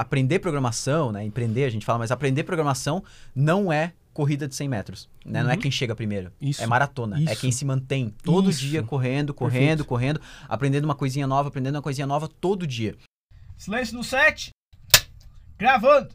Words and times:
aprender 0.00 0.38
programação, 0.38 1.12
né? 1.12 1.22
Empreender, 1.22 1.64
a 1.64 1.70
gente 1.70 1.84
fala, 1.84 1.98
mas 1.98 2.10
aprender 2.10 2.42
programação 2.44 3.04
não 3.34 3.70
é 3.70 3.92
corrida 4.14 4.48
de 4.48 4.54
100 4.54 4.68
metros. 4.68 5.10
Né? 5.24 5.40
Uhum. 5.40 5.44
Não 5.44 5.52
é 5.52 5.54
uhum. 5.54 5.60
quem 5.60 5.70
chega 5.70 5.94
primeiro. 5.94 6.32
Isso. 6.40 6.62
É 6.62 6.66
maratona. 6.66 7.18
É 7.18 7.20
isso. 7.20 7.32
É 7.32 7.36
quem 7.36 7.52
se 7.52 7.66
mantém 7.66 8.14
todo 8.22 8.48
isso. 8.48 8.60
dia 8.60 8.82
correndo, 8.82 9.34
correndo, 9.34 9.60
Perfeito. 9.60 9.84
correndo, 9.84 10.20
aprendendo 10.48 10.84
uma 10.86 10.94
coisinha 10.94 11.26
nova, 11.26 11.48
aprendendo 11.48 11.76
uma 11.76 11.82
coisinha 11.82 12.06
nova 12.06 12.28
todo 12.28 12.66
dia. 12.66 12.96
Silêncio 13.58 13.94
no 13.94 14.02
set. 14.02 14.50
Gravando. 15.58 16.08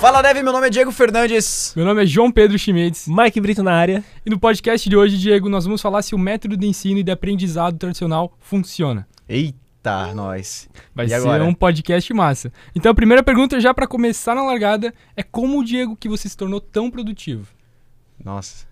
Fala, 0.00 0.22
Dev, 0.22 0.44
meu 0.44 0.52
nome 0.52 0.68
é 0.68 0.70
Diego 0.70 0.92
Fernandes. 0.92 1.72
Meu 1.74 1.84
nome 1.84 2.04
é 2.04 2.06
João 2.06 2.30
Pedro 2.30 2.56
Chimenez. 2.56 3.08
Mike 3.08 3.40
Brito 3.40 3.64
na 3.64 3.72
área. 3.72 4.04
E 4.24 4.30
no 4.30 4.38
podcast 4.38 4.88
de 4.88 4.96
hoje, 4.96 5.18
Diego, 5.18 5.48
nós 5.48 5.64
vamos 5.64 5.82
falar 5.82 6.02
se 6.02 6.14
o 6.14 6.18
método 6.18 6.56
de 6.56 6.68
ensino 6.68 7.00
e 7.00 7.02
de 7.02 7.10
aprendizado 7.10 7.76
tradicional 7.76 8.32
funciona. 8.38 9.08
Eita, 9.28 10.14
nós. 10.14 10.68
Vai 10.94 11.06
e 11.06 11.08
ser 11.08 11.16
agora? 11.16 11.42
um 11.42 11.52
podcast 11.52 12.14
massa. 12.14 12.52
Então 12.76 12.92
a 12.92 12.94
primeira 12.94 13.24
pergunta, 13.24 13.60
já 13.60 13.74
para 13.74 13.88
começar 13.88 14.36
na 14.36 14.44
largada, 14.44 14.94
é 15.16 15.22
como 15.24 15.58
o 15.58 15.64
Diego 15.64 15.96
que 15.96 16.08
você 16.08 16.28
se 16.28 16.36
tornou 16.36 16.60
tão 16.60 16.92
produtivo? 16.92 17.48
Nossa, 18.24 18.66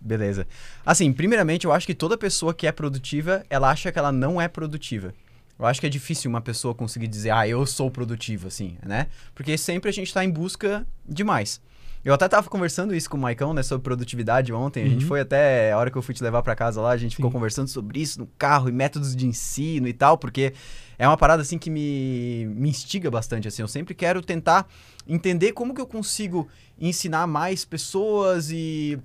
beleza. 0.00 0.46
Assim, 0.86 1.12
primeiramente, 1.12 1.64
eu 1.64 1.72
acho 1.72 1.84
que 1.84 1.94
toda 1.94 2.16
pessoa 2.16 2.54
que 2.54 2.68
é 2.68 2.70
produtiva, 2.70 3.44
ela 3.50 3.70
acha 3.70 3.90
que 3.90 3.98
ela 3.98 4.12
não 4.12 4.40
é 4.40 4.46
produtiva. 4.46 5.12
Eu 5.60 5.66
acho 5.66 5.78
que 5.78 5.86
é 5.86 5.90
difícil 5.90 6.30
uma 6.30 6.40
pessoa 6.40 6.74
conseguir 6.74 7.06
dizer, 7.06 7.30
ah, 7.30 7.46
eu 7.46 7.66
sou 7.66 7.90
produtivo, 7.90 8.48
assim, 8.48 8.78
né? 8.82 9.08
Porque 9.34 9.58
sempre 9.58 9.90
a 9.90 9.92
gente 9.92 10.06
está 10.06 10.24
em 10.24 10.30
busca 10.30 10.86
de 11.06 11.22
mais. 11.22 11.60
Eu 12.02 12.14
até 12.14 12.26
tava 12.26 12.48
conversando 12.48 12.94
isso 12.94 13.10
com 13.10 13.18
o 13.18 13.20
Maicão, 13.20 13.52
né, 13.52 13.62
sobre 13.62 13.84
produtividade 13.84 14.54
ontem. 14.54 14.84
A 14.84 14.88
gente 14.88 15.02
uhum. 15.02 15.08
foi 15.08 15.20
até, 15.20 15.70
a 15.70 15.76
hora 15.76 15.90
que 15.90 15.98
eu 15.98 16.00
fui 16.00 16.14
te 16.14 16.22
levar 16.22 16.42
para 16.42 16.56
casa 16.56 16.80
lá, 16.80 16.92
a 16.92 16.96
gente 16.96 17.10
Sim. 17.10 17.16
ficou 17.16 17.30
conversando 17.30 17.68
sobre 17.68 18.00
isso 18.00 18.20
no 18.20 18.26
carro 18.38 18.70
e 18.70 18.72
métodos 18.72 19.14
de 19.14 19.26
ensino 19.26 19.86
e 19.86 19.92
tal, 19.92 20.16
porque 20.16 20.54
é 20.98 21.06
uma 21.06 21.18
parada, 21.18 21.42
assim, 21.42 21.58
que 21.58 21.68
me, 21.68 22.46
me 22.46 22.70
instiga 22.70 23.10
bastante, 23.10 23.46
assim. 23.46 23.60
Eu 23.60 23.68
sempre 23.68 23.94
quero 23.94 24.22
tentar 24.22 24.66
entender 25.06 25.52
como 25.52 25.74
que 25.74 25.80
eu 25.80 25.86
consigo 25.86 26.48
ensinar 26.78 27.26
mais 27.26 27.66
pessoas 27.66 28.50
e 28.50 28.98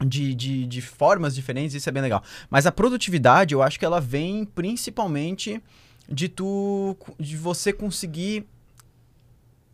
de, 0.00 0.34
de, 0.34 0.66
de, 0.66 0.80
formas 0.80 1.34
diferentes, 1.34 1.74
isso 1.74 1.88
é 1.88 1.92
bem 1.92 2.02
legal. 2.02 2.22
Mas 2.48 2.64
a 2.64 2.72
produtividade, 2.72 3.52
eu 3.52 3.62
acho 3.62 3.78
que 3.78 3.84
ela 3.84 4.00
vem 4.00 4.46
principalmente 4.46 5.62
de 6.08 6.28
tu 6.28 6.96
de 7.18 7.36
você 7.36 7.72
conseguir 7.72 8.46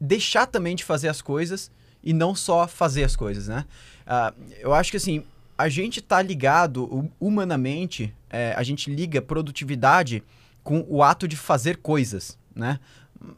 deixar 0.00 0.46
também 0.46 0.76
de 0.76 0.84
fazer 0.84 1.08
as 1.08 1.20
coisas 1.20 1.70
e 2.02 2.12
não 2.12 2.34
só 2.34 2.68
fazer 2.68 3.04
as 3.04 3.16
coisas, 3.16 3.48
né? 3.48 3.64
Uh, 4.06 4.52
eu 4.60 4.72
acho 4.72 4.90
que 4.90 4.96
assim, 4.96 5.24
a 5.56 5.68
gente 5.68 6.00
tá 6.00 6.22
ligado 6.22 7.10
humanamente, 7.18 8.14
é, 8.30 8.54
a 8.56 8.62
gente 8.62 8.94
liga 8.94 9.20
produtividade 9.20 10.22
com 10.62 10.84
o 10.88 11.02
ato 11.02 11.26
de 11.26 11.36
fazer 11.36 11.78
coisas, 11.78 12.38
né? 12.54 12.78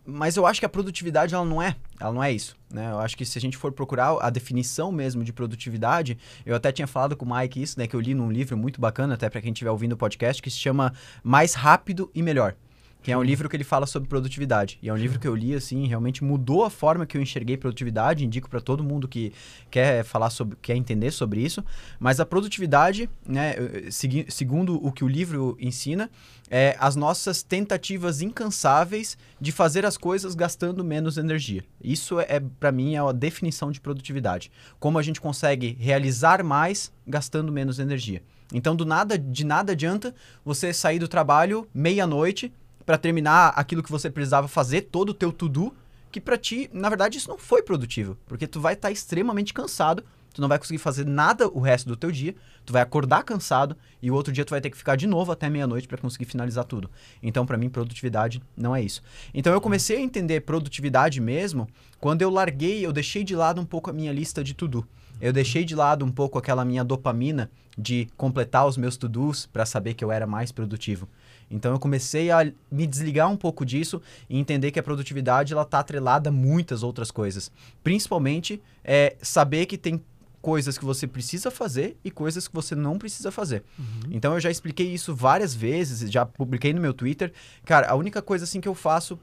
Mas 0.05 0.37
eu 0.37 0.45
acho 0.45 0.61
que 0.61 0.67
a 0.67 0.69
produtividade 0.69 1.35
ela 1.35 1.45
não 1.45 1.63
é, 1.63 1.75
ela 1.99 2.13
não 2.13 2.23
é 2.23 2.31
isso, 2.31 2.55
né? 2.71 2.91
Eu 2.91 2.99
acho 2.99 3.17
que 3.17 3.25
se 3.25 3.39
a 3.39 3.41
gente 3.41 3.57
for 3.57 3.73
procurar 3.73 4.19
a 4.21 4.29
definição 4.29 4.93
mesmo 4.93 5.25
de 5.25 5.33
produtividade, 5.33 6.19
eu 6.45 6.55
até 6.55 6.71
tinha 6.71 6.87
falado 6.87 7.17
com 7.17 7.25
o 7.25 7.35
Mike 7.35 7.63
isso, 7.63 7.79
né, 7.79 7.87
que 7.87 7.97
eu 7.97 8.01
li 8.01 8.13
num 8.13 8.31
livro 8.31 8.59
muito 8.59 8.79
bacana 8.79 9.15
até 9.15 9.31
para 9.31 9.41
quem 9.41 9.53
estiver 9.53 9.71
ouvindo 9.71 9.93
o 9.93 9.97
podcast 9.97 10.43
que 10.43 10.51
se 10.51 10.59
chama 10.59 10.93
Mais 11.25 11.55
rápido 11.55 12.11
e 12.15 12.23
melhor. 12.23 12.55
Que 13.03 13.11
é 13.11 13.17
um 13.17 13.23
livro 13.23 13.49
que 13.49 13.57
ele 13.57 13.65
fala 13.65 13.87
sobre 13.87 14.09
produtividade. 14.09 14.79
E 14.83 14.89
é 14.89 14.93
um 14.93 14.97
livro 14.97 15.19
que 15.19 15.27
eu 15.27 15.35
li, 15.35 15.55
assim, 15.55 15.87
realmente 15.87 16.23
mudou 16.23 16.65
a 16.65 16.71
forma 16.71 17.07
que 17.07 17.17
eu 17.17 17.23
enxerguei 17.23 17.57
produtividade. 17.57 18.25
Indico 18.25 18.49
para 18.49 18.61
todo 18.61 18.85
mundo 18.85 19.09
que 19.09 19.33
quer 19.71 20.05
falar 20.05 20.31
sobre, 20.31 20.57
quer 20.61 20.77
entender 20.77 21.11
sobre 21.11 21.41
isso. 21.41 21.65
Mas 21.99 22.21
a 22.21 22.27
produtividade, 22.27 23.09
né, 23.27 23.55
segui, 23.91 24.27
segundo 24.29 24.75
o 24.85 24.93
que 24.93 25.03
o 25.03 25.09
livro 25.09 25.57
ensina, 25.59 26.11
é 26.51 26.77
as 26.79 26.97
nossas 26.97 27.43
tentativas 27.43 28.21
incansáveis 28.21 29.17
de 29.41 29.53
fazer 29.53 29.87
as 29.87 29.97
coisas 29.97 30.35
gastando 30.35 30.85
menos 30.85 31.17
energia. 31.17 31.65
Isso 31.83 32.19
é, 32.21 32.27
é 32.29 32.41
para 32.41 32.73
mim, 32.73 32.97
é 32.97 32.99
a 32.99 33.13
definição 33.13 33.71
de 33.71 33.81
produtividade. 33.81 34.51
Como 34.79 34.99
a 34.99 35.03
gente 35.03 35.21
consegue 35.21 35.77
realizar 35.81 36.43
mais 36.43 36.93
gastando 37.07 37.53
menos 37.53 37.79
energia. 37.79 38.23
Então, 38.53 38.75
do 38.75 38.85
nada, 38.85 39.17
de 39.17 39.45
nada 39.45 39.73
adianta 39.73 40.15
você 40.45 40.73
sair 40.73 40.99
do 40.99 41.07
trabalho 41.07 41.69
meia-noite 41.73 42.53
para 42.85 42.99
terminar 42.99 43.53
aquilo 43.57 43.83
que 43.83 43.91
você 43.91 44.11
precisava 44.11 44.49
fazer, 44.49 44.83
todo 44.83 45.11
o 45.11 45.15
teu 45.15 45.33
to-do, 45.33 45.75
que 46.11 46.21
para 46.21 46.37
ti, 46.37 46.69
na 46.73 46.89
verdade, 46.89 47.19
isso 47.19 47.29
não 47.29 47.39
foi 47.39 47.63
produtivo, 47.63 48.17
porque 48.27 48.47
tu 48.47 48.61
vai 48.61 48.75
estar 48.75 48.89
tá 48.89 48.93
extremamente 48.93 49.55
cansado, 49.55 50.03
tu 50.35 50.41
não 50.41 50.49
vai 50.49 50.59
conseguir 50.59 50.79
fazer 50.79 51.07
nada 51.07 51.49
o 51.49 51.61
resto 51.61 51.89
do 51.89 51.97
teu 51.97 52.11
dia, 52.11 52.35
tu 52.65 52.73
vai 52.73 52.83
acordar 52.83 53.23
cansado 53.23 53.77
e 54.03 54.11
o 54.11 54.15
outro 54.15 54.33
dia 54.33 54.45
tu 54.45 54.51
vai 54.51 54.61
ter 54.61 54.71
que 54.71 54.77
ficar 54.77 54.97
de 54.97 55.07
novo 55.07 55.33
até 55.33 55.49
meia-noite 55.49 55.89
para 55.89 55.99
conseguir 55.99 56.25
finalizar 56.25 56.65
tudo. 56.65 56.91
Então, 57.23 57.47
para 57.47 57.57
mim, 57.57 57.69
produtividade 57.69 58.43
não 58.57 58.75
é 58.75 58.83
isso. 58.83 59.03
Então, 59.35 59.53
eu 59.53 59.61
comecei 59.61 59.97
a 59.97 60.01
entender 60.01 60.41
produtividade 60.41 61.21
mesmo 61.21 61.69
quando 62.01 62.23
eu 62.23 62.31
larguei, 62.31 62.85
eu 62.85 62.93
deixei 62.93 63.23
de 63.25 63.37
lado 63.37 63.61
um 63.61 63.65
pouco 63.65 63.91
a 63.91 63.93
minha 63.93 64.13
lista 64.13 64.43
de 64.43 64.55
to-do. 64.55 64.87
Eu 65.21 65.33
deixei 65.33 65.65
de 65.65 65.75
lado 65.75 66.05
um 66.05 66.11
pouco 66.11 66.39
aquela 66.39 66.65
minha 66.65 66.85
dopamina 66.85 67.51
de 67.77 68.09
completar 68.17 68.67
os 68.67 68.77
meus 68.77 68.97
to-dos 68.97 69.47
para 69.47 69.65
saber 69.65 69.95
que 69.95 70.05
eu 70.05 70.11
era 70.11 70.27
mais 70.27 70.53
produtivo. 70.53 71.09
Então 71.51 71.73
eu 71.73 71.79
comecei 71.79 72.31
a 72.31 72.51
me 72.71 72.87
desligar 72.87 73.29
um 73.31 73.37
pouco 73.37 73.65
disso 73.65 74.01
e 74.29 74.39
entender 74.39 74.71
que 74.71 74.79
a 74.79 74.83
produtividade 74.83 75.53
ela 75.53 75.63
está 75.63 75.81
atrelada 75.81 76.31
a 76.31 76.33
muitas 76.33 76.83
outras 76.83 77.11
coisas. 77.11 77.51
Principalmente 77.83 78.63
é, 78.85 79.17
saber 79.21 79.67
que 79.67 79.77
tem 79.77 80.03
coisas 80.41 80.79
que 80.79 80.85
você 80.85 81.07
precisa 81.07 81.51
fazer 81.51 81.97
e 82.05 82.11
coisas 82.11 82.49
que 82.49 82.55
você 82.55 82.75
não 82.75 82.99
precisa 82.99 83.31
fazer. 83.31 83.63
Uhum. 83.79 84.11
Então 84.11 84.35
eu 84.35 84.41
já 84.41 84.51
expliquei 84.51 84.93
isso 84.93 85.15
várias 85.15 85.55
vezes, 85.55 86.11
já 86.11 86.25
publiquei 86.25 86.73
no 86.73 86.81
meu 86.81 86.95
Twitter. 86.95 87.33
Cara, 87.65 87.89
a 87.89 87.95
única 87.95 88.23
coisa 88.23 88.45
assim 88.45 88.61
que 88.61 88.69
eu 88.69 88.75
faço 88.75 89.19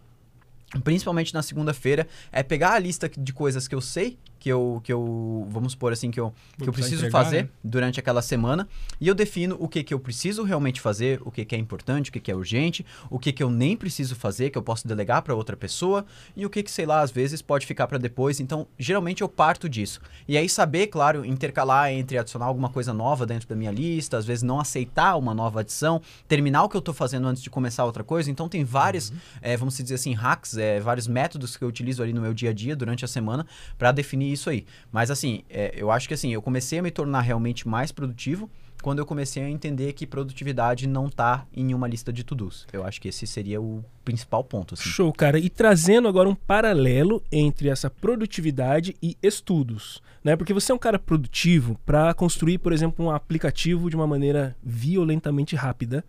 principalmente 0.83 1.33
na 1.33 1.41
segunda-feira, 1.41 2.07
é 2.31 2.43
pegar 2.43 2.73
a 2.73 2.79
lista 2.79 3.09
de 3.09 3.31
coisas 3.31 3.67
que 3.67 3.75
eu 3.75 3.81
sei 3.81 4.17
que 4.47 4.51
eu, 4.51 4.81
que 4.81 4.93
eu 4.93 5.45
vamos 5.49 5.73
supor 5.73 5.91
assim, 5.91 6.09
que 6.09 6.17
eu, 6.17 6.33
que 6.57 6.69
eu 6.69 6.71
preciso 6.71 7.05
entregar, 7.05 7.25
fazer 7.25 7.43
né? 7.43 7.49
durante 7.61 7.99
aquela 7.99 8.21
semana. 8.21 8.65
E 9.01 9.05
eu 9.05 9.13
defino 9.13 9.57
o 9.59 9.67
que, 9.67 9.83
que 9.83 9.93
eu 9.93 9.99
preciso 9.99 10.43
realmente 10.43 10.79
fazer, 10.79 11.19
o 11.25 11.29
que, 11.29 11.43
que 11.43 11.53
é 11.53 11.57
importante, 11.59 12.09
o 12.09 12.13
que, 12.13 12.19
que 12.21 12.31
é 12.31 12.35
urgente, 12.35 12.85
o 13.09 13.19
que, 13.19 13.33
que 13.33 13.43
eu 13.43 13.49
nem 13.49 13.75
preciso 13.75 14.15
fazer, 14.15 14.49
que 14.49 14.57
eu 14.57 14.61
posso 14.61 14.87
delegar 14.87 15.21
para 15.21 15.35
outra 15.35 15.57
pessoa, 15.57 16.05
e 16.33 16.45
o 16.45 16.49
que, 16.49 16.63
que, 16.63 16.71
sei 16.71 16.85
lá, 16.85 17.01
às 17.01 17.11
vezes 17.11 17.41
pode 17.41 17.65
ficar 17.65 17.87
para 17.87 17.97
depois. 17.97 18.39
Então, 18.39 18.67
geralmente 18.79 19.21
eu 19.21 19.27
parto 19.27 19.67
disso. 19.67 19.99
E 20.25 20.37
aí, 20.37 20.47
saber, 20.47 20.87
claro, 20.87 21.25
intercalar 21.25 21.91
entre 21.91 22.17
adicionar 22.17 22.45
alguma 22.45 22.69
coisa 22.69 22.93
nova 22.93 23.25
dentro 23.25 23.49
da 23.49 23.55
minha 23.55 23.71
lista, 23.71 24.17
às 24.17 24.25
vezes 24.25 24.43
não 24.43 24.61
aceitar 24.61 25.17
uma 25.17 25.33
nova 25.33 25.59
adição, 25.59 26.01
terminar 26.25 26.63
o 26.63 26.69
que 26.69 26.77
eu 26.77 26.79
estou 26.79 26.93
fazendo 26.93 27.27
antes 27.27 27.43
de 27.43 27.49
começar 27.49 27.83
outra 27.83 28.03
coisa. 28.03 28.31
Então, 28.31 28.47
tem 28.47 28.63
vários, 28.63 29.09
uhum. 29.09 29.17
é, 29.41 29.57
vamos 29.57 29.75
dizer 29.75 29.95
assim, 29.95 30.13
hacks, 30.13 30.55
é, 30.57 30.79
vários 30.79 31.05
métodos 31.05 31.57
que 31.57 31.65
eu 31.65 31.67
utilizo 31.67 32.01
ali 32.01 32.13
no 32.13 32.21
meu 32.21 32.33
dia 32.33 32.51
a 32.51 32.53
dia 32.53 32.77
durante 32.77 33.03
a 33.03 33.09
semana 33.09 33.45
para 33.77 33.91
definir 33.91 34.36
isso 34.37 34.49
aí. 34.49 34.65
Mas 34.91 35.11
assim, 35.11 35.43
é, 35.49 35.73
eu 35.75 35.91
acho 35.91 36.07
que 36.07 36.13
assim, 36.13 36.31
eu 36.31 36.41
comecei 36.41 36.79
a 36.79 36.81
me 36.81 36.91
tornar 36.91 37.21
realmente 37.21 37.67
mais 37.67 37.91
produtivo 37.91 38.49
quando 38.81 38.99
eu 38.99 39.05
comecei 39.05 39.43
a 39.43 39.49
entender 39.49 39.93
que 39.93 40.05
produtividade 40.05 40.87
não 40.87 41.07
está 41.07 41.45
em 41.53 41.73
uma 41.73 41.87
lista 41.87 42.13
de 42.13 42.23
to-dos. 42.23 42.65
Eu 42.71 42.85
acho 42.85 43.01
que 43.01 43.07
esse 43.07 43.25
seria 43.25 43.59
o 43.61 43.83
principal 44.05 44.43
ponto. 44.43 44.75
Assim. 44.75 44.83
Show, 44.83 45.11
cara. 45.11 45.39
E 45.39 45.49
trazendo 45.49 46.07
agora 46.07 46.29
um 46.29 46.35
paralelo 46.35 47.21
entre 47.31 47.69
essa 47.69 47.89
produtividade 47.89 48.95
e 49.01 49.17
estudos. 49.21 50.01
Né? 50.23 50.35
Porque 50.35 50.53
você 50.53 50.71
é 50.71 50.75
um 50.75 50.79
cara 50.79 50.99
produtivo 50.99 51.79
para 51.85 52.13
construir, 52.13 52.59
por 52.59 52.71
exemplo, 52.71 53.05
um 53.05 53.11
aplicativo 53.11 53.89
de 53.89 53.95
uma 53.95 54.07
maneira 54.07 54.55
violentamente 54.63 55.55
rápida. 55.55 56.03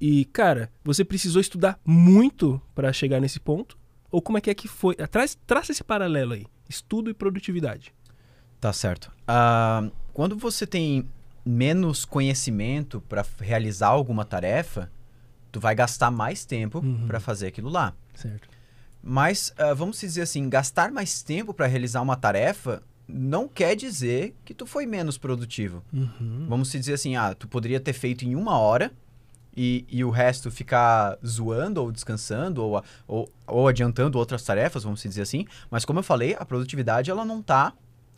E, 0.00 0.24
cara, 0.26 0.70
você 0.82 1.04
precisou 1.04 1.40
estudar 1.40 1.78
muito 1.84 2.60
para 2.74 2.92
chegar 2.92 3.20
nesse 3.20 3.38
ponto? 3.38 3.78
Ou 4.10 4.22
como 4.22 4.38
é 4.38 4.40
que 4.40 4.50
é 4.50 4.54
que 4.54 4.68
foi? 4.68 4.94
Traz, 4.94 5.36
traça 5.46 5.72
esse 5.72 5.84
paralelo 5.84 6.34
aí. 6.34 6.46
Estudo 6.74 7.10
e 7.10 7.14
produtividade. 7.14 7.94
Tá 8.60 8.72
certo. 8.72 9.12
Uh, 9.28 9.92
quando 10.12 10.36
você 10.36 10.66
tem 10.66 11.08
menos 11.44 12.04
conhecimento 12.04 13.00
para 13.00 13.24
realizar 13.38 13.88
alguma 13.88 14.24
tarefa, 14.24 14.90
tu 15.52 15.60
vai 15.60 15.74
gastar 15.74 16.10
mais 16.10 16.44
tempo 16.44 16.78
uhum. 16.78 17.06
para 17.06 17.20
fazer 17.20 17.46
aquilo 17.46 17.68
lá. 17.68 17.94
Certo. 18.14 18.48
Mas 19.02 19.54
uh, 19.58 19.74
vamos 19.74 20.00
dizer 20.00 20.22
assim, 20.22 20.48
gastar 20.48 20.90
mais 20.90 21.22
tempo 21.22 21.52
para 21.52 21.66
realizar 21.66 22.00
uma 22.00 22.16
tarefa 22.16 22.82
não 23.06 23.46
quer 23.46 23.76
dizer 23.76 24.34
que 24.44 24.54
tu 24.54 24.66
foi 24.66 24.86
menos 24.86 25.18
produtivo. 25.18 25.84
Uhum. 25.92 26.46
Vamos 26.48 26.72
dizer 26.72 26.94
assim, 26.94 27.14
ah, 27.16 27.34
tu 27.34 27.46
poderia 27.46 27.78
ter 27.78 27.92
feito 27.92 28.24
em 28.24 28.34
uma 28.34 28.58
hora 28.58 28.90
e, 29.56 29.84
e 29.88 30.04
o 30.04 30.10
resto 30.10 30.50
ficar 30.50 31.18
zoando 31.24 31.82
ou 31.82 31.92
descansando 31.92 32.62
ou, 32.62 32.82
ou, 33.06 33.32
ou 33.46 33.68
adiantando 33.68 34.18
outras 34.18 34.42
tarefas, 34.42 34.84
vamos 34.84 35.02
dizer 35.02 35.22
assim. 35.22 35.46
Mas 35.70 35.84
como 35.84 35.98
eu 35.98 36.02
falei, 36.02 36.36
a 36.38 36.44
produtividade 36.44 37.10
ela 37.10 37.24
não 37.24 37.40
está 37.40 37.72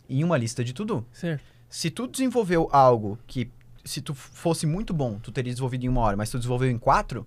em 0.09 0.23
uma 0.23 0.37
lista 0.37 0.63
de 0.63 0.73
tudo. 0.73 1.05
Certo. 1.11 1.43
Se 1.69 1.89
tu 1.89 2.07
desenvolveu 2.07 2.69
algo 2.71 3.19
que, 3.27 3.49
se 3.83 4.01
tu 4.01 4.13
fosse 4.13 4.65
muito 4.65 4.93
bom, 4.93 5.19
tu 5.19 5.31
teria 5.31 5.51
desenvolvido 5.51 5.85
em 5.85 5.89
uma 5.89 6.01
hora, 6.01 6.15
mas 6.15 6.29
tu 6.29 6.37
desenvolveu 6.37 6.71
em 6.71 6.77
quatro, 6.77 7.25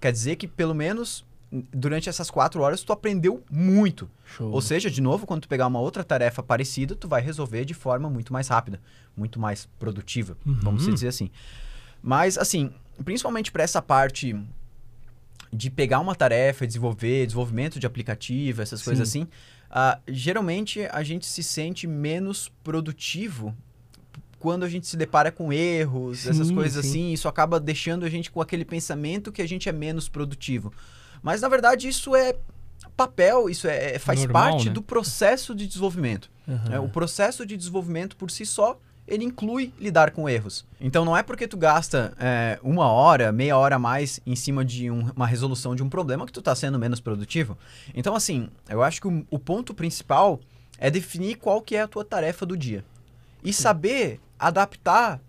quer 0.00 0.12
dizer 0.12 0.36
que 0.36 0.48
pelo 0.48 0.74
menos 0.74 1.24
durante 1.72 2.08
essas 2.08 2.30
quatro 2.30 2.62
horas 2.62 2.82
tu 2.82 2.92
aprendeu 2.92 3.42
muito. 3.50 4.10
Show. 4.24 4.50
Ou 4.50 4.60
seja, 4.60 4.90
de 4.90 5.00
novo, 5.00 5.26
quando 5.26 5.42
tu 5.42 5.48
pegar 5.48 5.66
uma 5.66 5.80
outra 5.80 6.02
tarefa 6.02 6.42
parecida, 6.42 6.94
tu 6.96 7.06
vai 7.06 7.22
resolver 7.22 7.64
de 7.64 7.74
forma 7.74 8.10
muito 8.10 8.32
mais 8.32 8.48
rápida, 8.48 8.80
muito 9.16 9.38
mais 9.38 9.66
produtiva, 9.78 10.36
uhum. 10.44 10.58
vamos 10.60 10.86
dizer 10.86 11.08
assim. 11.08 11.30
Mas, 12.02 12.36
assim, 12.36 12.72
principalmente 13.04 13.52
para 13.52 13.62
essa 13.62 13.80
parte 13.82 14.36
de 15.52 15.70
pegar 15.70 16.00
uma 16.00 16.14
tarefa, 16.14 16.66
desenvolver, 16.66 17.26
desenvolvimento 17.26 17.78
de 17.78 17.86
aplicativo, 17.86 18.62
essas 18.62 18.82
coisas 18.82 19.08
assim, 19.08 19.26
ah, 19.70 19.98
geralmente 20.08 20.86
a 20.90 21.02
gente 21.02 21.26
se 21.26 21.42
sente 21.42 21.86
menos 21.86 22.50
produtivo 22.62 23.54
quando 24.38 24.64
a 24.64 24.68
gente 24.68 24.86
se 24.86 24.96
depara 24.96 25.32
com 25.32 25.52
erros, 25.52 26.26
essas 26.26 26.48
Sim, 26.48 26.54
coisas 26.54 26.84
sim. 26.84 26.90
assim, 26.90 27.12
isso 27.12 27.26
acaba 27.26 27.58
deixando 27.58 28.04
a 28.04 28.08
gente 28.08 28.30
com 28.30 28.40
aquele 28.40 28.64
pensamento 28.64 29.32
que 29.32 29.42
a 29.42 29.48
gente 29.48 29.68
é 29.68 29.72
menos 29.72 30.08
produtivo. 30.08 30.72
Mas 31.22 31.40
na 31.40 31.48
verdade 31.48 31.88
isso 31.88 32.14
é 32.14 32.36
papel, 32.96 33.48
isso 33.48 33.66
é, 33.66 33.94
é- 33.94 33.98
faz 33.98 34.20
Normal, 34.20 34.50
parte 34.52 34.66
né? 34.66 34.72
do 34.72 34.82
processo 34.82 35.54
de 35.54 35.66
desenvolvimento. 35.66 36.30
Aham. 36.46 36.74
É, 36.74 36.78
o 36.78 36.88
processo 36.88 37.44
de 37.44 37.56
desenvolvimento 37.56 38.16
por 38.16 38.30
si 38.30 38.46
só, 38.46 38.78
ele 39.06 39.24
inclui 39.24 39.72
lidar 39.78 40.10
com 40.10 40.28
erros. 40.28 40.64
Então 40.80 41.04
não 41.04 41.16
é 41.16 41.22
porque 41.22 41.46
tu 41.46 41.56
gasta 41.56 42.12
é, 42.18 42.58
uma 42.62 42.88
hora, 42.88 43.30
meia 43.32 43.56
hora 43.56 43.76
a 43.76 43.78
mais 43.78 44.20
em 44.26 44.34
cima 44.36 44.64
de 44.64 44.90
um- 44.90 45.10
uma 45.14 45.26
resolução 45.26 45.74
de 45.76 45.82
um 45.82 45.88
problema 45.88 46.26
que 46.26 46.32
tu 46.32 46.42
tá 46.42 46.54
sendo 46.54 46.78
menos 46.78 47.00
produtivo. 47.00 47.56
Então 47.94 48.14
assim, 48.16 48.48
eu 48.68 48.82
acho 48.82 49.00
que 49.00 49.06
o, 49.08 49.26
o 49.30 49.38
ponto 49.38 49.72
principal 49.74 50.40
é 50.78 50.90
definir 50.90 51.36
qual 51.36 51.60
que 51.62 51.76
é 51.76 51.82
a 51.82 51.88
tua 51.88 52.04
tarefa 52.04 52.44
do 52.44 52.56
dia. 52.56 52.84
E 53.44 53.52
saber 53.52 54.20
adaptar, 54.38 55.20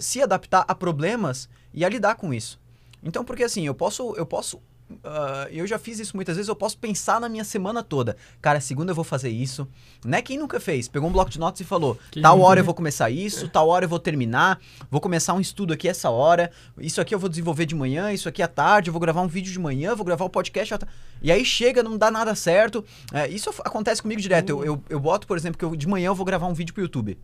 se 0.00 0.22
adaptar 0.22 0.64
a 0.68 0.74
problemas 0.74 1.48
e 1.74 1.84
a 1.84 1.88
lidar 1.88 2.14
com 2.14 2.32
isso. 2.32 2.58
Então, 3.02 3.24
porque 3.24 3.42
assim, 3.44 3.66
eu 3.66 3.74
posso, 3.74 4.14
eu 4.16 4.26
posso, 4.26 4.60
ah, 5.04 5.46
eu 5.50 5.66
já 5.66 5.78
fiz 5.78 5.98
isso 5.98 6.16
muitas 6.16 6.36
vezes, 6.36 6.48
eu 6.48 6.56
posso 6.56 6.76
pensar 6.78 7.20
na 7.20 7.28
minha 7.28 7.44
semana 7.44 7.82
toda. 7.82 8.16
Cara, 8.40 8.60
segunda 8.60 8.92
eu 8.92 8.94
vou 8.94 9.04
fazer 9.04 9.28
isso. 9.30 9.66
Né? 10.04 10.20
Quem 10.22 10.38
nunca 10.38 10.58
fez? 10.60 10.88
Pegou 10.88 11.08
um 11.08 11.12
bloco 11.12 11.30
de 11.30 11.38
notas 11.38 11.60
e 11.60 11.64
falou: 11.64 11.98
Quem 12.10 12.22
tal 12.22 12.40
hora 12.40 12.60
eu 12.60 12.64
vou 12.64 12.74
começar 12.74 13.10
isso, 13.10 13.48
tal 13.48 13.68
hora 13.68 13.84
eu 13.84 13.88
vou 13.88 13.98
terminar, 13.98 14.58
vou 14.90 15.00
começar 15.00 15.34
um 15.34 15.40
estudo 15.40 15.72
aqui 15.72 15.88
essa 15.88 16.10
hora, 16.10 16.50
isso 16.78 17.00
aqui 17.00 17.14
eu 17.14 17.18
vou 17.18 17.28
desenvolver 17.28 17.66
de 17.66 17.74
manhã, 17.74 18.12
isso 18.12 18.28
aqui 18.28 18.42
à 18.42 18.48
tarde, 18.48 18.88
eu 18.88 18.92
vou 18.92 19.00
gravar 19.00 19.20
um 19.22 19.28
vídeo 19.28 19.52
de 19.52 19.58
manhã, 19.58 19.94
vou 19.94 20.04
gravar 20.04 20.24
o 20.24 20.30
podcast 20.30 20.74
à 20.74 20.78
ta- 20.78 20.88
E 21.22 21.30
aí 21.30 21.44
chega, 21.44 21.82
não 21.82 21.96
dá 21.98 22.10
nada 22.10 22.34
certo. 22.34 22.84
É, 23.12 23.28
isso 23.28 23.50
acontece 23.64 24.02
comigo 24.02 24.20
direto. 24.20 24.50
Eu, 24.50 24.64
eu, 24.64 24.82
eu 24.88 25.00
boto, 25.00 25.26
por 25.26 25.36
exemplo, 25.36 25.58
que 25.58 25.64
eu, 25.64 25.74
de 25.76 25.86
manhã 25.88 26.06
eu 26.08 26.14
vou 26.14 26.24
gravar 26.26 26.46
um 26.46 26.54
vídeo 26.54 26.72
pro 26.74 26.82
YouTube. 26.82 27.18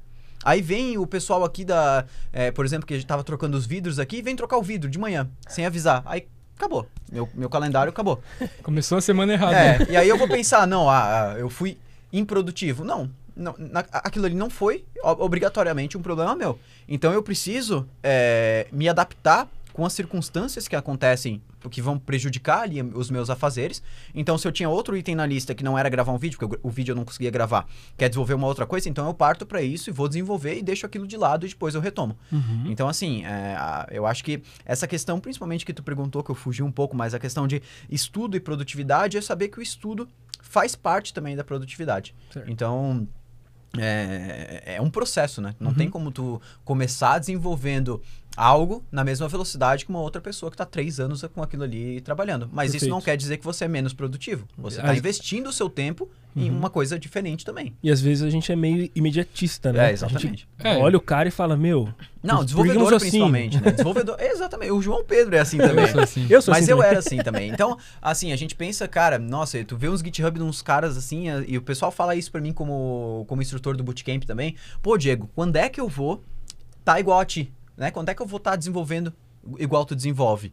Aí 0.45 0.63
vem 0.63 0.97
o 0.97 1.07
pessoal 1.07 1.45
aqui 1.45 1.65
da. 1.65 2.05
é, 2.33 2.51
por 2.53 2.65
exemplo, 2.65 2.87
que 2.87 2.95
a 2.95 2.97
gente 2.97 3.07
tava 3.07 3.25
trocando 3.25 3.57
os 3.57 3.67
vidros 3.67 3.99
aqui, 3.99 4.23
vem 4.23 4.37
trocar 4.37 4.59
o 4.59 4.63
vidro 4.63 4.89
de 4.89 4.99
manhã, 4.99 5.29
sem 5.49 5.67
avisar. 5.67 6.03
Aí 6.07 6.29
acabou. 6.57 6.87
Meu, 7.11 7.29
meu 7.35 7.49
calendário 7.49 7.91
acabou. 7.91 8.21
Começou 8.63 8.99
a 8.99 9.01
semana 9.01 9.33
errada. 9.33 9.53
né? 9.53 9.79
É, 9.89 9.93
e 9.93 9.97
aí 9.97 10.09
eu 10.09 10.17
vou 10.19 10.29
pensar, 10.29 10.67
não, 10.67 10.89
ah, 10.91 11.33
ah, 11.33 11.39
eu 11.39 11.49
fui 11.49 11.79
improdutivo. 12.13 12.85
Não, 12.85 13.11
não 13.37 13.55
na- 13.59 13.85
aquilo 13.93 14.27
ali 14.27 14.35
não 14.35 14.49
foi 14.51 14.85
obrigatoriamente 15.03 15.97
um 15.97 16.03
problema 16.03 16.35
meu. 16.35 16.59
Então 16.89 17.13
eu 17.13 17.23
preciso 17.23 17.87
é, 18.03 18.67
me 18.73 18.89
adaptar 18.89 19.49
com 19.73 19.85
as 19.85 19.93
circunstâncias 19.93 20.67
que 20.67 20.75
acontecem, 20.75 21.41
que 21.71 21.83
vão 21.83 21.99
prejudicar 21.99 22.61
ali 22.61 22.81
os 22.83 23.11
meus 23.11 23.29
afazeres. 23.29 23.83
Então, 24.15 24.39
se 24.39 24.47
eu 24.47 24.53
tinha 24.53 24.69
outro 24.69 24.97
item 24.97 25.15
na 25.15 25.27
lista 25.27 25.55
que 25.55 25.65
não 25.65 25.77
era 25.77 25.89
gravar 25.89 26.13
um 26.13 26.19
vídeo, 26.19 26.39
porque 26.39 26.57
o, 26.63 26.69
o 26.69 26.71
vídeo 26.71 26.93
eu 26.93 26.97
não 26.97 27.05
conseguia 27.05 27.31
gravar, 27.31 27.67
quer 27.97 28.09
desenvolver 28.09 28.35
uma 28.35 28.47
outra 28.47 28.65
coisa, 28.67 28.89
então 28.89 29.07
eu 29.07 29.15
parto 29.15 29.45
para 29.45 29.61
isso 29.63 29.91
e 29.91 29.93
vou 29.93 30.07
desenvolver 30.09 30.57
e 30.59 30.63
deixo 30.63 30.87
aquilo 30.87 31.07
de 31.07 31.17
lado 31.17 31.45
e 31.45 31.49
depois 31.49 31.75
eu 31.75 31.81
retomo. 31.81 32.17
Uhum. 32.31 32.65
Então, 32.69 32.89
assim, 32.89 33.25
é, 33.25 33.57
eu 33.91 34.07
acho 34.07 34.23
que 34.23 34.43
essa 34.65 34.87
questão, 34.87 35.19
principalmente 35.19 35.65
que 35.67 35.73
tu 35.73 35.83
perguntou, 35.83 36.23
que 36.23 36.31
eu 36.31 36.35
fugi 36.35 36.63
um 36.63 36.71
pouco, 36.71 36.97
mas 36.97 37.15
a 37.15 37.19
questão 37.19 37.47
de 37.49 37.61
estudo 37.91 38.37
e 38.37 38.41
produtividade 38.41 39.17
é 39.17 39.21
saber 39.21 39.49
que 39.49 39.59
o 39.59 39.63
estudo 39.63 40.09
faz 40.41 40.77
parte 40.77 41.13
também 41.13 41.35
da 41.35 41.43
produtividade. 41.43 42.15
Certo. 42.31 42.49
Então, 42.51 43.09
é, 43.79 44.63
é 44.77 44.81
um 44.81 44.89
processo, 44.89 45.41
né? 45.41 45.55
Não 45.61 45.71
Uhum. 45.71 45.77
tem 45.77 45.91
como 45.91 46.11
tu 46.11 46.41
começar 46.65 47.19
desenvolvendo 47.19 48.01
algo 48.37 48.85
na 48.93 49.03
mesma 49.03 49.27
velocidade 49.29 49.85
que 49.85 49.91
uma 49.91 50.01
outra 50.01 50.21
pessoa 50.21 50.51
que 50.51 50.55
está 50.55 50.65
três 50.67 51.01
anos 51.01 51.25
com 51.35 51.43
aquilo 51.43 51.63
ali 51.65 52.01
trabalhando. 52.03 52.49
Mas 52.53 52.75
isso 52.75 52.85
não 52.87 52.97
Perfeito. 52.99 53.05
quer 53.05 53.17
dizer 53.17 53.37
que 53.39 53.45
você 53.45 53.65
é 53.65 53.69
menos 53.69 53.93
produtivo. 53.95 54.47
Você 54.59 54.79
está 54.81 54.95
investindo 54.95 55.49
o 55.49 55.53
seu 55.53 55.71
tempo 55.71 56.09
em 56.37 56.51
Uhum. 56.51 56.59
uma 56.59 56.69
coisa 56.69 56.99
diferente 56.99 57.47
também. 57.47 57.75
E 57.83 57.91
às 57.91 57.99
vezes 58.01 58.23
a 58.23 58.29
gente 58.29 58.53
é 58.53 58.57
meio 58.57 58.91
imediatista, 58.95 59.73
né? 59.73 59.79
É, 59.79 59.87
A 59.87 59.93
exatamente. 59.93 60.27
gente 60.27 60.49
É. 60.59 60.77
olha 60.77 60.99
o 60.99 61.01
cara 61.01 61.29
e 61.29 61.31
fala, 61.31 61.57
meu. 61.57 61.89
Não, 62.23 62.45
desenvolvedor 62.45 62.89
assim? 62.93 62.99
principalmente, 63.07 63.59
né? 63.59 63.71
Desenvolvedor, 63.71 64.17
exatamente. 64.21 64.71
O 64.73 64.83
João 64.83 65.03
Pedro 65.03 65.35
é 65.35 65.39
assim 65.39 65.57
também. 65.57 65.85
Eu 65.87 65.93
sou 65.93 66.01
assim. 66.03 66.27
Eu 66.29 66.43
sou 66.43 66.53
Mas 66.53 66.65
assim 66.65 66.73
eu 66.73 66.77
também. 66.77 66.91
era 66.91 66.99
assim 66.99 67.17
também. 67.19 67.51
Então, 67.51 67.79
assim, 68.03 68.33
a 68.33 68.37
gente 68.37 68.55
pensa, 68.55 68.87
cara, 68.87 69.19
nossa, 69.19 69.65
tu 69.65 69.79
vê 69.79 69.89
uns 69.89 70.01
GitHub 70.01 70.39
de 70.39 70.45
uns 70.45 70.61
caras 70.61 70.97
assim, 70.99 71.31
a- 71.31 71.43
e 71.47 71.57
o 71.57 71.63
pessoal 71.63 71.91
fala 71.91 72.15
isso 72.15 72.31
pra 72.31 72.41
mim 72.41 72.53
como, 72.53 73.25
como 73.29 73.41
instrutor 73.41 73.75
do 73.75 73.83
Bootcamp 73.83 74.25
também. 74.25 74.57
Pô, 74.83 74.99
Diego, 74.99 75.31
quando 75.35 75.57
é 75.57 75.71
que 75.71 75.81
eu 75.81 75.89
vou 75.89 76.23
tá 76.85 77.01
igual 77.01 77.19
a 77.19 77.25
ti? 77.25 77.51
Né? 77.77 77.91
Quando 77.91 78.09
é 78.09 78.15
que 78.15 78.23
eu 78.23 78.27
vou 78.27 78.39
estar 78.39 78.57
desenvolvendo 78.57 79.13
igual 79.59 79.85
tu 79.85 79.95
desenvolve? 79.95 80.53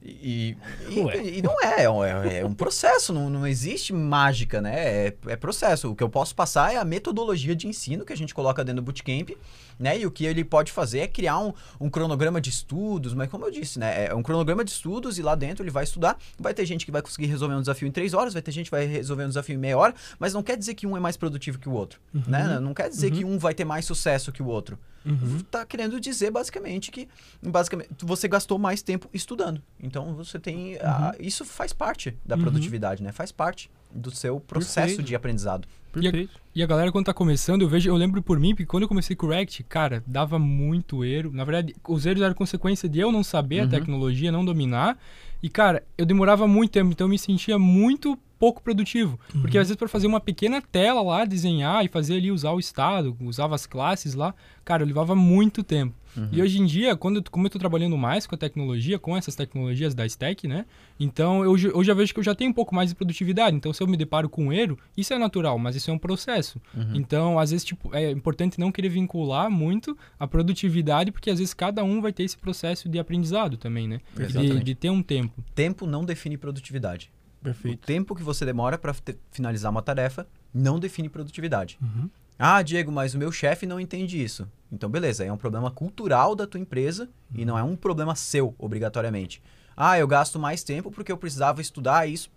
E, 0.00 0.56
e, 0.88 1.38
e 1.38 1.42
não 1.42 1.60
é, 1.60 1.82
é 1.82 1.90
um- 1.90 2.04
é, 2.04 2.38
é 2.38 2.46
um 2.46 2.52
processo, 2.54 3.12
não, 3.12 3.28
não 3.28 3.44
existe 3.44 3.92
mágica, 3.92 4.60
né? 4.60 4.76
É, 5.08 5.14
é 5.26 5.34
processo. 5.34 5.90
O 5.90 5.96
que 5.96 6.04
eu 6.04 6.08
posso 6.08 6.36
passar 6.36 6.72
é 6.72 6.76
a 6.76 6.84
metodologia 6.84 7.56
de 7.56 7.66
ensino 7.66 8.04
que 8.04 8.12
a 8.12 8.16
gente 8.16 8.32
coloca 8.32 8.64
dentro 8.64 8.80
do 8.80 8.84
Bootcamp, 8.84 9.30
né? 9.76 9.98
E 9.98 10.06
o 10.06 10.10
que 10.12 10.24
ele 10.24 10.44
pode 10.44 10.70
fazer 10.70 11.00
é 11.00 11.08
criar 11.08 11.40
um, 11.40 11.52
um 11.80 11.90
cronograma 11.90 12.40
de 12.40 12.48
estudos, 12.48 13.12
mas 13.12 13.28
como 13.28 13.44
eu 13.44 13.50
disse, 13.50 13.80
né? 13.80 14.06
É 14.06 14.14
um 14.14 14.22
cronograma 14.22 14.64
de 14.64 14.70
estudos 14.70 15.18
e 15.18 15.22
lá 15.22 15.34
dentro 15.34 15.64
ele 15.64 15.70
vai 15.72 15.82
estudar. 15.82 16.16
Vai 16.38 16.54
ter 16.54 16.64
gente 16.64 16.84
que 16.86 16.92
vai 16.92 17.02
conseguir 17.02 17.26
resolver 17.26 17.56
um 17.56 17.60
desafio 17.60 17.88
em 17.88 17.92
três 17.92 18.14
horas, 18.14 18.32
vai 18.34 18.42
ter 18.42 18.52
gente 18.52 18.66
que 18.66 18.70
vai 18.76 18.86
resolver 18.86 19.24
um 19.24 19.28
desafio 19.28 19.56
em 19.56 19.58
meia 19.58 19.76
hora, 19.76 19.94
mas 20.16 20.32
não 20.32 20.44
quer 20.44 20.56
dizer 20.56 20.74
que 20.74 20.86
um 20.86 20.96
é 20.96 21.00
mais 21.00 21.16
produtivo 21.16 21.58
que 21.58 21.68
o 21.68 21.72
outro, 21.72 21.98
né? 22.14 22.60
Não 22.60 22.72
quer 22.72 22.88
dizer 22.88 23.10
que 23.10 23.24
um 23.24 23.36
vai 23.36 23.52
ter 23.52 23.64
mais 23.64 23.84
sucesso 23.84 24.30
que 24.30 24.44
o 24.44 24.46
outro. 24.46 24.78
Uhum. 25.08 25.40
Tá 25.50 25.64
querendo 25.64 25.98
dizer 26.00 26.30
basicamente 26.30 26.90
que 26.90 27.08
basicamente 27.42 27.88
você 28.02 28.28
gastou 28.28 28.58
mais 28.58 28.82
tempo 28.82 29.08
estudando. 29.12 29.62
Então 29.82 30.14
você 30.14 30.38
tem 30.38 30.76
a- 30.76 31.14
isso 31.18 31.44
faz 31.44 31.72
parte 31.72 32.16
da 32.24 32.36
Uhum. 32.36 32.42
produtividade, 32.42 33.02
né? 33.02 33.12
Faz 33.12 33.32
parte 33.32 33.70
do 33.92 34.10
seu 34.10 34.38
processo 34.40 34.88
Perfeito. 34.88 35.02
de 35.02 35.14
aprendizado. 35.14 35.66
Perfeito. 35.90 36.38
E 36.54 36.62
a 36.62 36.66
galera, 36.66 36.92
quando 36.92 37.06
tá 37.06 37.14
começando, 37.14 37.62
eu 37.62 37.68
vejo, 37.68 37.88
eu 37.88 37.96
lembro 37.96 38.20
por 38.22 38.38
mim, 38.38 38.50
porque 38.50 38.66
quando 38.66 38.82
eu 38.82 38.88
comecei 38.88 39.16
com 39.16 39.26
o 39.26 39.30
React, 39.30 39.62
cara, 39.64 40.04
dava 40.06 40.38
muito 40.38 41.02
erro. 41.04 41.32
Na 41.32 41.44
verdade, 41.44 41.74
os 41.88 42.04
erros 42.04 42.20
eram 42.22 42.34
consequência 42.34 42.88
de 42.88 42.98
eu 43.00 43.10
não 43.10 43.24
saber 43.24 43.60
Uhum. 43.60 43.66
a 43.66 43.70
tecnologia, 43.70 44.30
não 44.30 44.44
dominar. 44.44 44.98
E, 45.42 45.48
cara, 45.48 45.82
eu 45.96 46.04
demorava 46.04 46.46
muito 46.46 46.72
tempo, 46.72 46.90
então 46.90 47.06
eu 47.06 47.10
me 47.10 47.18
sentia 47.18 47.58
muito 47.58 48.18
pouco 48.38 48.62
produtivo. 48.62 49.18
Porque 49.40 49.58
às 49.58 49.68
vezes 49.68 49.76
para 49.76 49.88
fazer 49.88 50.06
uma 50.06 50.20
pequena 50.20 50.62
tela 50.62 51.02
lá, 51.02 51.24
desenhar 51.24 51.84
e 51.84 51.88
fazer 51.88 52.16
ali, 52.16 52.30
usar 52.30 52.52
o 52.52 52.58
estado, 52.60 53.16
usava 53.20 53.54
as 53.54 53.66
classes 53.66 54.14
lá, 54.14 54.34
cara, 54.64 54.82
eu 54.82 54.86
levava 54.86 55.14
muito 55.14 55.62
tempo. 55.62 55.94
E 56.32 56.42
hoje 56.42 56.60
em 56.60 56.66
dia, 56.66 56.96
quando 56.96 57.22
como 57.30 57.46
eu 57.46 57.50
tô 57.50 57.60
trabalhando 57.60 57.96
mais 57.96 58.26
com 58.26 58.34
a 58.34 58.38
tecnologia, 58.38 58.98
com 58.98 59.16
essas 59.16 59.36
tecnologias 59.36 59.94
da 59.94 60.04
Stack, 60.04 60.48
né? 60.48 60.66
Então 60.98 61.44
eu, 61.44 61.56
já- 61.56 61.68
eu 61.68 61.84
já 61.84 61.94
vejo 61.94 62.12
que 62.12 62.18
eu 62.18 62.24
já 62.24 62.34
tenho 62.34 62.50
um 62.50 62.54
pouco 62.54 62.74
mais 62.74 62.88
de 62.90 62.96
produtividade. 62.96 63.54
Então 63.56 63.72
se 63.72 63.80
eu 63.80 63.86
me 63.86 63.96
deparo 63.96 64.28
com 64.28 64.46
um 64.46 64.52
erro, 64.52 64.76
isso 64.96 65.14
é 65.14 65.18
natural, 65.18 65.56
mas 65.60 65.76
isso 65.76 65.90
é 65.90 65.94
um 65.94 65.98
processo. 65.98 66.60
Então, 66.96 67.38
às 67.38 67.52
vezes, 67.52 67.64
tipo, 67.64 67.94
é 67.94 68.10
importante 68.10 68.58
não 68.58 68.72
querer 68.72 68.88
vincular 68.88 69.48
muito 69.48 69.96
a 70.18 70.26
produtividade, 70.26 71.12
porque 71.12 71.30
às 71.30 71.38
vezes 71.38 71.54
cada 71.54 71.84
um 71.84 72.00
vai 72.00 72.12
ter 72.12 72.24
esse 72.24 72.36
processo 72.38 72.88
de 72.88 72.98
aprendizado 72.98 73.56
também, 73.56 73.86
né? 73.86 74.00
De, 74.42 74.48
de 74.64 74.74
ter 74.74 74.90
um 74.90 75.02
tempo. 75.02 75.44
Tempo 75.54 75.86
não 75.86 76.04
define 76.04 76.36
produtividade. 76.36 77.12
O 77.40 77.44
Perfeito. 77.44 77.86
tempo 77.86 78.14
que 78.14 78.22
você 78.22 78.44
demora 78.44 78.76
para 78.76 78.94
finalizar 79.30 79.70
uma 79.70 79.82
tarefa 79.82 80.26
não 80.52 80.78
define 80.78 81.08
produtividade. 81.08 81.78
Uhum. 81.80 82.10
Ah, 82.38 82.62
Diego, 82.62 82.92
mas 82.92 83.14
o 83.14 83.18
meu 83.18 83.32
chefe 83.32 83.66
não 83.66 83.80
entende 83.80 84.22
isso. 84.22 84.48
Então, 84.70 84.88
beleza, 84.88 85.24
é 85.24 85.32
um 85.32 85.36
problema 85.36 85.70
cultural 85.70 86.34
da 86.36 86.46
tua 86.46 86.60
empresa 86.60 87.08
e 87.34 87.44
não 87.44 87.58
é 87.58 87.62
um 87.62 87.74
problema 87.74 88.14
seu, 88.14 88.54
obrigatoriamente. 88.58 89.42
Ah, 89.76 89.98
eu 89.98 90.06
gasto 90.06 90.38
mais 90.38 90.62
tempo 90.62 90.90
porque 90.90 91.10
eu 91.10 91.16
precisava 91.16 91.60
estudar 91.60 92.08
isso. 92.08 92.30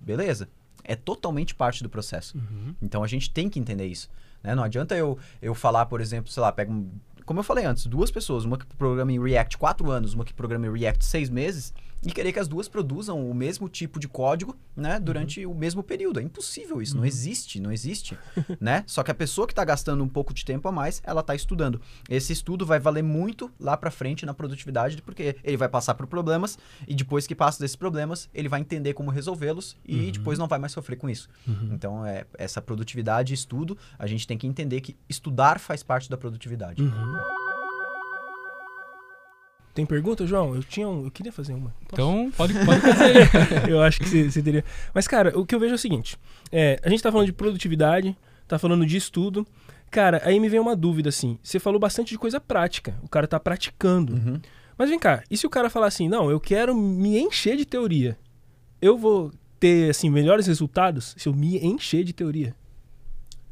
Beleza. 0.00 0.48
É 0.84 0.94
totalmente 0.96 1.54
parte 1.54 1.82
do 1.82 1.88
processo. 1.88 2.36
Uhum. 2.36 2.74
Então, 2.80 3.02
a 3.02 3.06
gente 3.06 3.30
tem 3.30 3.48
que 3.48 3.58
entender 3.58 3.86
isso. 3.86 4.08
né? 4.42 4.54
Não 4.54 4.62
adianta 4.62 4.94
eu, 4.96 5.18
eu 5.42 5.54
falar, 5.54 5.86
por 5.86 6.00
exemplo, 6.00 6.30
sei 6.30 6.40
lá, 6.40 6.52
pega 6.52 6.70
um, 6.70 6.88
como 7.24 7.40
eu 7.40 7.44
falei 7.44 7.64
antes, 7.64 7.84
duas 7.86 8.10
pessoas, 8.10 8.44
uma 8.44 8.56
que 8.56 8.64
programa 8.76 9.12
em 9.12 9.20
React 9.22 9.58
4 9.58 9.90
anos, 9.90 10.14
uma 10.14 10.24
que 10.24 10.32
programa 10.32 10.66
em 10.66 10.72
React 10.72 11.04
6 11.04 11.28
meses, 11.30 11.74
e 12.04 12.12
querer 12.12 12.32
que 12.32 12.38
as 12.38 12.48
duas 12.48 12.68
produzam 12.68 13.28
o 13.28 13.34
mesmo 13.34 13.68
tipo 13.68 13.98
de 13.98 14.08
código, 14.08 14.56
né, 14.76 14.98
durante 15.00 15.44
o 15.44 15.54
mesmo 15.54 15.82
período. 15.82 16.20
É 16.20 16.22
impossível 16.22 16.80
isso, 16.80 16.96
não 16.96 17.04
existe, 17.04 17.60
não 17.60 17.72
existe, 17.72 18.16
né? 18.60 18.84
Só 18.86 19.02
que 19.02 19.10
a 19.10 19.14
pessoa 19.14 19.46
que 19.46 19.52
está 19.52 19.64
gastando 19.64 20.02
um 20.02 20.08
pouco 20.08 20.32
de 20.32 20.44
tempo 20.44 20.68
a 20.68 20.72
mais, 20.72 21.02
ela 21.04 21.20
está 21.20 21.34
estudando. 21.34 21.80
Esse 22.08 22.32
estudo 22.32 22.64
vai 22.64 22.78
valer 22.78 23.02
muito 23.02 23.50
lá 23.58 23.76
para 23.76 23.90
frente 23.90 24.24
na 24.24 24.34
produtividade, 24.34 25.00
porque 25.02 25.36
ele 25.42 25.56
vai 25.56 25.68
passar 25.68 25.94
por 25.94 26.06
problemas 26.06 26.58
e 26.86 26.94
depois 26.94 27.26
que 27.26 27.34
passa 27.34 27.60
desses 27.60 27.76
problemas, 27.76 28.28
ele 28.32 28.48
vai 28.48 28.60
entender 28.60 28.94
como 28.94 29.10
resolvê-los 29.10 29.76
e 29.84 30.10
depois 30.12 30.38
não 30.38 30.48
vai 30.48 30.58
mais 30.58 30.72
sofrer 30.72 30.96
com 30.96 31.08
isso. 31.08 31.28
Então, 31.72 32.04
é, 32.04 32.24
essa 32.34 32.60
produtividade 32.60 33.32
e 33.32 33.34
estudo, 33.34 33.76
a 33.98 34.06
gente 34.06 34.26
tem 34.26 34.38
que 34.38 34.46
entender 34.46 34.80
que 34.80 34.96
estudar 35.08 35.58
faz 35.58 35.82
parte 35.82 36.08
da 36.08 36.16
produtividade. 36.16 36.82
Tem 39.78 39.86
pergunta, 39.86 40.26
João? 40.26 40.56
Eu 40.56 40.62
tinha 40.62 40.88
um, 40.88 41.04
eu 41.04 41.10
queria 41.10 41.30
fazer 41.30 41.52
uma. 41.52 41.72
Posso? 41.88 41.92
Então, 41.92 42.32
pode, 42.36 42.52
pode 42.66 42.80
fazer. 42.80 43.28
eu 43.70 43.80
acho 43.80 44.00
que 44.00 44.08
você, 44.08 44.30
você 44.30 44.42
teria. 44.42 44.64
Mas, 44.92 45.06
cara, 45.06 45.38
o 45.38 45.46
que 45.46 45.54
eu 45.54 45.60
vejo 45.60 45.72
é 45.72 45.76
o 45.76 45.78
seguinte: 45.78 46.16
é, 46.50 46.80
a 46.82 46.88
gente 46.88 47.02
tá 47.02 47.12
falando 47.12 47.26
de 47.26 47.32
produtividade, 47.32 48.16
tá 48.46 48.58
falando 48.58 48.84
de 48.84 48.96
estudo. 48.96 49.46
Cara, 49.90 50.20
aí 50.24 50.40
me 50.40 50.48
vem 50.48 50.60
uma 50.60 50.74
dúvida 50.74 51.08
assim. 51.08 51.38
Você 51.42 51.58
falou 51.58 51.78
bastante 51.78 52.10
de 52.10 52.18
coisa 52.18 52.40
prática. 52.40 52.98
O 53.02 53.08
cara 53.08 53.26
tá 53.26 53.38
praticando. 53.38 54.14
Uhum. 54.14 54.40
Mas 54.76 54.90
vem 54.90 54.98
cá, 54.98 55.22
e 55.30 55.36
se 55.36 55.46
o 55.46 55.50
cara 55.50 55.70
falar 55.70 55.86
assim, 55.86 56.08
não, 56.08 56.30
eu 56.30 56.38
quero 56.38 56.74
me 56.74 57.18
encher 57.18 57.56
de 57.56 57.64
teoria? 57.64 58.16
eu 58.80 58.96
vou 58.96 59.32
ter 59.58 59.90
assim 59.90 60.08
melhores 60.08 60.46
resultados 60.46 61.14
se 61.16 61.28
eu 61.28 61.34
me 61.34 61.58
encher 61.58 62.04
de 62.04 62.12
teoria. 62.12 62.54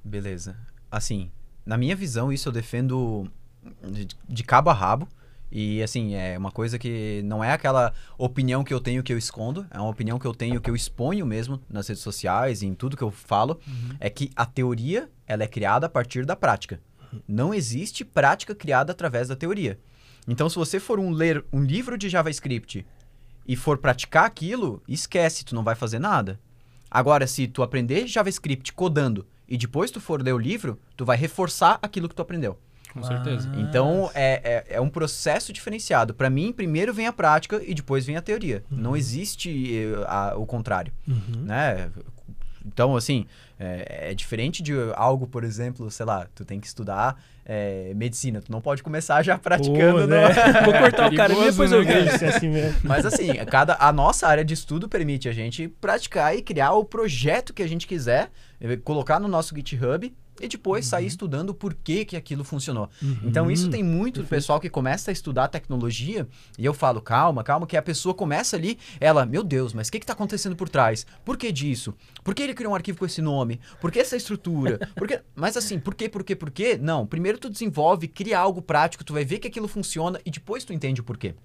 Beleza. 0.04 0.56
Assim, 0.90 1.30
na 1.64 1.76
minha 1.76 1.96
visão, 1.96 2.32
isso 2.32 2.48
eu 2.48 2.52
defendo 2.52 3.28
de, 3.90 4.06
de 4.28 4.44
cabo 4.44 4.70
a 4.70 4.72
rabo. 4.72 5.08
E 5.58 5.82
assim, 5.82 6.14
é 6.14 6.36
uma 6.36 6.50
coisa 6.50 6.78
que 6.78 7.22
não 7.24 7.42
é 7.42 7.50
aquela 7.50 7.94
opinião 8.18 8.62
que 8.62 8.74
eu 8.74 8.78
tenho 8.78 9.02
que 9.02 9.10
eu 9.10 9.16
escondo, 9.16 9.66
é 9.70 9.78
uma 9.78 9.88
opinião 9.88 10.18
que 10.18 10.26
eu 10.26 10.34
tenho 10.34 10.60
que 10.60 10.68
eu 10.68 10.76
exponho 10.76 11.24
mesmo 11.24 11.58
nas 11.66 11.88
redes 11.88 12.02
sociais 12.02 12.60
e 12.60 12.66
em 12.66 12.74
tudo 12.74 12.94
que 12.94 13.02
eu 13.02 13.10
falo, 13.10 13.58
é 13.98 14.10
que 14.10 14.30
a 14.36 14.44
teoria, 14.44 15.08
ela 15.26 15.44
é 15.44 15.48
criada 15.48 15.86
a 15.86 15.88
partir 15.88 16.26
da 16.26 16.36
prática. 16.36 16.78
Não 17.26 17.54
existe 17.54 18.04
prática 18.04 18.54
criada 18.54 18.92
através 18.92 19.28
da 19.28 19.34
teoria. 19.34 19.80
Então, 20.28 20.46
se 20.50 20.56
você 20.56 20.78
for 20.78 21.00
um 21.00 21.10
ler 21.10 21.42
um 21.50 21.62
livro 21.62 21.96
de 21.96 22.10
JavaScript 22.10 22.86
e 23.48 23.56
for 23.56 23.78
praticar 23.78 24.26
aquilo, 24.26 24.82
esquece, 24.86 25.42
tu 25.42 25.54
não 25.54 25.64
vai 25.64 25.74
fazer 25.74 25.98
nada. 25.98 26.38
Agora, 26.90 27.26
se 27.26 27.48
tu 27.48 27.62
aprender 27.62 28.06
JavaScript 28.06 28.74
codando 28.74 29.26
e 29.48 29.56
depois 29.56 29.90
tu 29.90 30.02
for 30.02 30.20
ler 30.20 30.34
o 30.34 30.38
livro, 30.38 30.78
tu 30.94 31.06
vai 31.06 31.16
reforçar 31.16 31.78
aquilo 31.80 32.10
que 32.10 32.14
tu 32.14 32.20
aprendeu. 32.20 32.58
Com 32.96 33.02
certeza. 33.02 33.48
Então, 33.56 34.10
é, 34.14 34.64
é, 34.70 34.76
é 34.76 34.80
um 34.80 34.88
processo 34.88 35.52
diferenciado. 35.52 36.14
Para 36.14 36.30
mim, 36.30 36.52
primeiro 36.52 36.92
vem 36.94 37.06
a 37.06 37.12
prática 37.12 37.60
e 37.64 37.74
depois 37.74 38.06
vem 38.06 38.16
a 38.16 38.22
teoria. 38.22 38.64
Não 38.70 38.96
existe 38.96 39.50
eh, 39.76 40.04
a- 40.06 40.34
o 40.36 40.46
contrário, 40.46 40.92
Uhum. 41.06 41.42
né? 41.44 41.90
Então, 42.64 42.96
assim, 42.96 43.26
é, 43.60 44.08
é 44.10 44.14
diferente 44.14 44.60
de 44.62 44.72
algo, 44.96 45.26
por 45.28 45.44
exemplo, 45.44 45.88
sei 45.90 46.04
lá, 46.04 46.26
tu 46.34 46.44
tem 46.44 46.58
que 46.58 46.66
estudar 46.66 47.16
é, 47.44 47.92
medicina. 47.94 48.40
Tu 48.40 48.50
não 48.50 48.60
pode 48.60 48.82
começar 48.82 49.22
já 49.22 49.38
praticando, 49.38 50.00
Pô, 50.00 50.06
né? 50.08 50.28
Vou 50.64 50.72
cortar 50.74 51.12
o 51.12 51.14
cara 51.16 51.32
e 51.32 51.44
depois 51.50 51.70
né, 51.70 51.76
eu 51.78 51.84
cara? 51.86 52.00
vejo 52.04 52.24
é 52.24 52.28
assim 52.28 52.48
mesmo. 52.48 52.80
Mas 52.82 53.06
assim, 53.06 53.32
cada, 53.46 53.76
a 53.78 53.92
nossa 53.92 54.26
área 54.26 54.44
de 54.44 54.52
estudo 54.54 54.88
permite 54.88 55.28
a 55.28 55.32
gente 55.32 55.68
praticar 55.68 56.34
e 56.36 56.42
criar 56.42 56.72
o 56.72 56.84
projeto 56.84 57.54
que 57.54 57.62
a 57.62 57.68
gente 57.68 57.86
quiser, 57.86 58.30
eh, 58.60 58.76
colocar 58.78 59.20
no 59.20 59.28
nosso 59.28 59.54
GitHub 59.54 60.12
e 60.40 60.48
depois 60.48 60.86
sair 60.86 61.06
estudando 61.06 61.54
por 61.54 61.74
que, 61.74 62.04
que 62.04 62.16
aquilo 62.16 62.44
funcionou. 62.44 62.88
Então 63.22 63.50
isso 63.50 63.68
tem 63.70 63.82
muito 63.82 64.22
do 64.22 64.28
pessoal 64.28 64.60
que 64.60 64.68
começa 64.70 65.10
a 65.10 65.12
estudar 65.12 65.48
tecnologia 65.48 66.26
e 66.58 66.64
eu 66.64 66.74
falo, 66.74 67.00
calma, 67.00 67.42
calma, 67.42 67.66
que 67.66 67.76
a 67.76 67.82
pessoa 67.82 68.14
começa 68.14 68.56
ali, 68.56 68.78
ela, 69.00 69.24
meu 69.26 69.42
Deus, 69.42 69.72
mas 69.72 69.88
o 69.88 69.92
que 69.92 69.98
está 69.98 70.12
acontecendo 70.12 70.56
por 70.56 70.68
trás? 70.68 71.06
Por 71.24 71.36
que 71.36 71.50
disso? 71.52 71.94
Por 72.26 72.34
que 72.34 72.42
ele 72.42 72.54
criou 72.54 72.72
um 72.72 72.74
arquivo 72.74 72.98
com 72.98 73.06
esse 73.06 73.22
nome? 73.22 73.60
Por 73.80 73.92
que 73.92 74.00
essa 74.00 74.16
estrutura? 74.16 74.80
Por 74.96 75.06
que... 75.06 75.20
Mas 75.36 75.56
assim, 75.56 75.78
por 75.78 75.94
que, 75.94 76.08
por 76.08 76.24
que, 76.24 76.34
por 76.34 76.50
quê? 76.50 76.76
Não, 76.76 77.06
primeiro 77.06 77.38
tu 77.38 77.48
desenvolve, 77.48 78.08
cria 78.08 78.36
algo 78.36 78.60
prático, 78.60 79.04
tu 79.04 79.12
vai 79.12 79.24
ver 79.24 79.38
que 79.38 79.46
aquilo 79.46 79.68
funciona 79.68 80.20
e 80.26 80.30
depois 80.32 80.64
tu 80.64 80.72
entende 80.72 81.00
o 81.00 81.04
porquê. 81.04 81.36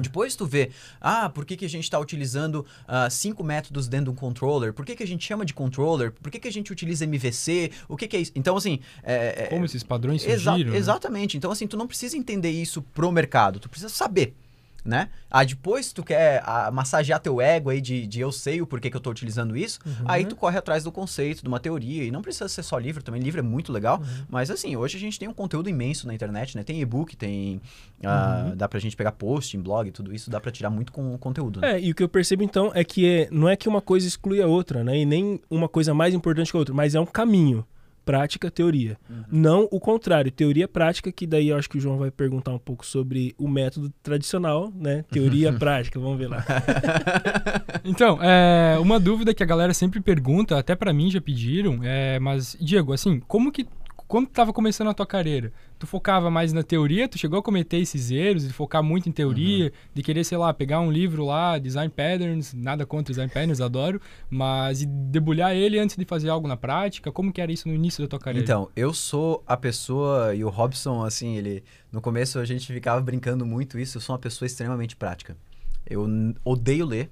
Depois 0.00 0.36
tu 0.36 0.46
vê, 0.46 0.70
ah, 1.00 1.28
por 1.28 1.44
que, 1.44 1.56
que 1.56 1.64
a 1.64 1.68
gente 1.68 1.82
está 1.82 1.98
utilizando 1.98 2.64
ah, 2.86 3.10
cinco 3.10 3.42
métodos 3.42 3.88
dentro 3.88 4.04
de 4.04 4.10
um 4.12 4.14
controller? 4.14 4.72
Por 4.72 4.86
que, 4.86 4.94
que 4.94 5.02
a 5.02 5.06
gente 5.06 5.26
chama 5.26 5.44
de 5.44 5.52
controller? 5.52 6.12
Por 6.12 6.30
que, 6.30 6.38
que 6.38 6.46
a 6.46 6.52
gente 6.52 6.70
utiliza 6.70 7.04
MVC? 7.04 7.72
O 7.88 7.96
que, 7.96 8.06
que 8.06 8.16
é 8.16 8.20
isso? 8.20 8.30
Então, 8.36 8.56
assim. 8.56 8.78
É, 9.02 9.46
é- 9.46 9.46
Como 9.48 9.64
esses 9.64 9.82
padrões 9.82 10.24
Exa- 10.24 10.52
surgiram. 10.52 10.70
né? 10.70 10.78
Exatamente. 10.78 11.36
Então, 11.36 11.50
assim, 11.50 11.66
tu 11.66 11.76
não 11.76 11.88
precisa 11.88 12.16
entender 12.16 12.50
isso 12.50 12.80
pro 12.80 13.10
mercado, 13.10 13.58
tu 13.58 13.68
precisa 13.68 13.88
saber. 13.88 14.36
Né? 14.84 15.10
Ah, 15.30 15.44
depois 15.44 15.92
tu 15.92 16.02
quer 16.02 16.42
ah, 16.44 16.68
massagear 16.72 17.20
teu 17.20 17.40
ego 17.40 17.70
aí 17.70 17.80
de, 17.80 18.04
de 18.04 18.20
eu 18.20 18.32
sei 18.32 18.60
o 18.60 18.66
porquê 18.66 18.90
que 18.90 18.96
eu 18.96 19.00
tô 19.00 19.10
utilizando 19.10 19.56
isso, 19.56 19.78
aí 20.04 20.24
tu 20.24 20.34
corre 20.34 20.58
atrás 20.58 20.82
do 20.82 20.90
conceito, 20.90 21.40
de 21.40 21.46
uma 21.48 21.60
teoria, 21.60 22.02
e 22.02 22.10
não 22.10 22.20
precisa 22.20 22.48
ser 22.48 22.64
só 22.64 22.78
livro 22.78 23.00
também, 23.00 23.22
livro 23.22 23.38
é 23.38 23.42
muito 23.44 23.72
legal, 23.72 24.02
mas 24.28 24.50
assim, 24.50 24.74
hoje 24.74 24.96
a 24.96 25.00
gente 25.00 25.20
tem 25.20 25.28
um 25.28 25.32
conteúdo 25.32 25.68
imenso 25.68 26.04
na 26.08 26.12
internet, 26.14 26.56
né? 26.56 26.64
Tem 26.64 26.80
e-book, 26.80 27.16
tem... 27.16 27.60
ah, 28.04 28.52
Dá 28.56 28.68
pra 28.68 28.80
gente 28.80 28.96
pegar 28.96 29.12
post 29.12 29.56
em 29.56 29.60
blog, 29.60 29.90
tudo 29.92 30.12
isso, 30.12 30.28
dá 30.28 30.40
pra 30.40 30.50
tirar 30.50 30.68
muito 30.70 30.90
com 30.92 31.16
conteúdo. 31.16 31.60
né? 31.60 31.74
É, 31.76 31.80
e 31.80 31.92
o 31.92 31.94
que 31.94 32.02
eu 32.02 32.08
percebo 32.08 32.42
então 32.42 32.72
é 32.74 32.82
que 32.82 33.06
é- 33.08 33.28
não 33.30 33.48
é 33.48 33.54
que 33.54 33.68
uma 33.68 33.80
coisa 33.80 34.08
exclui 34.08 34.42
a 34.42 34.46
outra, 34.48 34.82
né? 34.82 34.98
E 34.98 35.06
nem 35.06 35.40
uma 35.48 35.68
coisa 35.68 35.94
mais 35.94 36.12
importante 36.12 36.50
que 36.50 36.56
a 36.56 36.58
outra, 36.58 36.74
mas 36.74 36.94
é 36.96 37.00
um 37.00 37.06
caminho. 37.06 37.64
Prática, 38.04 38.50
teoria. 38.50 38.96
Não 39.30 39.68
o 39.70 39.78
contrário, 39.78 40.30
teoria 40.30 40.66
prática, 40.66 41.12
que 41.12 41.26
daí 41.26 41.48
eu 41.48 41.56
acho 41.56 41.68
que 41.68 41.78
o 41.78 41.80
João 41.80 41.98
vai 41.98 42.10
perguntar 42.10 42.52
um 42.52 42.58
pouco 42.58 42.84
sobre 42.84 43.34
o 43.38 43.48
método 43.48 43.92
tradicional, 44.02 44.72
né? 44.74 45.04
Teoria 45.10 45.52
prática, 45.58 45.98
vamos 46.00 46.18
ver 46.18 46.28
lá. 46.28 46.44
Então, 47.84 48.18
é, 48.22 48.78
uma 48.78 49.00
dúvida 49.00 49.34
que 49.34 49.42
a 49.42 49.46
galera 49.46 49.74
sempre 49.74 50.00
pergunta, 50.00 50.56
até 50.56 50.76
pra 50.76 50.92
mim 50.92 51.10
já 51.10 51.20
pediram, 51.20 51.80
é, 51.82 52.18
mas, 52.20 52.56
Diego, 52.60 52.92
assim, 52.92 53.20
como 53.26 53.50
que. 53.50 53.66
Quando 54.12 54.26
tu 54.26 54.32
tava 54.32 54.52
começando 54.52 54.88
a 54.88 54.92
tua 54.92 55.06
carreira, 55.06 55.50
tu 55.78 55.86
focava 55.86 56.30
mais 56.30 56.52
na 56.52 56.62
teoria? 56.62 57.08
Tu 57.08 57.16
chegou 57.16 57.38
a 57.38 57.42
cometer 57.42 57.78
esses 57.78 58.10
erros 58.10 58.46
de 58.46 58.52
focar 58.52 58.82
muito 58.82 59.08
em 59.08 59.12
teoria, 59.12 59.72
de 59.94 60.02
querer, 60.02 60.22
sei 60.22 60.36
lá, 60.36 60.52
pegar 60.52 60.80
um 60.80 60.92
livro 60.92 61.24
lá, 61.24 61.56
Design 61.56 61.88
Patterns, 61.88 62.52
nada 62.52 62.84
contra 62.84 63.10
Design 63.10 63.32
Patterns, 63.32 63.62
adoro, 63.62 64.02
mas 64.28 64.82
e 64.82 64.86
debulhar 64.86 65.56
ele 65.56 65.78
antes 65.78 65.96
de 65.96 66.04
fazer 66.04 66.28
algo 66.28 66.46
na 66.46 66.58
prática? 66.58 67.10
Como 67.10 67.32
que 67.32 67.40
era 67.40 67.50
isso 67.50 67.66
no 67.66 67.74
início 67.74 68.04
da 68.04 68.08
tua 68.08 68.18
carreira? 68.18 68.44
Então, 68.44 68.68
eu 68.76 68.92
sou 68.92 69.42
a 69.46 69.56
pessoa, 69.56 70.34
e 70.34 70.44
o 70.44 70.50
Robson, 70.50 71.02
assim, 71.02 71.38
ele. 71.38 71.64
No 71.90 72.02
começo 72.02 72.38
a 72.38 72.44
gente 72.44 72.70
ficava 72.70 73.00
brincando 73.00 73.46
muito 73.46 73.78
isso, 73.78 73.96
eu 73.96 74.02
sou 74.02 74.12
uma 74.12 74.20
pessoa 74.20 74.44
extremamente 74.44 74.94
prática. 74.94 75.38
Eu 75.88 76.06
odeio 76.44 76.84
ler. 76.84 77.10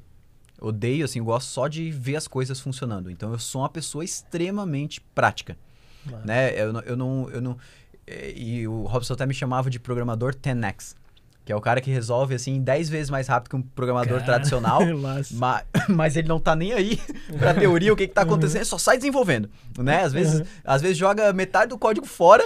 Odeio, 0.60 1.06
assim, 1.06 1.22
gosto 1.22 1.48
só 1.48 1.66
de 1.66 1.90
ver 1.90 2.16
as 2.16 2.28
coisas 2.28 2.60
funcionando. 2.60 3.10
Então 3.10 3.32
eu 3.32 3.38
sou 3.38 3.62
uma 3.62 3.70
pessoa 3.70 4.04
extremamente 4.04 5.00
prática. 5.00 5.56
Né? 6.24 6.52
Eu, 6.60 6.72
eu 6.80 6.96
não. 6.96 7.30
Eu 7.30 7.40
não 7.40 7.56
e 8.34 8.66
o 8.66 8.82
Robson 8.86 9.14
até 9.14 9.24
me 9.24 9.34
chamava 9.34 9.70
de 9.70 9.78
programador 9.78 10.34
10x. 10.34 10.96
Que 11.44 11.52
é 11.52 11.56
o 11.56 11.60
cara 11.60 11.80
que 11.80 11.90
resolve, 11.90 12.34
assim, 12.34 12.60
10 12.60 12.88
vezes 12.90 13.08
mais 13.10 13.26
rápido 13.26 13.50
que 13.50 13.56
um 13.56 13.62
programador 13.62 14.18
Cara, 14.18 14.24
tradicional. 14.24 14.82
Laço. 14.94 15.34
Ma- 15.36 15.62
Mas, 15.88 16.14
ele 16.16 16.28
não 16.28 16.38
tá 16.38 16.54
nem 16.54 16.72
aí 16.72 17.00
pra 17.38 17.54
teoria, 17.54 17.92
o 17.92 17.96
que, 17.96 18.06
que 18.06 18.12
tá 18.14 18.22
acontecendo, 18.22 18.64
só 18.64 18.76
sai 18.78 18.98
desenvolvendo, 18.98 19.48
né? 19.78 20.02
Às 20.04 20.12
vezes, 20.12 20.42
às 20.62 20.82
vezes 20.82 20.98
joga 20.98 21.32
metade 21.32 21.70
do 21.70 21.78
código 21.78 22.06
fora, 22.06 22.44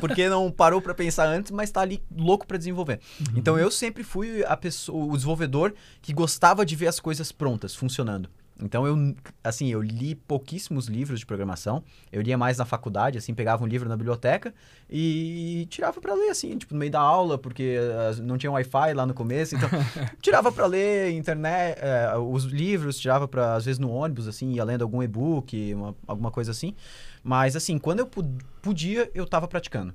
porque 0.00 0.28
não 0.28 0.50
parou 0.52 0.80
pra 0.80 0.94
pensar 0.94 1.26
antes, 1.26 1.50
mas 1.50 1.70
tá 1.70 1.80
ali 1.80 2.00
louco 2.16 2.46
pra 2.46 2.56
desenvolver. 2.56 3.00
Então 3.34 3.58
eu 3.58 3.70
sempre 3.70 4.04
fui 4.04 4.44
a 4.44 4.56
pessoa, 4.56 5.06
o 5.06 5.12
desenvolvedor 5.14 5.74
que 6.00 6.12
gostava 6.12 6.64
de 6.64 6.76
ver 6.76 6.86
as 6.86 7.00
coisas 7.00 7.32
prontas, 7.32 7.74
funcionando. 7.74 8.30
Então 8.60 8.86
eu, 8.86 9.14
assim, 9.44 9.68
eu 9.68 9.80
li 9.80 10.14
pouquíssimos 10.14 10.86
livros 10.86 11.20
de 11.20 11.26
programação. 11.26 11.82
Eu 12.10 12.20
lia 12.22 12.36
mais 12.36 12.58
na 12.58 12.64
faculdade, 12.64 13.16
assim, 13.16 13.32
pegava 13.32 13.62
um 13.62 13.66
livro 13.66 13.88
na 13.88 13.96
biblioteca 13.96 14.52
e 14.90 15.66
tirava 15.70 16.00
pra 16.00 16.14
ler, 16.14 16.30
assim, 16.30 16.56
tipo, 16.58 16.74
no 16.74 16.80
meio 16.80 16.90
da 16.90 17.00
aula, 17.00 17.38
porque 17.38 17.76
ah, 17.78 18.20
não 18.22 18.36
tinha 18.36 18.50
Wi-Fi 18.50 18.94
lá 18.94 19.06
no 19.06 19.14
começo, 19.14 19.54
então 19.54 19.68
tirava 20.20 20.50
pra 20.50 20.66
ler 20.66 21.12
internet, 21.12 21.78
eh, 21.80 22.16
os 22.18 22.44
livros, 22.44 22.98
tirava 22.98 23.28
pra, 23.28 23.54
às 23.54 23.64
vezes 23.64 23.78
no 23.78 23.90
ônibus, 23.90 24.26
assim, 24.26 24.52
ia 24.52 24.64
lendo 24.64 24.82
algum 24.82 25.02
e-book, 25.02 25.74
uma- 25.74 25.94
alguma 26.06 26.30
coisa 26.30 26.50
assim. 26.50 26.74
Mas, 27.22 27.54
assim, 27.54 27.78
quando 27.78 28.00
eu 28.00 28.10
podia, 28.62 29.10
eu 29.14 29.26
tava 29.26 29.46
praticando. 29.46 29.94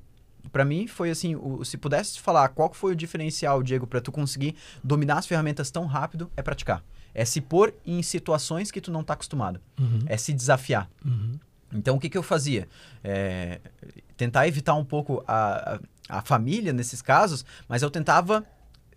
Pra 0.51 0.63
mim 0.65 0.87
foi 0.87 1.09
assim, 1.09 1.35
o- 1.35 1.63
se 1.63 1.77
pudesse 1.77 2.19
falar 2.19 2.49
qual 2.49 2.73
foi 2.73 2.91
o 2.93 2.95
diferencial, 2.95 3.63
Diego, 3.63 3.87
pra 3.87 4.01
tu 4.01 4.11
conseguir 4.11 4.55
dominar 4.83 5.17
as 5.19 5.25
ferramentas 5.25 5.71
tão 5.71 5.85
rápido, 5.85 6.29
é 6.37 6.41
praticar. 6.41 6.83
É 7.13 7.23
se 7.25 7.39
pôr 7.41 7.73
em 7.85 8.01
situações 8.03 8.71
que 8.71 8.81
tu 8.81 8.91
não 8.91 9.03
tá 9.03 9.13
acostumado. 9.13 9.61
É 10.07 10.17
se 10.17 10.33
desafiar. 10.33 10.89
Uhum. 11.05 11.39
Então, 11.71 11.95
o 11.95 11.99
que, 11.99 12.09
que 12.09 12.17
eu 12.17 12.23
fazia? 12.23 12.67
É, 13.03 13.59
tentar 14.17 14.47
evitar 14.47 14.75
um 14.75 14.85
pouco 14.85 15.23
a, 15.27 15.79
a, 16.09 16.17
a 16.19 16.21
família 16.21 16.71
nesses 16.73 17.01
casos, 17.01 17.43
mas 17.67 17.81
eu 17.81 17.89
tentava 17.89 18.43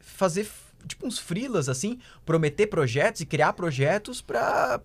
fazer 0.00 0.46
tipo 0.86 1.06
uns 1.06 1.18
freelas, 1.18 1.68
assim, 1.68 1.98
prometer 2.24 2.66
projetos 2.68 3.20
e 3.20 3.26
criar 3.26 3.52
projetos 3.54 4.20
para 4.20 4.78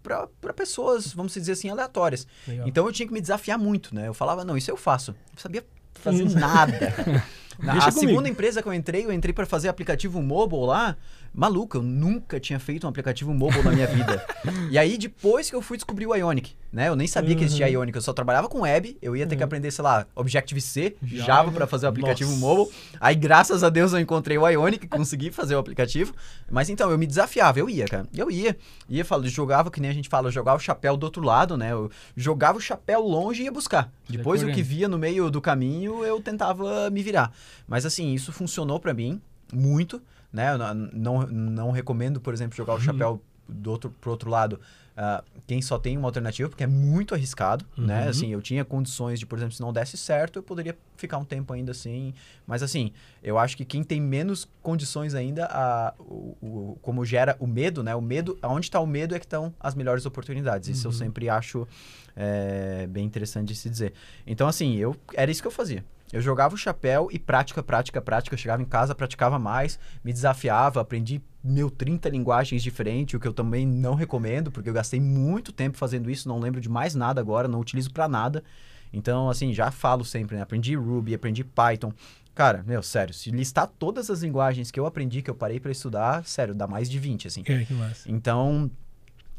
pessoas, 0.56 1.14
vamos 1.14 1.34
dizer 1.34 1.52
assim, 1.52 1.70
aleatórias. 1.70 2.26
Legal. 2.48 2.68
Então, 2.68 2.86
eu 2.88 2.92
tinha 2.92 3.08
que 3.08 3.14
me 3.14 3.22
desafiar 3.22 3.58
muito, 3.60 3.94
né? 3.94 4.08
Eu 4.08 4.14
falava, 4.14 4.44
não, 4.44 4.58
isso 4.58 4.72
eu 4.72 4.78
faço. 4.78 5.12
Eu 5.12 5.40
sabia 5.40 5.64
fazer 5.94 6.30
nada. 6.30 7.24
A 7.62 7.92
comigo. 7.92 7.92
segunda 7.92 8.28
empresa 8.30 8.62
que 8.62 8.68
eu 8.68 8.74
entrei, 8.74 9.06
eu 9.06 9.14
entrei 9.14 9.34
para 9.34 9.46
fazer 9.46 9.70
aplicativo 9.70 10.22
mobile 10.22 10.66
lá. 10.66 10.98
Maluco, 11.34 11.78
eu 11.78 11.82
nunca 11.82 12.42
tinha 12.42 12.60
feito 12.60 12.86
um 12.86 12.90
aplicativo 12.90 13.34
mobile 13.34 13.64
na 13.64 13.72
minha 13.72 13.88
vida. 13.88 14.26
e 14.70 14.78
aí, 14.78 14.98
depois 14.98 15.50
que 15.50 15.56
eu 15.56 15.62
fui 15.62 15.78
descobrir 15.78 16.06
o 16.06 16.14
Ionic, 16.14 16.56
né? 16.74 16.90
Eu 16.90 16.96
nem 16.96 17.08
sabia 17.08 17.36
que 17.36 17.44
existia 17.44 17.70
Ionic, 17.70 17.96
eu 17.96 18.02
só 18.02 18.12
trabalhava 18.12 18.50
com 18.50 18.62
web, 18.62 18.98
eu 19.02 19.16
ia 19.16 19.26
ter 19.26 19.38
que 19.38 19.44
aprender, 19.44 19.72
sei 19.72 19.82
lá, 19.82 20.06
Objective-C, 20.14 20.98
Java, 21.02 21.26
Java. 21.26 21.52
para 21.52 21.68
fazer 21.68 21.86
o 21.86 21.90
aplicativo 21.90 22.32
Nossa. 22.32 22.42
mobile. 22.42 22.76
Aí, 23.00 23.16
graças 23.16 23.64
a 23.64 23.70
Deus, 23.70 23.94
eu 23.94 24.00
encontrei 24.00 24.38
o 24.38 24.48
Ionic, 24.48 24.88
consegui 24.88 25.32
fazer 25.32 25.56
o 25.56 25.60
aplicativo. 25.60 26.14
Mas 26.50 26.70
então, 26.70 26.92
eu 26.92 26.98
me 26.98 27.08
desafiava, 27.08 27.60
eu 27.60 27.70
ia, 27.70 27.86
cara. 27.86 28.06
Eu 28.14 28.30
ia. 28.30 28.58
Ia, 28.90 29.06
falo, 29.06 29.26
jogava, 29.28 29.72
que 29.72 29.80
nem 29.80 29.90
a 29.90 29.94
gente 29.94 30.10
fala, 30.10 30.28
eu 30.28 30.32
jogava 30.32 30.58
o 30.58 30.62
chapéu 30.62 30.98
do 30.98 31.04
outro 31.06 31.24
lado, 31.24 31.56
né? 31.56 31.72
Eu 31.72 31.90
jogava 32.16 32.58
o 32.58 32.62
chapéu 32.62 33.02
longe 33.02 33.42
e 33.42 33.46
ia 33.46 33.52
buscar. 33.52 33.90
Depois, 34.10 34.44
o 34.44 34.48
que 34.48 34.62
via 34.62 34.90
no 34.90 34.98
meio 34.98 35.32
do 35.32 35.40
caminho, 35.40 36.04
eu 36.04 36.22
tentava 36.22 36.90
me 36.90 37.02
virar. 37.02 37.32
Mas 37.66 37.86
assim, 37.86 38.14
isso 38.14 38.34
funcionou 38.34 38.82
pra 38.82 38.94
mim 38.94 39.22
muito, 39.54 40.02
né? 40.32 40.54
Eu 40.54 40.58
não, 40.94 41.28
não, 41.28 41.72
recomendo, 41.72 42.20
por 42.22 42.34
exemplo, 42.34 42.56
jogar 42.56 42.74
o 42.74 42.80
chapéu 42.80 43.22
do 43.50 43.70
outro, 43.70 43.90
pro 44.00 44.12
outro 44.12 44.30
lado, 44.30 44.62
ah, 44.96 45.22
quem 45.46 45.62
só 45.62 45.78
tem 45.78 45.98
uma 45.98 46.08
alternativa, 46.08 46.48
porque 46.48 46.64
é 46.64 46.68
muito 46.68 47.14
arriscado, 47.14 47.66
né? 47.78 48.04
Uhum. 48.04 48.10
Assim, 48.10 48.28
eu 48.32 48.42
tinha 48.42 48.64
condições 48.64 49.20
de, 49.20 49.26
por 49.26 49.38
exemplo, 49.38 49.54
se 49.54 49.60
não 49.62 49.74
desse 49.74 49.98
certo, 49.98 50.40
eu 50.40 50.44
poderia 50.44 50.78
ficar 50.96 51.18
um 51.18 51.26
tempo 51.26 51.52
ainda 51.52 51.72
assim. 51.72 52.14
Mas 52.48 52.64
assim, 52.64 52.94
eu 53.22 53.38
acho 53.38 53.58
que 53.58 53.66
quem 53.66 53.84
tem 53.84 54.00
menos 54.00 54.48
condições 54.62 55.14
ainda, 55.16 55.48
a, 55.48 55.94
o, 56.00 56.38
o- 56.42 56.78
como 56.82 57.04
gera 57.04 57.36
o 57.42 57.48
medo, 57.48 57.84
né? 57.84 57.94
O 57.94 58.02
medo, 58.02 58.38
aonde 58.42 58.68
está 58.68 58.80
o 58.80 58.88
medo 58.88 59.14
é 59.16 59.20
que 59.20 59.26
estão 59.26 59.54
as 59.60 59.76
melhores 59.76 60.06
oportunidades. 60.06 60.70
Isso 60.70 60.88
eu 60.88 60.92
Uhum. 60.92 60.98
sempre 60.98 61.28
acho 61.28 61.68
é, 62.16 62.88
bem 62.88 63.06
interessante 63.06 63.50
de 63.50 63.56
se 63.56 63.70
dizer. 63.70 63.94
Então, 64.26 64.48
assim, 64.48 64.76
eu 64.78 64.96
era 65.14 65.30
isso 65.30 65.42
que 65.42 65.48
eu 65.48 65.52
fazia. 65.52 65.84
Eu 66.12 66.22
jogava 66.22 66.56
o 66.56 66.58
chapéu 66.58 67.08
e 67.12 67.18
prática, 67.18 67.64
prática, 67.64 68.02
prática. 68.02 68.34
Eu 68.34 68.38
chegava 68.38 68.62
em 68.62 68.66
casa, 68.66 68.94
praticava 68.94 69.40
mais, 69.40 69.80
me 70.04 70.12
desafiava, 70.12 70.82
aprendi 70.82 71.22
mil 71.44 71.70
30 71.70 72.10
linguagens 72.10 72.62
diferentes, 72.62 73.16
o 73.16 73.20
que 73.20 73.28
eu 73.28 73.34
também 73.34 73.66
não 73.66 73.96
recomendo, 73.96 74.52
porque 74.52 74.70
eu 74.70 74.74
gastei 74.74 75.00
muito 75.00 75.52
tempo 75.52 75.78
fazendo 75.78 76.10
isso, 76.10 76.28
não 76.28 76.40
lembro 76.40 76.62
de 76.62 76.70
mais 76.70 76.94
nada 76.94 77.20
agora, 77.20 77.48
não 77.48 77.60
utilizo 77.60 77.92
pra 77.92 78.08
nada. 78.08 78.44
Então, 78.94 79.30
assim, 79.30 79.54
já 79.54 79.72
falo 79.72 80.04
sempre, 80.04 80.36
né? 80.36 80.42
Aprendi 80.42 80.76
Ruby, 80.76 81.14
aprendi 81.14 81.44
Python. 81.44 81.94
Cara, 82.36 82.64
meu, 82.66 82.82
sério, 82.82 83.14
se 83.14 83.30
listar 83.30 83.68
todas 83.68 84.10
as 84.10 84.22
linguagens 84.22 84.72
que 84.72 84.80
eu 84.80 84.86
aprendi, 84.86 85.22
que 85.22 85.30
eu 85.30 85.36
parei 85.36 85.60
pra 85.60 85.72
estudar, 85.72 86.26
sério, 86.26 86.56
dá 86.56 86.66
mais 86.66 86.90
de 86.90 86.98
20, 86.98 87.28
assim. 87.28 87.44
É, 87.46 87.66
que 87.66 87.74
massa. 87.74 88.10
Então, 88.10 88.70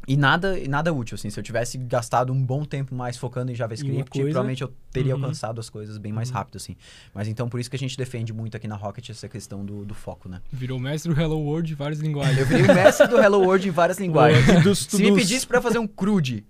e 0.07 0.17
nada, 0.17 0.59
e 0.59 0.67
nada 0.67 0.91
útil, 0.93 1.15
assim. 1.15 1.29
Se 1.29 1.39
eu 1.39 1.43
tivesse 1.43 1.77
gastado 1.77 2.33
um 2.33 2.43
bom 2.45 2.65
tempo 2.65 2.93
mais 2.93 3.15
focando 3.17 3.51
em 3.51 3.55
JavaScript, 3.55 4.09
coisa- 4.09 4.25
provavelmente 4.27 4.61
eu 4.61 4.73
teria 4.91 5.15
Uhum. 5.15 5.21
alcançado 5.23 5.59
as 5.59 5.69
coisas 5.69 5.97
bem 5.97 6.11
mais 6.11 6.29
rápido, 6.29 6.57
assim. 6.57 6.75
Mas 7.13 7.27
então, 7.27 7.47
por 7.47 7.59
isso 7.59 7.69
que 7.69 7.75
a 7.75 7.79
gente 7.79 7.97
defende 7.97 8.33
muito 8.33 8.57
aqui 8.57 8.67
na 8.67 8.75
Rocket 8.75 9.09
essa 9.09 9.29
questão 9.29 9.63
do, 9.65 9.85
do 9.85 9.93
foco, 9.93 10.27
né? 10.27 10.41
Virou 10.51 10.77
mestre 10.79 11.13
do 11.13 11.19
Hello 11.19 11.39
World 11.39 11.67
de 11.67 11.75
várias 11.75 11.99
linguagens. 11.99 12.37
Eu 12.37 12.45
virei 12.45 12.63
o 12.63 12.75
mestre 12.75 13.07
do 13.07 13.17
Hello 13.17 13.39
World 13.39 13.67
em 13.67 13.71
várias 13.71 13.97
linguagens. 13.99 14.63
Dos- 14.63 14.79
Se 14.89 15.01
me 15.01 15.13
pedisse 15.15 15.47
pra 15.47 15.61
fazer 15.61 15.79
um 15.79 15.87
CRUD 15.87 16.45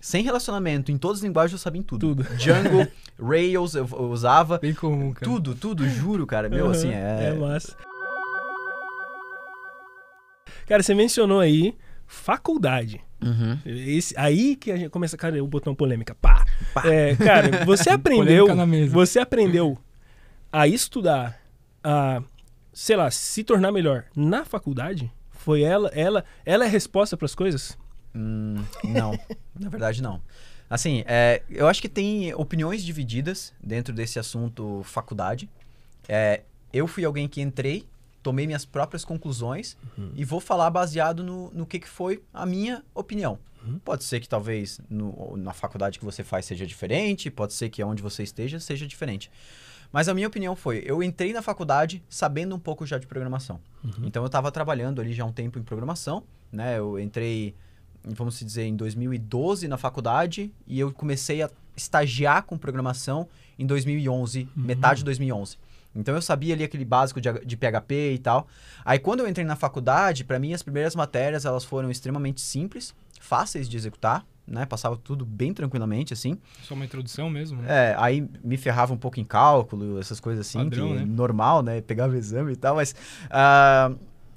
sem 0.00 0.22
relacionamento, 0.22 0.92
em 0.92 0.96
todas 0.98 1.18
as 1.18 1.24
linguagens 1.24 1.52
eu 1.52 1.58
sabia 1.58 1.80
em 1.80 1.82
tudo. 1.82 2.14
Tudo. 2.14 2.36
Django, 2.36 2.86
Rails, 3.20 3.74
eu, 3.74 3.88
eu 3.90 4.10
usava. 4.10 4.58
Bem 4.58 4.72
comum, 4.74 5.12
cara. 5.12 5.24
Tudo, 5.24 5.54
tudo, 5.54 5.88
juro, 5.88 6.24
cara. 6.26 6.48
Meu, 6.48 6.66
Uhum, 6.66 6.70
assim, 6.70 6.90
É 6.90 7.30
é... 7.30 7.34
massa. 7.34 7.74
Cara, 10.66 10.82
você 10.82 10.94
mencionou 10.94 11.40
aí 11.40 11.74
faculdade. 12.08 13.00
Uhum. 13.22 13.58
Esse, 13.66 14.14
aí 14.16 14.56
que 14.56 14.72
a 14.72 14.76
gente 14.76 14.90
começa, 14.90 15.16
cara, 15.16 15.42
o 15.44 15.46
botão 15.46 15.74
polêmica. 15.74 16.14
Pá! 16.14 16.44
É, 16.84 17.14
cara, 17.14 17.64
você 17.64 17.90
aprendeu. 17.90 18.46
Polêmica 18.46 18.54
na 18.54 18.66
mesa. 18.66 18.92
Você 18.92 19.18
aprendeu 19.20 19.78
a 20.50 20.66
estudar, 20.66 21.38
a, 21.84 22.22
sei 22.72 22.96
lá, 22.96 23.10
se 23.10 23.44
tornar 23.44 23.70
melhor 23.70 24.06
na 24.16 24.44
faculdade? 24.44 25.12
Foi 25.30 25.62
ela, 25.62 25.88
ela, 25.94 26.24
ela 26.44 26.64
é 26.64 26.66
a 26.66 26.70
resposta 26.70 27.16
para 27.16 27.26
as 27.26 27.34
coisas? 27.34 27.78
Hum, 28.14 28.56
não, 28.82 29.12
na 29.58 29.68
verdade 29.68 30.02
não. 30.02 30.22
Assim, 30.70 31.04
é, 31.06 31.42
eu 31.48 31.66
acho 31.66 31.80
que 31.80 31.88
tem 31.88 32.32
opiniões 32.34 32.82
divididas 32.82 33.54
dentro 33.62 33.92
desse 33.92 34.18
assunto 34.18 34.82
faculdade. 34.84 35.48
É, 36.08 36.42
eu 36.72 36.86
fui 36.86 37.04
alguém 37.04 37.28
que 37.28 37.40
entrei, 37.40 37.86
tomei 38.28 38.46
minhas 38.46 38.64
próprias 38.64 39.04
conclusões 39.04 39.76
e 40.14 40.24
vou 40.24 40.40
falar 40.40 40.70
baseado 40.70 41.22
no, 41.22 41.50
no 41.52 41.64
que, 41.66 41.78
que 41.78 41.88
foi 41.88 42.22
a 42.32 42.44
minha 42.44 42.82
opinião. 42.94 43.38
Pode 43.84 44.04
ser 44.04 44.20
que 44.20 44.28
talvez 44.28 44.80
no- 44.88 45.36
na 45.36 45.52
faculdade 45.52 45.98
que 45.98 46.04
você 46.04 46.22
faz 46.24 46.46
seja 46.46 46.66
diferente, 46.66 47.30
pode 47.30 47.52
ser 47.54 47.68
que 47.70 47.82
onde 47.84 48.02
você 48.02 48.22
esteja 48.22 48.58
seja 48.60 48.86
diferente. 48.86 49.30
Mas 49.92 50.08
a 50.08 50.14
minha 50.14 50.28
opinião 50.28 50.54
foi, 50.54 50.82
eu 50.86 51.02
entrei 51.02 51.32
na 51.32 51.40
faculdade 51.42 52.02
sabendo 52.08 52.54
um 52.54 52.58
pouco 52.58 52.84
já 52.86 52.98
de 52.98 53.06
programação. 53.06 53.58
Então 54.06 54.22
eu 54.22 54.26
estava 54.26 54.50
trabalhando 54.52 55.00
ali 55.00 55.12
já 55.14 55.24
um 55.24 55.32
tempo 55.32 55.58
em 55.58 55.62
programação, 55.62 56.22
né? 56.52 56.78
Eu 56.78 56.98
entrei, 56.98 57.54
vamos 58.04 58.38
dizer, 58.38 58.64
em 58.64 58.76
2012 58.76 59.66
na 59.68 59.76
faculdade 59.78 60.52
e 60.66 60.78
eu 60.78 60.92
comecei 60.92 61.42
a 61.42 61.50
estagiar 61.76 62.42
com 62.44 62.56
programação 62.58 63.26
em 63.58 63.66
2011, 63.66 64.48
metade 64.56 64.98
de 65.00 65.04
2011. 65.04 65.56
Então 65.94 66.14
eu 66.14 66.22
sabia 66.22 66.54
ali 66.54 66.64
aquele 66.64 66.84
básico 66.84 67.20
de, 67.20 67.32
de 67.44 67.56
PHP 67.56 68.12
e 68.14 68.18
tal. 68.18 68.46
Aí 68.84 68.98
quando 68.98 69.20
eu 69.20 69.28
entrei 69.28 69.44
na 69.44 69.56
faculdade, 69.56 70.24
para 70.24 70.38
mim 70.38 70.52
as 70.52 70.62
primeiras 70.62 70.94
matérias 70.94 71.44
elas 71.44 71.64
foram 71.64 71.90
extremamente 71.90 72.40
simples, 72.40 72.94
fáceis 73.20 73.68
de 73.68 73.76
executar, 73.76 74.24
né? 74.46 74.64
Passava 74.64 74.96
tudo 74.96 75.24
bem 75.24 75.52
tranquilamente 75.52 76.12
assim. 76.12 76.38
Só 76.62 76.74
uma 76.74 76.84
introdução 76.84 77.28
mesmo, 77.28 77.60
né? 77.62 77.92
É, 77.92 77.96
aí 77.98 78.26
me 78.42 78.56
ferrava 78.56 78.92
um 78.92 78.96
pouco 78.96 79.20
em 79.20 79.24
cálculo, 79.24 79.98
essas 79.98 80.20
coisas 80.20 80.46
assim, 80.46 80.58
Padrão, 80.58 80.88
que 80.88 80.94
né? 80.94 81.04
normal, 81.04 81.62
né? 81.62 81.80
Pegava 81.80 82.16
exame 82.16 82.52
e 82.52 82.56
tal, 82.56 82.76
mas. 82.76 82.94
ah, 83.30 83.92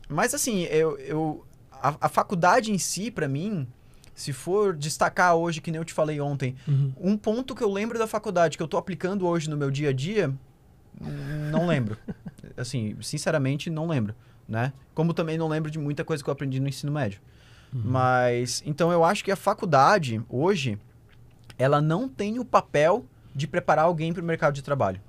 mas 0.09 0.33
assim, 0.33 0.63
eu. 0.63 0.97
eu 0.97 1.45
a, 1.81 1.95
a 2.01 2.09
faculdade 2.09 2.71
em 2.71 2.77
si, 2.77 3.09
pra 3.09 3.27
mim, 3.27 3.65
se 4.13 4.31
for 4.31 4.75
destacar 4.75 5.35
hoje, 5.35 5.61
que 5.61 5.71
nem 5.71 5.79
eu 5.79 5.85
te 5.85 5.93
falei 5.93 6.21
ontem, 6.21 6.55
um 6.99 7.17
ponto 7.17 7.55
que 7.55 7.63
eu 7.63 7.71
lembro 7.71 7.97
da 7.97 8.05
faculdade 8.05 8.55
que 8.55 8.61
eu 8.61 8.67
tô 8.67 8.77
aplicando 8.77 9.25
hoje 9.25 9.49
no 9.49 9.57
meu 9.57 9.71
dia 9.71 9.89
a 9.89 9.93
dia, 9.93 10.31
não 10.99 11.67
lembro. 11.67 11.97
assim, 12.57 12.95
sinceramente, 13.01 13.69
não 13.69 13.87
lembro, 13.87 14.15
né? 14.47 14.73
Como 14.93 15.13
também 15.13 15.37
não 15.37 15.47
lembro 15.47 15.71
de 15.71 15.79
muita 15.79 16.03
coisa 16.03 16.23
que 16.23 16.29
eu 16.29 16.33
aprendi 16.33 16.59
no 16.59 16.67
ensino 16.67 16.91
médio. 16.91 17.19
Mas, 17.73 18.61
então 18.65 18.91
eu 18.91 19.03
acho 19.03 19.23
que 19.23 19.31
a 19.31 19.35
faculdade, 19.35 20.21
hoje, 20.27 20.77
ela 21.57 21.81
não 21.81 22.07
tem 22.07 22.37
o 22.37 22.45
papel 22.45 23.05
de 23.33 23.47
preparar 23.47 23.85
alguém 23.85 24.11
para 24.11 24.21
o 24.21 24.25
mercado 24.25 24.53
de 24.53 24.61
trabalho. 24.61 24.99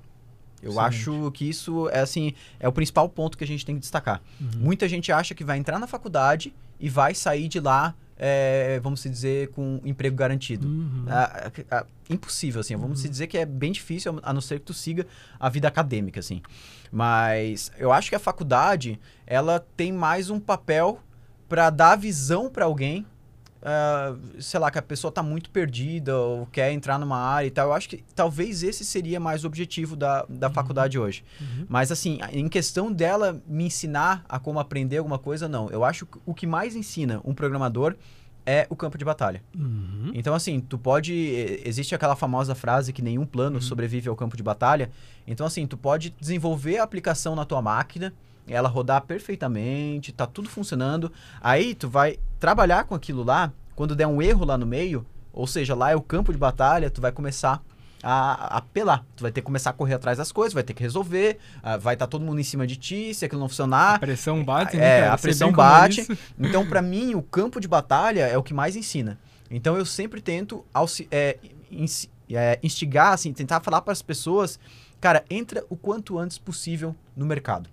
Eu 0.61 0.71
Excelente. 0.71 0.87
acho 0.87 1.31
que 1.31 1.49
isso 1.49 1.89
é 1.89 1.99
assim, 1.99 2.33
é 2.57 2.67
o 2.69 2.71
principal 2.71 3.09
ponto 3.09 3.37
que 3.37 3.43
a 3.43 3.47
gente 3.47 3.65
tem 3.65 3.75
que 3.75 3.81
destacar. 3.81 4.21
Muita 4.55 4.87
gente 4.87 5.11
acha 5.11 5.35
que 5.35 5.43
vai 5.43 5.57
entrar 5.57 5.77
na 5.77 5.87
faculdade 5.87 6.53
e 6.79 6.87
vai 6.89 7.13
sair 7.13 7.49
de 7.49 7.59
lá, 7.59 7.93
é, 8.25 8.79
vamos 8.79 9.01
se 9.01 9.09
dizer, 9.09 9.49
com 9.49 9.81
emprego 9.83 10.15
garantido. 10.15 10.65
Uhum. 10.65 11.03
Ah, 11.09 11.51
ah, 11.51 11.63
ah, 11.71 11.85
impossível, 12.09 12.61
assim. 12.61 12.73
Vamos 12.77 13.01
se 13.01 13.09
dizer 13.09 13.27
que 13.27 13.37
é 13.37 13.45
bem 13.45 13.73
difícil, 13.73 14.17
a 14.23 14.31
não 14.31 14.39
ser 14.39 14.59
que 14.59 14.65
tu 14.65 14.73
siga 14.73 15.05
a 15.37 15.49
vida 15.49 15.67
acadêmica, 15.67 16.21
assim. 16.21 16.41
Mas 16.89 17.69
eu 17.77 17.91
acho 17.91 18.07
que 18.07 18.15
a 18.15 18.19
faculdade, 18.19 18.97
ela 19.27 19.59
tem 19.75 19.91
mais 19.91 20.29
um 20.29 20.39
papel 20.39 21.01
para 21.49 21.69
dar 21.69 21.97
visão 21.97 22.49
para 22.49 22.63
alguém, 22.63 23.05
ah, 23.63 24.15
sei 24.39 24.59
lá, 24.59 24.69
que 24.69 24.77
a 24.77 24.81
pessoa 24.81 25.11
tá 25.11 25.23
muito 25.23 25.49
perdida 25.49 26.17
ou 26.17 26.45
quer 26.47 26.71
entrar 26.71 26.99
numa 26.99 27.17
área 27.17 27.47
e 27.47 27.51
tal. 27.51 27.67
Eu 27.67 27.73
acho 27.73 27.87
que 27.87 28.03
talvez 28.13 28.61
esse 28.61 28.83
seria 28.83 29.19
mais 29.19 29.43
o 29.43 29.47
objetivo 29.47 29.95
da, 29.95 30.25
da 30.27 30.49
faculdade 30.49 30.99
hoje. 30.99 31.23
Mas 31.69 31.91
assim, 31.91 32.19
em 32.31 32.47
questão 32.49 32.91
dela 32.91 33.41
me 33.47 33.65
ensinar 33.65 34.25
a 34.27 34.37
como 34.37 34.59
aprender 34.59 34.97
alguma 34.97 35.17
coisa, 35.17 35.47
não. 35.47 35.69
Eu 35.69 35.83
acho 35.83 36.05
que 36.05 36.19
o 36.25 36.33
que 36.33 36.45
mais 36.45 36.75
ensina 36.75 37.21
um 37.23 37.33
programador 37.33 37.95
é 38.45 38.67
o 38.69 38.75
campo 38.75 38.97
de 38.97 39.05
batalha. 39.05 39.41
Uhum. 39.55 40.11
Então, 40.13 40.35
assim, 40.35 40.59
tu 40.59 40.77
pode. 40.77 41.13
Existe 41.63 41.95
aquela 41.95 42.15
famosa 42.15 42.53
frase 42.53 42.91
que 42.91 43.01
nenhum 43.01 43.25
plano 43.25 43.61
sobrevive 43.61 44.09
ao 44.09 44.15
campo 44.15 44.35
de 44.35 44.43
batalha. 44.43 44.91
Então, 45.25 45.45
assim, 45.45 45.65
tu 45.65 45.77
pode 45.77 46.13
desenvolver 46.19 46.79
a 46.79 46.83
aplicação 46.83 47.35
na 47.35 47.45
tua 47.45 47.61
máquina, 47.61 48.13
ela 48.45 48.67
rodar 48.67 49.01
perfeitamente, 49.03 50.11
tá 50.11 50.27
tudo 50.27 50.49
funcionando. 50.49 51.11
Aí 51.41 51.73
tu 51.73 51.89
vai 51.89 52.19
trabalhar 52.43 52.83
com 52.83 52.93
aquilo 52.93 53.23
lá, 53.23 53.53
quando 53.73 53.95
der 53.95 54.05
um 54.05 54.21
erro 54.21 54.43
lá 54.43 54.57
no 54.57 54.65
meio, 54.65 55.05
ou 55.31 55.47
seja, 55.47 55.73
lá 55.73 55.91
é 55.91 55.95
o 55.95 56.01
campo 56.01 56.29
de 56.33 56.37
batalha, 56.37 56.89
tu 56.89 56.99
vai 56.99 57.09
começar 57.09 57.63
a 58.03 58.57
apelar. 58.57 59.05
Tu 59.15 59.21
vai 59.21 59.31
ter 59.31 59.39
que 59.39 59.45
começar 59.45 59.69
a 59.69 59.73
correr 59.73 59.93
atrás 59.93 60.17
das 60.17 60.29
coisas, 60.29 60.53
vai 60.53 60.61
ter 60.61 60.73
que 60.73 60.83
resolver, 60.83 61.37
ah, 61.63 61.77
vai 61.77 61.95
estar 61.95 62.05
todo 62.05 62.25
mundo 62.25 62.41
em 62.41 62.43
cima 62.43 62.67
de 62.67 62.75
ti, 62.75 63.13
se 63.13 63.23
aquilo 63.23 63.39
não 63.39 63.47
funcionar. 63.47 63.95
A 63.95 63.99
pressão 63.99 64.43
bate, 64.43 64.75
né, 64.75 64.83
É, 64.85 64.99
cara? 65.03 65.13
a 65.13 65.17
pressão 65.17 65.47
é 65.47 65.51
bate. 65.53 66.01
isso. 66.01 66.17
Então, 66.37 66.67
pra 66.67 66.81
mim, 66.81 67.15
o 67.15 67.21
campo 67.21 67.61
de 67.61 67.67
batalha 67.67 68.27
é 68.27 68.37
o 68.37 68.43
que 68.43 68.53
mais 68.53 68.75
ensina. 68.75 69.17
Então, 69.49 69.77
eu 69.77 69.85
sempre 69.85 70.19
tento 70.19 70.65
é, 71.09 71.37
é, 72.29 72.59
instigar, 72.61 73.13
assim, 73.13 73.31
tentar 73.31 73.61
falar 73.61 73.79
para 73.79 73.93
as 73.93 74.01
pessoas, 74.01 74.59
cara, 74.99 75.23
entra 75.29 75.63
o 75.69 75.77
quanto 75.77 76.19
antes 76.19 76.37
possível 76.37 76.93
no 77.15 77.25
mercado. 77.25 77.69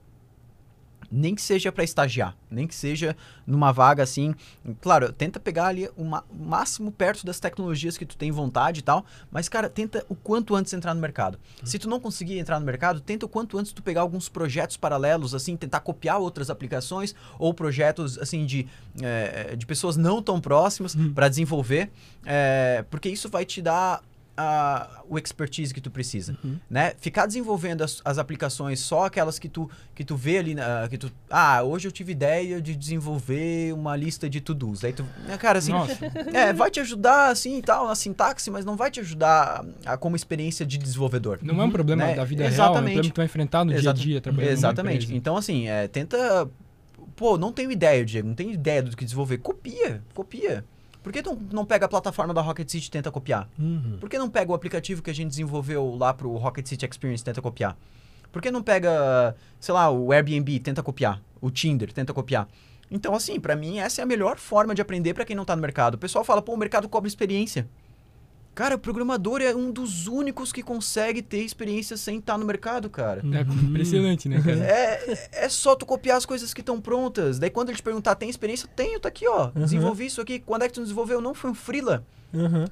Nem 1.10 1.34
que 1.34 1.42
seja 1.42 1.72
para 1.72 1.82
estagiar, 1.82 2.36
nem 2.50 2.66
que 2.66 2.74
seja 2.74 3.16
numa 3.46 3.72
vaga 3.72 4.02
assim. 4.02 4.34
Claro, 4.80 5.12
tenta 5.12 5.40
pegar 5.40 5.66
ali 5.66 5.88
o 5.96 6.04
máximo 6.32 6.92
perto 6.92 7.26
das 7.26 7.40
tecnologias 7.40 7.98
que 7.98 8.06
tu 8.06 8.16
tem 8.16 8.30
vontade 8.30 8.80
e 8.80 8.82
tal, 8.82 9.04
mas 9.30 9.48
cara, 9.48 9.68
tenta 9.68 10.04
o 10.08 10.14
quanto 10.14 10.54
antes 10.54 10.72
entrar 10.72 10.94
no 10.94 11.00
mercado. 11.00 11.38
Se 11.64 11.78
tu 11.78 11.88
não 11.88 11.98
conseguir 11.98 12.38
entrar 12.38 12.60
no 12.60 12.66
mercado, 12.66 13.00
tenta 13.00 13.26
o 13.26 13.28
quanto 13.28 13.58
antes 13.58 13.72
tu 13.72 13.82
pegar 13.82 14.02
alguns 14.02 14.28
projetos 14.28 14.76
paralelos, 14.76 15.34
assim, 15.34 15.56
tentar 15.56 15.80
copiar 15.80 16.18
outras 16.18 16.50
aplicações 16.50 17.14
ou 17.38 17.52
projetos 17.52 18.18
assim 18.18 18.46
de, 18.46 18.66
eh, 19.02 19.56
de 19.56 19.66
pessoas 19.66 19.96
não 19.96 20.22
tão 20.22 20.40
próximas 20.40 20.94
para 21.14 21.28
desenvolver, 21.28 21.90
eh, 22.24 22.84
porque 22.90 23.08
isso 23.08 23.28
vai 23.28 23.44
te 23.44 23.60
dar 23.60 24.02
a- 24.40 25.02
o 25.08 25.18
expertise 25.18 25.74
que 25.74 25.80
tu 25.80 25.90
precisa, 25.90 26.36
né? 26.68 26.92
Ficar 26.98 27.26
desenvolvendo 27.26 27.82
as, 27.82 28.00
as 28.04 28.16
aplicações 28.18 28.80
só 28.80 29.04
aquelas 29.06 29.38
que 29.38 29.48
tu 29.48 29.68
que 29.94 30.04
tu 30.04 30.16
vê 30.16 30.38
ali, 30.38 30.54
na- 30.54 30.88
que 30.88 30.96
tu 30.96 31.10
ah 31.28 31.62
hoje 31.62 31.86
eu 31.88 31.92
tive 31.92 32.12
ideia 32.12 32.60
de 32.62 32.74
desenvolver 32.76 33.72
uma 33.74 33.94
lista 33.96 34.28
de 34.30 34.40
to-dos, 34.40 34.82
aí 34.84 34.92
tu, 34.92 35.04
né, 35.26 35.36
cara 35.36 35.58
assim, 35.58 35.72
Nossa, 35.72 35.98
é, 36.32 36.52
vai 36.52 36.70
te 36.70 36.80
ajudar 36.80 37.30
assim 37.30 37.58
e 37.58 37.62
tal 37.62 37.86
na 37.86 37.94
sintaxe, 37.94 38.50
mas 38.50 38.64
não 38.64 38.76
vai 38.76 38.90
te 38.90 39.00
ajudar 39.00 39.64
a, 39.84 39.96
como 39.96 40.16
experiência 40.16 40.64
de 40.64 40.78
desenvolvedor. 40.78 41.38
não 41.42 41.60
é 41.60 41.64
um 41.64 41.70
problema 41.70 42.04
Né? 42.06 42.14
da 42.14 42.24
vida 42.24 42.42
real, 42.42 42.50
é 42.50 42.52
um 42.52 42.54
Exatamente. 42.54 42.82
problema 42.94 43.02
que 43.08 43.12
tu 43.14 43.16
vai 43.16 43.26
enfrentar 43.26 43.64
no 43.64 43.74
dia 43.74 43.90
a 43.90 43.92
dia 43.92 44.20
trabalhando 44.20 44.50
Exatamente. 44.52 45.14
Então, 45.14 45.36
assim, 45.36 45.68
é, 45.68 45.86
tenta 45.88 46.48
Pô, 47.16 47.36
não 47.36 47.52
tenho 47.52 47.70
ideia, 47.70 48.02
Diego, 48.04 48.28
não 48.28 48.34
tenho 48.34 48.50
ideia 48.50 48.82
do 48.82 48.96
que 48.96 49.04
desenvolver. 49.04 49.38
Copia, 49.38 50.02
copia. 50.14 50.64
Por 51.02 51.12
que 51.12 51.22
tu 51.22 51.38
não 51.50 51.64
pega 51.64 51.86
a 51.86 51.88
plataforma 51.88 52.34
da 52.34 52.40
Rocket 52.40 52.68
City 52.68 52.88
e 52.88 52.90
tenta 52.90 53.10
copiar? 53.10 53.48
Uhum. 53.58 53.96
Por 53.98 54.08
que 54.08 54.18
não 54.18 54.28
pega 54.28 54.50
o 54.50 54.54
aplicativo 54.54 55.02
que 55.02 55.10
a 55.10 55.14
gente 55.14 55.28
desenvolveu 55.28 55.94
lá 55.96 56.12
pro 56.12 56.30
Rocket 56.36 56.66
City 56.66 56.86
Experience 56.86 57.22
e 57.22 57.24
tenta 57.24 57.40
copiar? 57.40 57.76
Por 58.30 58.40
que 58.40 58.50
não 58.50 58.62
pega, 58.62 59.34
sei 59.58 59.74
lá, 59.74 59.90
o 59.90 60.12
Airbnb 60.12 60.52
e 60.52 60.60
tenta 60.60 60.82
copiar? 60.82 61.20
O 61.40 61.50
Tinder 61.50 61.92
tenta 61.92 62.12
copiar? 62.12 62.46
Então, 62.90 63.14
assim, 63.14 63.38
pra 63.40 63.56
mim, 63.56 63.78
essa 63.78 64.02
é 64.02 64.04
a 64.04 64.06
melhor 64.06 64.36
forma 64.36 64.74
de 64.74 64.82
aprender 64.82 65.14
pra 65.14 65.24
quem 65.24 65.34
não 65.34 65.44
tá 65.44 65.54
no 65.54 65.62
mercado. 65.62 65.94
O 65.94 65.98
pessoal 65.98 66.24
fala, 66.24 66.42
pô, 66.42 66.54
o 66.54 66.56
mercado 66.56 66.88
cobra 66.88 67.08
experiência. 67.08 67.68
Cara, 68.54 68.74
o 68.74 68.78
programador 68.78 69.40
é 69.40 69.54
um 69.54 69.70
dos 69.70 70.06
únicos 70.06 70.52
que 70.52 70.62
consegue 70.62 71.22
ter 71.22 71.42
experiência 71.42 71.96
sem 71.96 72.18
estar 72.18 72.36
no 72.36 72.44
mercado, 72.44 72.90
cara. 72.90 73.22
É 73.32 73.40
impressionante, 73.40 74.28
né, 74.28 74.40
cara? 74.42 74.58
É, 74.58 75.28
é 75.32 75.48
só 75.48 75.74
tu 75.74 75.86
copiar 75.86 76.18
as 76.18 76.26
coisas 76.26 76.52
que 76.52 76.60
estão 76.60 76.80
prontas. 76.80 77.38
Daí 77.38 77.50
quando 77.50 77.68
ele 77.70 77.76
te 77.76 77.82
perguntar, 77.82 78.14
tem 78.16 78.28
experiência? 78.28 78.68
Tenho, 78.74 78.98
tá 79.00 79.08
aqui, 79.08 79.26
ó. 79.26 79.50
Desenvolvi 79.54 80.06
isso 80.06 80.20
aqui. 80.20 80.40
Quando 80.40 80.62
é 80.62 80.68
que 80.68 80.74
tu 80.74 80.82
desenvolveu? 80.82 81.20
Não, 81.20 81.32
foi 81.32 81.50
um 81.50 81.54
freela. 81.54 82.04
Uhum. 82.34 82.66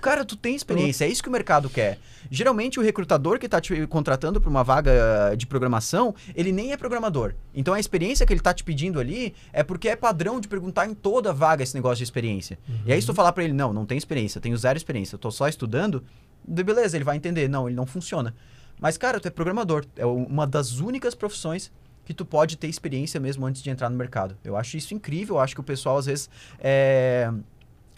Cara, 0.00 0.24
tu 0.24 0.36
tem 0.36 0.54
experiência, 0.54 1.04
é 1.04 1.08
isso 1.08 1.22
que 1.22 1.28
o 1.28 1.32
mercado 1.32 1.68
quer. 1.68 1.98
Geralmente 2.30 2.78
o 2.78 2.82
recrutador 2.82 3.38
que 3.38 3.48
tá 3.48 3.60
te 3.60 3.86
contratando 3.86 4.40
para 4.40 4.50
uma 4.50 4.64
vaga 4.64 5.34
de 5.36 5.46
programação, 5.46 6.14
ele 6.34 6.52
nem 6.52 6.72
é 6.72 6.76
programador. 6.76 7.34
Então 7.54 7.74
a 7.74 7.80
experiência 7.80 8.24
que 8.26 8.32
ele 8.32 8.40
tá 8.40 8.52
te 8.54 8.64
pedindo 8.64 8.98
ali 8.98 9.34
é 9.52 9.62
porque 9.62 9.88
é 9.88 9.96
padrão 9.96 10.40
de 10.40 10.48
perguntar 10.48 10.86
em 10.86 10.94
toda 10.94 11.32
vaga 11.32 11.62
esse 11.62 11.74
negócio 11.74 11.98
de 11.98 12.04
experiência. 12.04 12.58
E 12.86 12.92
aí 12.92 13.00
se 13.00 13.06
tu 13.06 13.14
falar 13.14 13.32
para 13.32 13.44
ele, 13.44 13.52
não, 13.52 13.72
não 13.72 13.86
tem 13.86 13.98
experiência, 13.98 14.40
tenho 14.40 14.56
zero 14.56 14.76
experiência, 14.76 15.14
eu 15.14 15.18
tô 15.18 15.30
só 15.30 15.48
estudando, 15.48 16.02
beleza, 16.46 16.96
ele 16.96 17.04
vai 17.04 17.16
entender, 17.16 17.48
não, 17.48 17.68
ele 17.68 17.76
não 17.76 17.86
funciona. 17.86 18.34
Mas 18.80 18.96
cara, 18.96 19.20
tu 19.20 19.28
é 19.28 19.30
programador, 19.30 19.84
é 19.96 20.06
uma 20.06 20.46
das 20.46 20.80
únicas 20.80 21.14
profissões 21.14 21.70
que 22.04 22.12
tu 22.12 22.24
pode 22.24 22.56
ter 22.56 22.68
experiência 22.68 23.18
mesmo 23.18 23.46
antes 23.46 23.62
de 23.62 23.70
entrar 23.70 23.88
no 23.88 23.96
mercado. 23.96 24.36
Eu 24.44 24.56
acho 24.56 24.76
isso 24.76 24.94
incrível, 24.94 25.36
eu 25.36 25.40
acho 25.40 25.54
que 25.54 25.60
o 25.60 25.64
pessoal 25.64 25.96
às 25.98 26.06
vezes 26.06 26.28
é, 26.58 27.32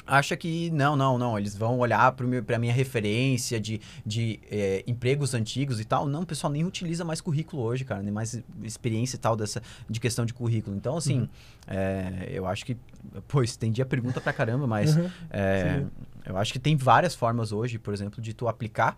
acha 0.06 0.36
que 0.36 0.70
não, 0.70 0.94
não, 0.96 1.18
não, 1.18 1.38
eles 1.38 1.56
vão 1.56 1.78
olhar 1.78 2.12
para 2.12 2.58
minha 2.58 2.72
referência 2.72 3.60
de, 3.60 3.80
de 4.04 4.38
é, 4.50 4.84
empregos 4.86 5.34
antigos 5.34 5.80
e 5.80 5.84
tal. 5.84 6.06
Não, 6.06 6.22
o 6.22 6.26
pessoal 6.26 6.52
nem 6.52 6.64
utiliza 6.64 7.04
mais 7.04 7.20
currículo 7.20 7.62
hoje, 7.62 7.84
cara, 7.84 8.02
nem 8.02 8.12
mais 8.12 8.42
experiência 8.62 9.16
e 9.16 9.18
tal 9.18 9.34
dessa 9.36 9.62
de 9.88 9.98
questão 10.00 10.24
de 10.24 10.32
currículo. 10.32 10.76
Então, 10.76 10.96
assim, 10.96 11.28
é, 11.66 12.28
eu 12.30 12.46
acho 12.46 12.64
que, 12.64 12.76
pô, 13.28 13.42
estendi 13.42 13.82
a 13.82 13.86
pergunta 13.86 14.20
pra 14.20 14.32
caramba, 14.32 14.66
mas 14.66 14.96
Uhum. 14.96 15.10
é, 15.30 15.82
eu 16.24 16.36
acho 16.36 16.52
que 16.52 16.58
tem 16.58 16.76
várias 16.76 17.14
formas 17.14 17.52
hoje, 17.52 17.78
por 17.78 17.94
exemplo, 17.94 18.20
de 18.20 18.34
tu 18.34 18.48
aplicar 18.48 18.96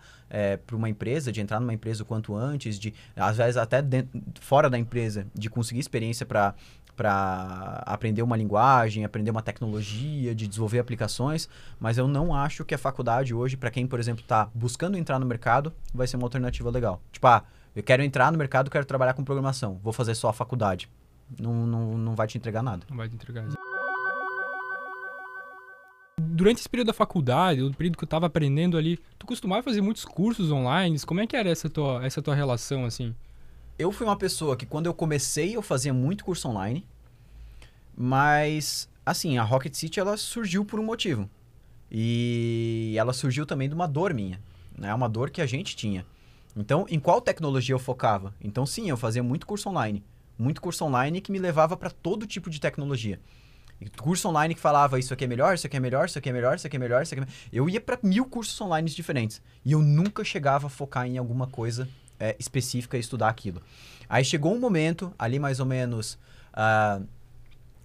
para 0.66 0.76
uma 0.76 0.88
empresa, 0.88 1.30
de 1.32 1.40
entrar 1.40 1.60
numa 1.60 1.72
empresa 1.74 2.02
o 2.02 2.06
quanto 2.06 2.34
antes, 2.34 2.78
de 2.78 2.92
às 3.16 3.36
vezes 3.36 3.56
até 3.56 3.80
dentro, 3.82 4.20
fora 4.40 4.68
da 4.70 4.78
empresa, 4.78 5.26
de 5.34 5.48
conseguir 5.50 5.80
experiência 5.80 6.24
para 6.24 6.54
para 6.98 7.80
aprender 7.86 8.22
uma 8.22 8.36
linguagem, 8.36 9.04
aprender 9.04 9.30
uma 9.30 9.40
tecnologia, 9.40 10.34
de 10.34 10.48
desenvolver 10.48 10.80
aplicações, 10.80 11.48
mas 11.78 11.96
eu 11.96 12.08
não 12.08 12.34
acho 12.34 12.64
que 12.64 12.74
a 12.74 12.78
faculdade 12.78 13.32
hoje, 13.32 13.56
para 13.56 13.70
quem, 13.70 13.86
por 13.86 14.00
exemplo, 14.00 14.20
está 14.20 14.50
buscando 14.52 14.98
entrar 14.98 15.20
no 15.20 15.24
mercado, 15.24 15.72
vai 15.94 16.08
ser 16.08 16.16
uma 16.16 16.26
alternativa 16.26 16.68
legal. 16.68 17.00
Tipo, 17.12 17.28
ah, 17.28 17.44
eu 17.76 17.84
quero 17.84 18.02
entrar 18.02 18.32
no 18.32 18.36
mercado, 18.36 18.68
quero 18.68 18.84
trabalhar 18.84 19.14
com 19.14 19.22
programação, 19.22 19.78
vou 19.80 19.92
fazer 19.92 20.16
só 20.16 20.28
a 20.28 20.32
faculdade. 20.32 20.90
Não, 21.40 21.54
não, 21.64 21.96
não 21.96 22.16
vai 22.16 22.26
te 22.26 22.36
entregar 22.36 22.62
nada. 22.64 22.84
Não 22.90 22.96
vai 22.96 23.08
te 23.08 23.14
entregar. 23.14 23.46
Durante 26.20 26.58
esse 26.58 26.68
período 26.68 26.88
da 26.88 26.92
faculdade, 26.92 27.62
o 27.62 27.72
período 27.72 27.96
que 27.96 28.02
eu 28.02 28.08
tava 28.08 28.26
aprendendo 28.26 28.76
ali, 28.76 28.98
tu 29.16 29.24
costumava 29.24 29.62
fazer 29.62 29.80
muitos 29.80 30.04
cursos 30.04 30.50
online? 30.50 30.98
Como 31.06 31.20
é 31.20 31.28
que 31.28 31.36
era 31.36 31.48
essa 31.48 31.70
tua, 31.70 32.04
essa 32.04 32.20
tua 32.20 32.34
relação, 32.34 32.84
assim? 32.84 33.14
Eu 33.78 33.92
fui 33.92 34.04
uma 34.04 34.16
pessoa 34.16 34.56
que 34.56 34.66
quando 34.66 34.86
eu 34.86 34.94
comecei 34.94 35.54
eu 35.54 35.62
fazia 35.62 35.94
muito 35.94 36.24
curso 36.24 36.48
online, 36.48 36.84
mas 37.96 38.88
assim, 39.06 39.38
a 39.38 39.42
Rocket 39.42 39.72
City 39.74 40.00
ela 40.00 40.16
surgiu 40.16 40.64
por 40.64 40.80
um 40.80 40.84
motivo. 40.84 41.30
E 41.90 42.94
ela 42.98 43.12
surgiu 43.12 43.46
também 43.46 43.68
de 43.68 43.74
uma 43.74 43.86
dor 43.86 44.12
minha, 44.12 44.40
né? 44.76 44.92
Uma 44.92 45.08
dor 45.08 45.30
que 45.30 45.40
a 45.40 45.46
gente 45.46 45.76
tinha. 45.76 46.04
Então, 46.56 46.86
em 46.90 46.98
qual 46.98 47.20
tecnologia 47.20 47.74
eu 47.74 47.78
focava? 47.78 48.34
Então, 48.42 48.66
sim, 48.66 48.90
eu 48.90 48.96
fazia 48.96 49.22
muito 49.22 49.46
curso 49.46 49.68
online, 49.68 50.04
muito 50.36 50.60
curso 50.60 50.84
online 50.84 51.20
que 51.20 51.30
me 51.30 51.38
levava 51.38 51.76
para 51.76 51.88
todo 51.88 52.26
tipo 52.26 52.50
de 52.50 52.60
tecnologia. 52.60 53.20
E 53.80 53.88
curso 53.88 54.28
online 54.28 54.56
que 54.56 54.60
falava 54.60 54.98
isso 54.98 55.14
aqui 55.14 55.24
é 55.24 55.28
melhor, 55.28 55.54
isso 55.54 55.66
aqui 55.66 55.76
é 55.76 55.80
melhor, 55.80 56.06
isso 56.06 56.18
aqui 56.18 56.28
é 56.28 56.32
melhor, 56.32 56.56
isso 56.56 56.66
aqui 56.66 56.76
é 56.76 56.80
melhor, 56.80 57.02
isso 57.02 57.14
aqui 57.14 57.20
é 57.20 57.24
melhor. 57.24 57.36
Eu 57.52 57.68
ia 57.70 57.80
para 57.80 57.98
mil 58.02 58.24
cursos 58.24 58.60
online 58.60 58.90
diferentes 58.90 59.40
e 59.64 59.70
eu 59.70 59.80
nunca 59.80 60.24
chegava 60.24 60.66
a 60.66 60.70
focar 60.70 61.06
em 61.06 61.16
alguma 61.16 61.46
coisa 61.46 61.88
é, 62.18 62.36
específica 62.38 62.96
e 62.96 63.00
estudar 63.00 63.28
aquilo. 63.28 63.62
Aí 64.08 64.24
chegou 64.24 64.54
um 64.54 64.58
momento, 64.58 65.12
ali 65.18 65.38
mais 65.38 65.60
ou 65.60 65.66
menos 65.66 66.18
ah, 66.52 67.00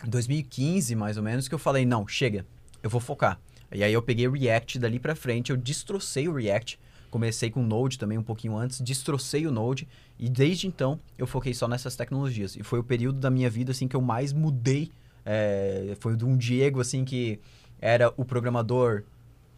2015, 0.06 0.96
mais 0.96 1.17
ou 1.17 1.24
menos, 1.24 1.48
que 1.48 1.56
eu 1.56 1.60
falei, 1.60 1.86
não, 1.86 2.08
chega, 2.08 2.46
eu 2.82 2.89
vou 2.89 3.02
focar. 3.02 3.39
E 3.72 3.84
aí 3.84 3.93
eu 3.93 4.02
peguei 4.02 4.30
React 4.30 4.80
dali 4.80 5.00
pra 5.00 5.15
frente, 5.15 5.50
eu 5.50 5.58
destrocei 5.58 6.28
o 6.28 6.34
React, 6.34 6.80
comecei 7.10 7.50
com 7.50 7.63
Node 7.63 7.98
também 7.98 8.17
um 8.17 8.24
pouquinho 8.24 8.56
antes, 8.56 8.82
destrocei 8.82 9.48
o 9.48 9.52
Node 9.52 9.88
e 10.19 10.30
desde 10.30 10.67
então 10.67 11.00
eu 11.17 11.26
foquei 11.26 11.54
só 11.54 11.67
nessas 11.67 11.96
tecnologias. 11.96 12.56
E 12.56 12.63
foi 12.63 12.80
o 12.80 12.84
período 12.84 13.19
da 13.19 13.30
minha 13.30 13.50
vida 13.50 13.72
assim 13.72 13.88
que 13.88 13.96
eu 13.96 14.02
mais 14.02 14.32
mudei. 14.32 14.91
é, 15.26 15.96
foi 16.00 16.15
de 16.15 16.26
um 16.26 16.36
Diego 16.38 16.82
assim 16.82 17.06
que 17.06 17.39
era 17.80 18.13
o 18.17 18.26
programador 18.26 19.04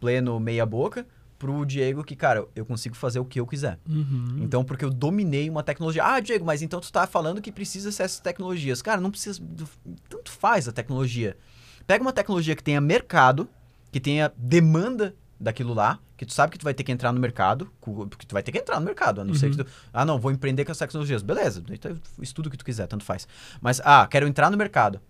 pleno 0.00 0.38
meia 0.38 0.66
boca 0.66 1.06
pro 1.38 1.64
Diego 1.64 2.02
que, 2.02 2.16
cara, 2.16 2.46
eu 2.54 2.64
consigo 2.64 2.94
fazer 2.94 3.18
o 3.18 3.24
que 3.24 3.38
eu 3.38 3.46
quiser. 3.46 3.78
Uhum. 3.88 4.38
Então, 4.40 4.64
porque 4.64 4.84
eu 4.84 4.90
dominei 4.90 5.48
uma 5.48 5.62
tecnologia. 5.62 6.04
Ah, 6.04 6.20
Diego, 6.20 6.44
mas 6.44 6.62
então 6.62 6.80
tu 6.80 6.90
tá 6.90 7.06
falando 7.06 7.40
que 7.40 7.52
precisa 7.52 7.92
ser 7.92 8.04
essas 8.04 8.20
tecnologias. 8.20 8.82
Cara, 8.82 9.00
não 9.00 9.10
precisa. 9.10 9.40
Tanto 10.08 10.30
faz 10.30 10.68
a 10.68 10.72
tecnologia. 10.72 11.36
Pega 11.86 12.02
uma 12.02 12.12
tecnologia 12.12 12.56
que 12.56 12.62
tenha 12.62 12.80
mercado, 12.80 13.48
que 13.92 14.00
tenha 14.00 14.32
demanda 14.36 15.14
daquilo 15.38 15.74
lá, 15.74 15.98
que 16.16 16.24
tu 16.24 16.32
sabe 16.32 16.52
que 16.52 16.58
tu 16.58 16.64
vai 16.64 16.74
ter 16.74 16.82
que 16.82 16.90
entrar 16.90 17.12
no 17.12 17.20
mercado, 17.20 17.70
porque 17.80 18.26
tu 18.26 18.32
vai 18.32 18.42
ter 18.42 18.50
que 18.50 18.58
entrar 18.58 18.80
no 18.80 18.86
mercado, 18.86 19.20
a 19.20 19.24
não 19.24 19.34
ser 19.34 19.50
que 19.50 19.58
tu. 19.58 19.66
Ah, 19.92 20.04
não, 20.04 20.18
vou 20.18 20.32
empreender 20.32 20.64
com 20.64 20.72
as 20.72 20.78
tecnologias. 20.78 21.22
Beleza, 21.22 21.62
então 21.70 21.94
estuda 22.20 22.48
o 22.48 22.50
que 22.50 22.56
tu 22.56 22.64
quiser, 22.64 22.86
tanto 22.86 23.04
faz. 23.04 23.28
Mas, 23.60 23.80
ah, 23.84 24.06
quero 24.10 24.26
entrar 24.26 24.50
no 24.50 24.56
mercado. 24.56 25.00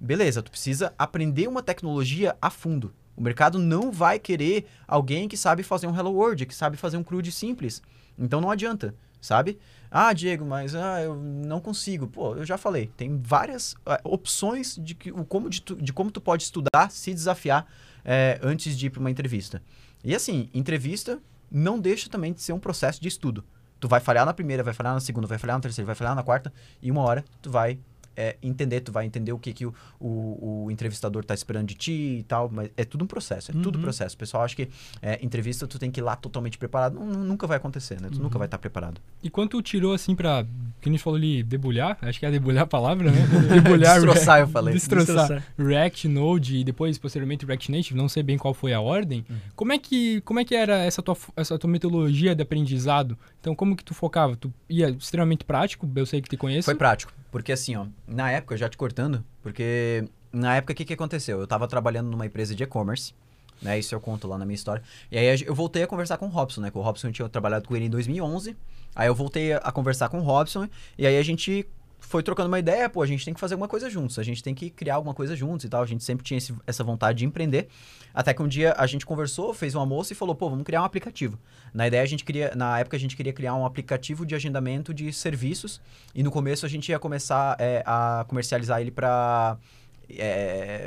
Beleza, 0.00 0.42
tu 0.42 0.50
precisa 0.50 0.92
aprender 0.98 1.48
uma 1.48 1.62
tecnologia 1.62 2.36
a 2.40 2.50
fundo. 2.50 2.94
O 3.16 3.22
mercado 3.22 3.58
não 3.58 3.90
vai 3.92 4.18
querer 4.18 4.66
alguém 4.86 5.28
que 5.28 5.36
sabe 5.36 5.62
fazer 5.62 5.86
um 5.86 5.96
Hello 5.96 6.12
World, 6.12 6.46
que 6.46 6.54
sabe 6.54 6.76
fazer 6.76 6.96
um 6.96 7.02
CRUD 7.04 7.30
simples. 7.30 7.82
Então 8.18 8.40
não 8.40 8.50
adianta, 8.50 8.94
sabe? 9.20 9.58
Ah, 9.90 10.12
Diego, 10.12 10.44
mas 10.44 10.74
ah, 10.74 11.02
eu 11.02 11.14
não 11.14 11.60
consigo. 11.60 12.06
Pô, 12.06 12.34
eu 12.36 12.44
já 12.44 12.56
falei, 12.56 12.90
tem 12.96 13.20
várias 13.22 13.74
ah, 13.84 14.00
opções 14.04 14.76
de, 14.80 14.94
que, 14.94 15.12
o 15.12 15.24
como 15.24 15.50
de, 15.50 15.60
tu- 15.60 15.76
de 15.76 15.92
como 15.92 16.10
tu 16.10 16.20
pode 16.20 16.42
estudar, 16.44 16.90
se 16.90 17.12
desafiar 17.12 17.66
eh, 18.04 18.38
antes 18.42 18.76
de 18.76 18.86
ir 18.86 18.90
para 18.90 19.00
uma 19.00 19.10
entrevista. 19.10 19.62
E 20.02 20.14
assim, 20.14 20.48
entrevista 20.54 21.20
não 21.50 21.78
deixa 21.78 22.08
também 22.08 22.32
de 22.32 22.40
ser 22.40 22.52
um 22.54 22.58
processo 22.58 23.00
de 23.00 23.08
estudo. 23.08 23.44
Tu 23.78 23.86
vai 23.88 24.00
falhar 24.00 24.24
na 24.24 24.32
primeira, 24.32 24.62
vai 24.62 24.72
falhar 24.72 24.94
na 24.94 25.00
segunda, 25.00 25.26
vai 25.26 25.38
falhar 25.38 25.56
na 25.56 25.60
terceira, 25.60 25.86
vai 25.86 25.94
falhar 25.94 26.14
na 26.14 26.22
quarta, 26.22 26.52
e 26.80 26.90
uma 26.90 27.02
hora 27.02 27.24
tu 27.42 27.50
vai 27.50 27.78
é, 28.16 28.36
entender, 28.42 28.80
tu 28.80 28.92
vai 28.92 29.06
entender 29.06 29.32
o 29.32 29.38
que, 29.38 29.52
que 29.52 29.66
o, 29.66 29.74
o, 30.00 30.64
o 30.66 30.70
entrevistador 30.70 31.24
tá 31.24 31.34
esperando 31.34 31.66
de 31.68 31.74
ti 31.74 31.92
e 32.20 32.22
tal, 32.22 32.50
mas 32.52 32.70
é 32.76 32.84
tudo 32.84 33.04
um 33.04 33.06
processo, 33.06 33.50
é 33.50 33.54
tudo 33.54 33.76
Uhum. 33.76 33.82
processo. 33.82 34.14
O 34.14 34.18
pessoal 34.18 34.42
acha 34.44 34.54
que 34.56 34.68
é, 35.00 35.18
entrevista 35.24 35.66
tu 35.66 35.78
tem 35.78 35.90
que 35.90 36.00
ir 36.00 36.02
lá 36.02 36.16
totalmente 36.16 36.58
preparado, 36.58 36.98
nunca 37.00 37.46
vai 37.46 37.56
acontecer, 37.56 38.00
né? 38.00 38.08
Tu 38.10 38.16
Uhum. 38.16 38.24
nunca 38.24 38.38
vai 38.38 38.46
estar 38.46 38.58
preparado. 38.58 39.00
E 39.22 39.30
quando 39.30 39.50
tu 39.50 39.62
tirou, 39.62 39.92
assim, 39.94 40.14
pra... 40.14 40.44
Que 40.80 40.88
a 40.88 40.92
gente 40.92 41.02
falou 41.02 41.16
ali, 41.16 41.42
debulhar, 41.42 41.96
acho 42.02 42.18
que 42.18 42.26
é 42.26 42.30
debulhar 42.30 42.64
a 42.64 42.66
palavra, 42.66 43.10
né? 43.10 43.18
Debulhar, 43.54 43.94
Destroçar, 43.94 44.40
eu 44.40 44.48
falei. 44.48 44.74
Destroçar. 44.74 45.16
Destroçar. 45.28 45.44
React, 45.56 46.08
Node 46.08 46.56
e 46.56 46.64
depois, 46.64 46.98
posteriormente, 46.98 47.46
React 47.46 47.70
Native, 47.70 47.96
não 47.96 48.08
sei 48.08 48.22
bem 48.22 48.36
qual 48.36 48.52
foi 48.52 48.72
a 48.72 48.80
ordem. 48.80 49.24
Uhum. 49.30 49.36
Como, 49.54 49.72
é 49.72 49.78
que, 49.78 50.20
como 50.22 50.40
é 50.40 50.44
que 50.44 50.54
era 50.56 50.78
essa 50.84 51.00
tua, 51.00 51.16
essa 51.36 51.56
tua 51.58 51.70
metodologia 51.70 52.34
de 52.34 52.42
aprendizado? 52.42 53.16
Então, 53.40 53.54
como 53.54 53.76
que 53.76 53.84
tu 53.84 53.94
focava? 53.94 54.34
Tu 54.36 54.52
ia 54.68 54.90
extremamente 54.90 55.44
prático, 55.44 55.88
eu 55.94 56.04
sei 56.06 56.20
que 56.20 56.28
te 56.28 56.36
conheço. 56.36 56.64
Foi 56.64 56.74
prático. 56.74 57.12
Porque 57.30 57.52
assim, 57.52 57.76
ó, 57.76 57.86
na 58.12 58.30
época, 58.30 58.56
já 58.56 58.68
te 58.68 58.76
cortando, 58.76 59.24
porque 59.42 60.04
na 60.32 60.56
época 60.56 60.72
o 60.72 60.76
que, 60.76 60.84
que 60.84 60.94
aconteceu? 60.94 61.40
Eu 61.40 61.46
tava 61.46 61.68
trabalhando 61.68 62.10
numa 62.10 62.26
empresa 62.26 62.54
de 62.54 62.62
e-commerce, 62.62 63.14
né? 63.60 63.78
Isso 63.78 63.94
eu 63.94 64.00
conto 64.00 64.26
lá 64.26 64.38
na 64.38 64.44
minha 64.44 64.54
história. 64.54 64.82
E 65.10 65.18
aí 65.18 65.42
eu 65.44 65.54
voltei 65.54 65.82
a 65.82 65.86
conversar 65.86 66.18
com 66.18 66.26
o 66.26 66.28
Robson, 66.28 66.60
né? 66.60 66.70
Com 66.70 66.80
o 66.80 66.82
Robson 66.82 67.12
tinha 67.12 67.28
trabalhado 67.28 67.66
com 67.68 67.76
ele 67.76 67.86
em 67.86 67.90
2011. 67.90 68.56
Aí 68.94 69.08
eu 69.08 69.14
voltei 69.14 69.52
a 69.52 69.72
conversar 69.72 70.08
com 70.08 70.18
o 70.18 70.22
Robson 70.22 70.68
e 70.98 71.06
aí 71.06 71.16
a 71.16 71.22
gente 71.22 71.66
foi 72.04 72.22
trocando 72.22 72.48
uma 72.48 72.58
ideia, 72.58 72.90
pô, 72.90 73.00
a 73.00 73.06
gente 73.06 73.24
tem 73.24 73.32
que 73.32 73.40
fazer 73.40 73.54
alguma 73.54 73.68
coisa 73.68 73.88
juntos, 73.88 74.18
a 74.18 74.22
gente 74.22 74.42
tem 74.42 74.54
que 74.54 74.68
criar 74.68 74.96
alguma 74.96 75.14
coisa 75.14 75.34
juntos 75.34 75.64
e 75.64 75.68
tal. 75.68 75.82
A 75.82 75.86
gente 75.86 76.04
sempre 76.04 76.24
tinha 76.24 76.36
esse- 76.36 76.54
essa 76.66 76.84
vontade 76.84 77.20
de 77.20 77.24
empreender. 77.24 77.68
Até 78.12 78.34
que 78.34 78.42
um 78.42 78.48
dia 78.48 78.74
a 78.76 78.86
gente 78.86 79.06
conversou, 79.06 79.54
fez 79.54 79.74
um 79.74 79.80
almoço 79.80 80.12
e 80.12 80.16
falou, 80.16 80.34
pô, 80.34 80.50
vamos 80.50 80.64
criar 80.64 80.82
um 80.82 80.84
aplicativo. 80.84 81.38
Na 81.72 81.86
ideia 81.86 82.02
a 82.02 82.06
gente 82.06 82.24
queria, 82.24 82.52
na 82.54 82.78
época 82.78 82.96
a 82.96 83.00
gente 83.00 83.16
queria 83.16 83.32
criar 83.32 83.54
um 83.54 83.64
aplicativo 83.64 84.26
de 84.26 84.34
agendamento 84.34 84.92
de 84.92 85.12
serviços 85.12 85.80
e 86.14 86.22
no 86.22 86.30
começo 86.30 86.66
a 86.66 86.68
gente 86.68 86.90
ia 86.90 86.98
começar 86.98 87.56
é, 87.58 87.82
a 87.86 88.24
comercializar 88.28 88.80
ele 88.80 88.90
para 88.90 89.56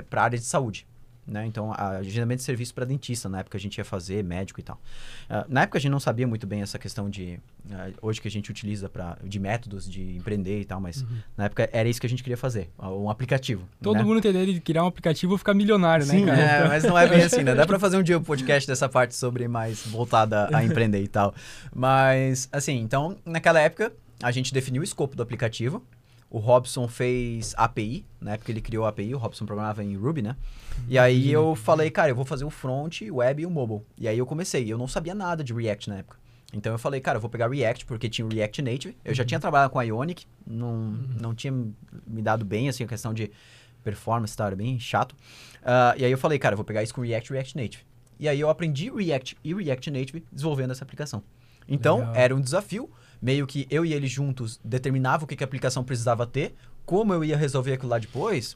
para 0.10 0.24
área 0.24 0.38
de 0.38 0.46
saúde. 0.46 0.86
Né? 1.28 1.46
Então, 1.46 1.74
agendamento 1.74 2.40
de 2.40 2.44
serviço 2.44 2.74
para 2.74 2.86
dentista, 2.86 3.28
na 3.28 3.40
época 3.40 3.58
a 3.58 3.60
gente 3.60 3.78
ia 3.78 3.86
fazer, 3.86 4.24
médico 4.24 4.60
e 4.60 4.64
tal. 4.64 4.80
Ah, 5.30 5.46
na 5.50 5.64
época 5.64 5.78
a 5.78 5.82
gente 5.82 5.92
não 5.92 6.00
sabia 6.00 6.28
muito 6.28 6.46
bem 6.46 6.62
essa 6.62 6.78
questão 6.78 7.10
de. 7.10 7.40
ah, 7.72 7.90
hoje 8.02 8.22
que 8.22 8.28
a 8.28 8.32
gente 8.32 8.50
utiliza 8.52 8.88
pra, 8.88 9.18
de 9.24 9.40
métodos 9.40 9.90
de 9.90 10.16
empreender 10.16 10.62
e 10.62 10.66
tal, 10.66 10.80
mas 10.80 11.06
na 11.36 11.46
época 11.46 11.70
era 11.72 11.90
isso 11.90 12.00
que 12.00 12.08
a 12.08 12.10
gente 12.10 12.24
queria 12.24 12.38
fazer, 12.38 12.70
um 12.80 13.10
aplicativo. 13.10 13.68
Todo 13.82 13.98
né? 13.98 14.04
mundo 14.04 14.22
tem 14.22 14.32
ideia 14.32 14.46
de 14.46 14.60
criar 14.60 14.84
um 14.84 14.88
aplicativo 14.88 15.36
e 15.36 15.38
ficar 15.38 15.54
milionário, 15.54 16.06
Sim, 16.06 16.26
né, 16.26 16.36
cara? 16.36 16.66
É, 16.66 16.68
mas 16.68 16.84
não 16.84 16.98
é 16.98 17.08
bem 17.08 17.22
assim, 17.24 17.44
né? 17.44 17.56
Dá 17.56 17.66
pra 17.66 17.80
fazer 17.80 17.98
um 17.98 18.04
dia 18.04 18.18
um 18.18 18.24
podcast 18.24 18.68
dessa 18.68 18.88
parte 18.88 19.16
sobre 19.16 19.48
mais 19.48 19.86
voltada 19.88 20.50
a 20.56 20.64
empreender 20.64 21.02
e 21.02 21.08
tal. 21.08 21.34
Mas, 21.74 22.48
assim, 22.52 22.80
então, 22.80 23.18
naquela 23.26 23.60
época, 23.60 23.92
a 24.22 24.32
gente 24.32 24.54
definiu 24.54 24.82
o 24.82 24.84
escopo 24.84 25.16
do 25.16 25.24
aplicativo. 25.24 25.84
O 26.36 26.40
Robson 26.40 26.86
fez 26.86 27.54
API, 27.56 28.06
né? 28.20 28.36
Porque 28.36 28.52
ele 28.52 28.60
criou 28.60 28.84
a 28.84 28.90
API, 28.90 29.16
o 29.16 29.18
Robson 29.18 29.46
programava 29.46 29.82
em 29.82 29.96
Ruby, 29.96 30.22
né? 30.22 30.36
E 30.86 31.00
aí 31.00 31.32
eu 31.32 31.56
falei, 31.56 31.90
cara, 31.90 32.10
eu 32.10 32.16
vou 32.16 32.26
fazer 32.26 32.44
o 32.44 32.50
front, 32.50 33.04
o 33.04 33.16
web 33.16 33.42
e 33.42 33.46
o 33.46 33.50
mobile. 33.50 33.84
E 33.98 34.06
aí 34.06 34.18
eu 34.18 34.26
comecei. 34.26 34.70
Eu 34.70 34.78
não 34.78 34.86
sabia 34.86 35.16
nada 35.16 35.46
de 35.46 35.54
React 35.54 35.90
na 35.90 36.00
época. 36.00 36.18
Então 36.52 36.74
eu 36.74 36.78
falei, 36.78 37.00
cara, 37.00 37.16
eu 37.16 37.22
vou 37.22 37.30
pegar 37.30 37.48
React, 37.48 37.86
porque 37.86 38.10
tinha 38.10 38.26
o 38.26 38.30
React 38.30 38.62
Native. 38.64 38.98
Eu 39.06 39.14
já 39.14 39.24
tinha 39.24 39.40
trabalhado 39.40 39.72
com 39.72 39.82
Ionic, 39.82 40.26
não, 40.46 40.76
não 41.22 41.34
tinha 41.34 41.54
me 41.54 42.22
dado 42.22 42.44
bem, 42.44 42.68
assim, 42.68 42.84
a 42.84 42.88
questão 42.88 43.14
de 43.14 43.32
performance 43.82 44.36
tal, 44.36 44.48
era 44.48 44.58
bem 44.58 44.78
chato. 44.78 45.16
Ah, 45.64 45.96
e 45.98 46.04
aí 46.04 46.12
eu 46.12 46.18
falei, 46.18 46.38
cara, 46.38 46.56
eu 46.56 46.58
vou 46.58 46.66
pegar 46.66 46.84
isso 46.84 46.94
com 46.94 47.00
React 47.00 47.32
e 47.32 47.34
React 47.34 47.56
Native. 47.56 47.84
E 48.20 48.28
aí 48.28 48.42
eu 48.42 48.50
aprendi 48.50 48.92
React 48.92 49.38
e 49.42 49.54
React 49.54 49.90
Native 49.90 50.26
desenvolvendo 50.34 50.72
essa 50.72 50.84
aplicação. 50.84 51.24
Então, 51.66 52.00
Legal. 52.00 52.16
era 52.16 52.36
um 52.36 52.42
desafio, 52.42 52.90
meio 53.22 53.48
que 53.48 53.68
eu 53.70 53.86
e 53.86 53.94
ele 53.94 54.08
juntos 54.08 54.60
determinavam 54.64 55.26
o 55.26 55.28
que, 55.28 55.36
que 55.36 55.44
a 55.44 55.48
aplicação 55.48 55.84
precisava 55.84 56.26
ter, 56.26 56.56
como 56.86 57.14
eu 57.14 57.24
ia 57.24 57.38
resolver 57.38 57.74
aquilo 57.74 57.90
lá 57.90 57.98
depois, 57.98 58.56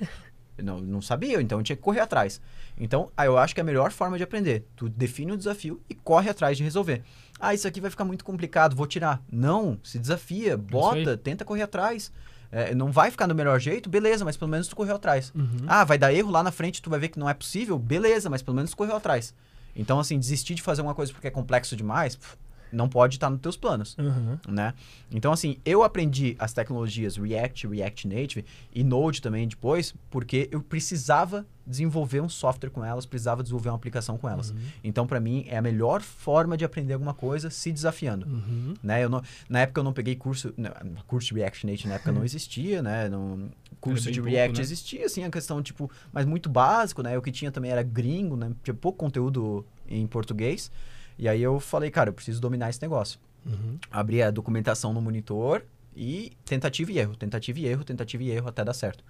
eu 0.56 0.64
não, 0.64 0.80
não 0.80 1.02
sabia, 1.02 1.40
então 1.40 1.58
eu 1.58 1.64
tinha 1.64 1.76
que 1.76 1.82
correr 1.82 2.00
atrás. 2.00 2.40
Então, 2.78 3.10
eu 3.22 3.38
acho 3.38 3.54
que 3.54 3.60
é 3.60 3.62
a 3.62 3.64
melhor 3.64 3.92
forma 3.92 4.16
de 4.16 4.24
aprender. 4.24 4.66
Tu 4.74 4.88
define 4.88 5.32
o 5.32 5.36
desafio 5.36 5.80
e 5.88 5.94
corre 5.94 6.28
atrás 6.28 6.56
de 6.56 6.64
resolver. 6.64 7.02
Ah, 7.38 7.54
isso 7.54 7.68
aqui 7.68 7.80
vai 7.80 7.90
ficar 7.90 8.04
muito 8.04 8.24
complicado, 8.24 8.74
vou 8.74 8.86
tirar. 8.86 9.22
Não, 9.30 9.78
se 9.82 9.98
desafia, 9.98 10.56
bota, 10.56 11.16
tenta 11.16 11.44
correr 11.44 11.62
atrás. 11.62 12.12
É, 12.50 12.74
não 12.74 12.92
vai 12.92 13.10
ficar 13.10 13.26
do 13.26 13.34
melhor 13.34 13.58
jeito, 13.58 13.90
beleza, 13.90 14.24
mas 14.24 14.36
pelo 14.36 14.50
menos 14.50 14.68
tu 14.68 14.76
correu 14.76 14.94
atrás. 14.96 15.32
Ah, 15.66 15.84
vai 15.84 15.98
dar 15.98 16.12
erro 16.12 16.30
lá 16.30 16.42
na 16.42 16.52
frente, 16.52 16.80
tu 16.80 16.88
vai 16.88 17.00
ver 17.00 17.08
que 17.08 17.18
não 17.18 17.28
é 17.28 17.34
possível, 17.34 17.78
beleza, 17.78 18.30
mas 18.30 18.42
pelo 18.42 18.54
menos 18.56 18.70
tu 18.70 18.76
correu 18.76 18.96
atrás. 18.96 19.34
Então, 19.74 19.98
assim, 19.98 20.18
desistir 20.18 20.54
de 20.54 20.62
fazer 20.62 20.82
uma 20.82 20.94
coisa 20.94 21.12
porque 21.12 21.26
é 21.26 21.30
complexo 21.30 21.74
demais, 21.74 22.14
pff, 22.14 22.36
não 22.74 22.88
pode 22.88 23.16
estar 23.16 23.30
nos 23.30 23.40
teus 23.40 23.56
planos 23.56 23.96
Uhum. 23.98 24.38
né? 24.48 24.74
Então, 25.10 25.32
assim, 25.32 25.56
eu 25.64 25.82
aprendi 25.82 26.34
as 26.38 26.52
tecnologias 26.52 27.16
React, 27.16 27.68
React 27.68 28.08
Native 28.08 28.44
e 28.74 28.82
Node 28.82 29.22
também 29.22 29.46
depois, 29.46 29.94
porque 30.10 30.48
eu 30.50 30.60
precisava 30.60 31.46
desenvolver 31.66 32.20
um 32.20 32.28
software 32.28 32.70
com 32.70 32.84
elas, 32.84 33.06
precisava 33.06 33.42
desenvolver 33.42 33.70
uma 33.70 33.76
aplicação 33.76 34.18
com 34.18 34.28
elas. 34.28 34.52
Então, 34.82 35.06
para 35.06 35.18
mim, 35.18 35.46
é 35.48 35.56
a 35.56 35.62
melhor 35.62 36.02
forma 36.02 36.56
de 36.56 36.64
aprender 36.64 36.92
alguma 36.92 37.14
coisa 37.14 37.48
se 37.48 37.72
desafiando. 37.72 38.26
Uhum. 38.26 38.74
Né? 38.82 39.04
Eu 39.04 39.08
não, 39.08 39.22
na 39.48 39.60
época 39.60 39.80
eu 39.80 39.84
não 39.84 39.92
peguei 39.92 40.14
curso, 40.14 40.52
não, 40.56 40.70
curso 41.06 41.28
de 41.28 41.40
React 41.40 41.66
Native 41.66 41.88
na 41.88 41.94
época 41.94 42.12
não 42.12 42.24
existia, 42.24 42.82
né? 42.82 43.08
Não, 43.08 43.48
curso 43.80 44.10
de 44.10 44.20
pouco, 44.20 44.34
React 44.34 44.58
né? 44.58 44.62
existia, 44.62 45.06
assim, 45.06 45.24
a 45.24 45.30
questão, 45.30 45.62
tipo, 45.62 45.90
mas 46.12 46.26
muito 46.26 46.48
básico, 46.48 47.02
né? 47.02 47.16
O 47.16 47.22
que 47.22 47.32
tinha 47.32 47.50
também 47.50 47.70
era 47.70 47.82
gringo, 47.82 48.36
né? 48.36 48.50
Tinha 48.62 48.74
pouco 48.74 48.98
conteúdo 48.98 49.64
em 49.88 50.06
português. 50.06 50.70
E 51.18 51.28
aí 51.28 51.42
eu 51.42 51.60
falei, 51.60 51.90
cara, 51.90 52.10
eu 52.10 52.14
preciso 52.14 52.40
dominar 52.40 52.70
esse 52.70 52.80
negócio 52.82 53.18
Uhum. 53.46 53.78
abrir 53.90 54.22
a 54.22 54.30
documentação 54.30 54.94
no 54.94 55.02
monitor 55.02 55.66
e 55.94 56.32
tentativa 56.46 56.90
e 56.90 56.98
erro, 56.98 57.14
tentativa 57.14 57.58
e 57.58 57.66
erro, 57.66 57.84
tentativa 57.84 58.22
e 58.22 58.30
erro 58.30 58.48
até 58.48 58.64
dar 58.64 58.72
certo. 58.72 59.04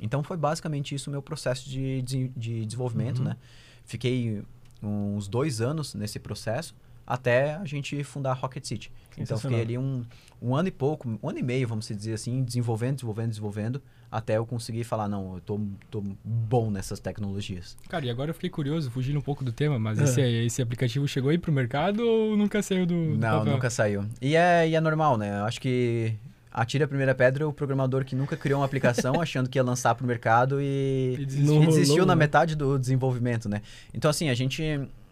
Então 0.00 0.22
foi 0.22 0.36
basicamente 0.36 0.94
isso 0.94 1.10
o 1.10 1.12
meu 1.12 1.20
processo 1.20 1.68
de, 1.68 2.00
de, 2.02 2.28
de 2.28 2.64
desenvolvimento, 2.64 3.20
né? 3.22 3.36
Fiquei 3.84 4.42
uns 4.82 5.28
dois 5.28 5.60
anos 5.60 5.94
nesse 5.94 6.18
processo 6.18 6.74
até 7.06 7.56
a 7.56 7.64
gente 7.64 8.02
fundar 8.04 8.30
a 8.30 8.34
Rocket 8.34 8.64
City. 8.64 8.92
Então 9.18 9.36
fiquei 9.36 9.60
ali 9.60 9.76
um, 9.76 10.04
um 10.40 10.54
ano 10.54 10.68
e 10.68 10.70
pouco, 10.70 11.18
um 11.20 11.28
ano 11.28 11.38
e 11.38 11.42
meio, 11.42 11.66
vamos 11.66 11.88
dizer 11.88 12.14
assim, 12.14 12.44
desenvolvendo, 12.44 12.94
desenvolvendo, 12.94 13.30
desenvolvendo, 13.30 13.82
até 14.10 14.36
eu 14.38 14.44
conseguir 14.46 14.82
falar, 14.84 15.08
não, 15.08 15.34
eu 15.36 15.40
tô, 15.40 15.60
tô 15.90 16.02
bom 16.24 16.70
nessas 16.70 16.98
tecnologias. 16.98 17.76
Cara, 17.88 18.04
e 18.06 18.10
agora 18.10 18.30
eu 18.30 18.34
fiquei 18.34 18.50
curioso, 18.50 18.90
fugindo 18.90 19.18
um 19.18 19.22
pouco 19.22 19.44
do 19.44 19.52
tema, 19.52 19.78
mas 19.78 20.00
É. 20.00 20.04
esse, 20.04 20.20
esse 20.20 20.62
aplicativo 20.62 21.06
chegou 21.06 21.30
aí 21.30 21.38
pro 21.38 21.52
mercado 21.52 22.00
ou 22.06 22.36
nunca 22.36 22.60
saiu 22.62 22.84
do, 22.86 22.94
do 23.12 23.18
Não, 23.18 23.38
papel? 23.38 23.52
nunca 23.52 23.70
saiu. 23.70 24.04
E 24.20 24.34
é, 24.34 24.68
e 24.68 24.74
é 24.74 24.80
normal, 24.80 25.16
né? 25.16 25.38
Eu 25.40 25.44
acho 25.44 25.60
que 25.60 26.12
atira 26.52 26.84
a 26.84 26.88
primeira 26.88 27.14
pedra 27.14 27.46
o 27.48 27.52
programador 27.52 28.04
que 28.04 28.16
nunca 28.16 28.36
criou 28.36 28.58
uma 28.60 28.66
aplicação 28.66 29.18
achando 29.22 29.48
que 29.48 29.56
ia 29.58 29.62
lançar 29.62 29.94
pro 29.94 30.04
mercado 30.06 30.60
e, 30.60 31.14
E 31.18 31.22
e 31.22 31.26
desistiu. 31.26 31.60
desistiu, 31.66 31.92
rolou, 31.94 32.06
na 32.06 32.16
né? 32.16 32.18
metade 32.18 32.56
do 32.56 32.76
desenvolvimento, 32.78 33.48
né? 33.48 33.62
Então, 33.94 34.10
assim, 34.10 34.28
a 34.28 34.34
gente. 34.34 34.62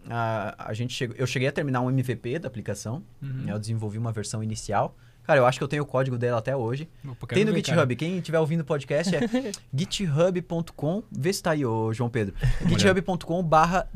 A, 0.09 0.55
a 0.69 0.73
gente 0.73 0.93
chegou, 0.93 1.15
eu 1.17 1.27
cheguei 1.27 1.47
a 1.47 1.51
terminar 1.51 1.81
um 1.81 1.89
MVP 1.89 2.39
da 2.39 2.47
aplicação. 2.47 3.01
Uhum. 3.21 3.45
Eu 3.47 3.59
desenvolvi 3.59 3.97
uma 3.97 4.11
versão 4.11 4.41
inicial. 4.43 4.95
Cara, 5.29 5.41
eu 5.41 5.45
acho 5.45 5.59
que 5.59 5.63
eu 5.63 5.67
tenho 5.67 5.83
o 5.83 5.85
código 5.85 6.17
dela 6.17 6.39
até 6.39 6.57
hoje. 6.57 6.89
Tem 7.27 7.45
no 7.45 7.51
ver, 7.51 7.57
GitHub. 7.57 7.75
cara. 7.75 7.95
Quem 7.95 8.17
estiver 8.17 8.39
ouvindo 8.39 8.61
o 8.61 8.65
podcast 8.65 9.15
é 9.15 9.19
github.com. 9.71 11.03
Vê 11.11 11.31
se 11.31 11.43
tá 11.43 11.51
aí, 11.51 11.63
ô 11.63 11.93
João 11.93 12.09
Pedro. 12.09 12.33
github.com 12.67 13.43
barra 13.43 13.87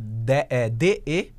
é, 0.47 0.69
D-E-S-Q-E-R. 0.69 1.33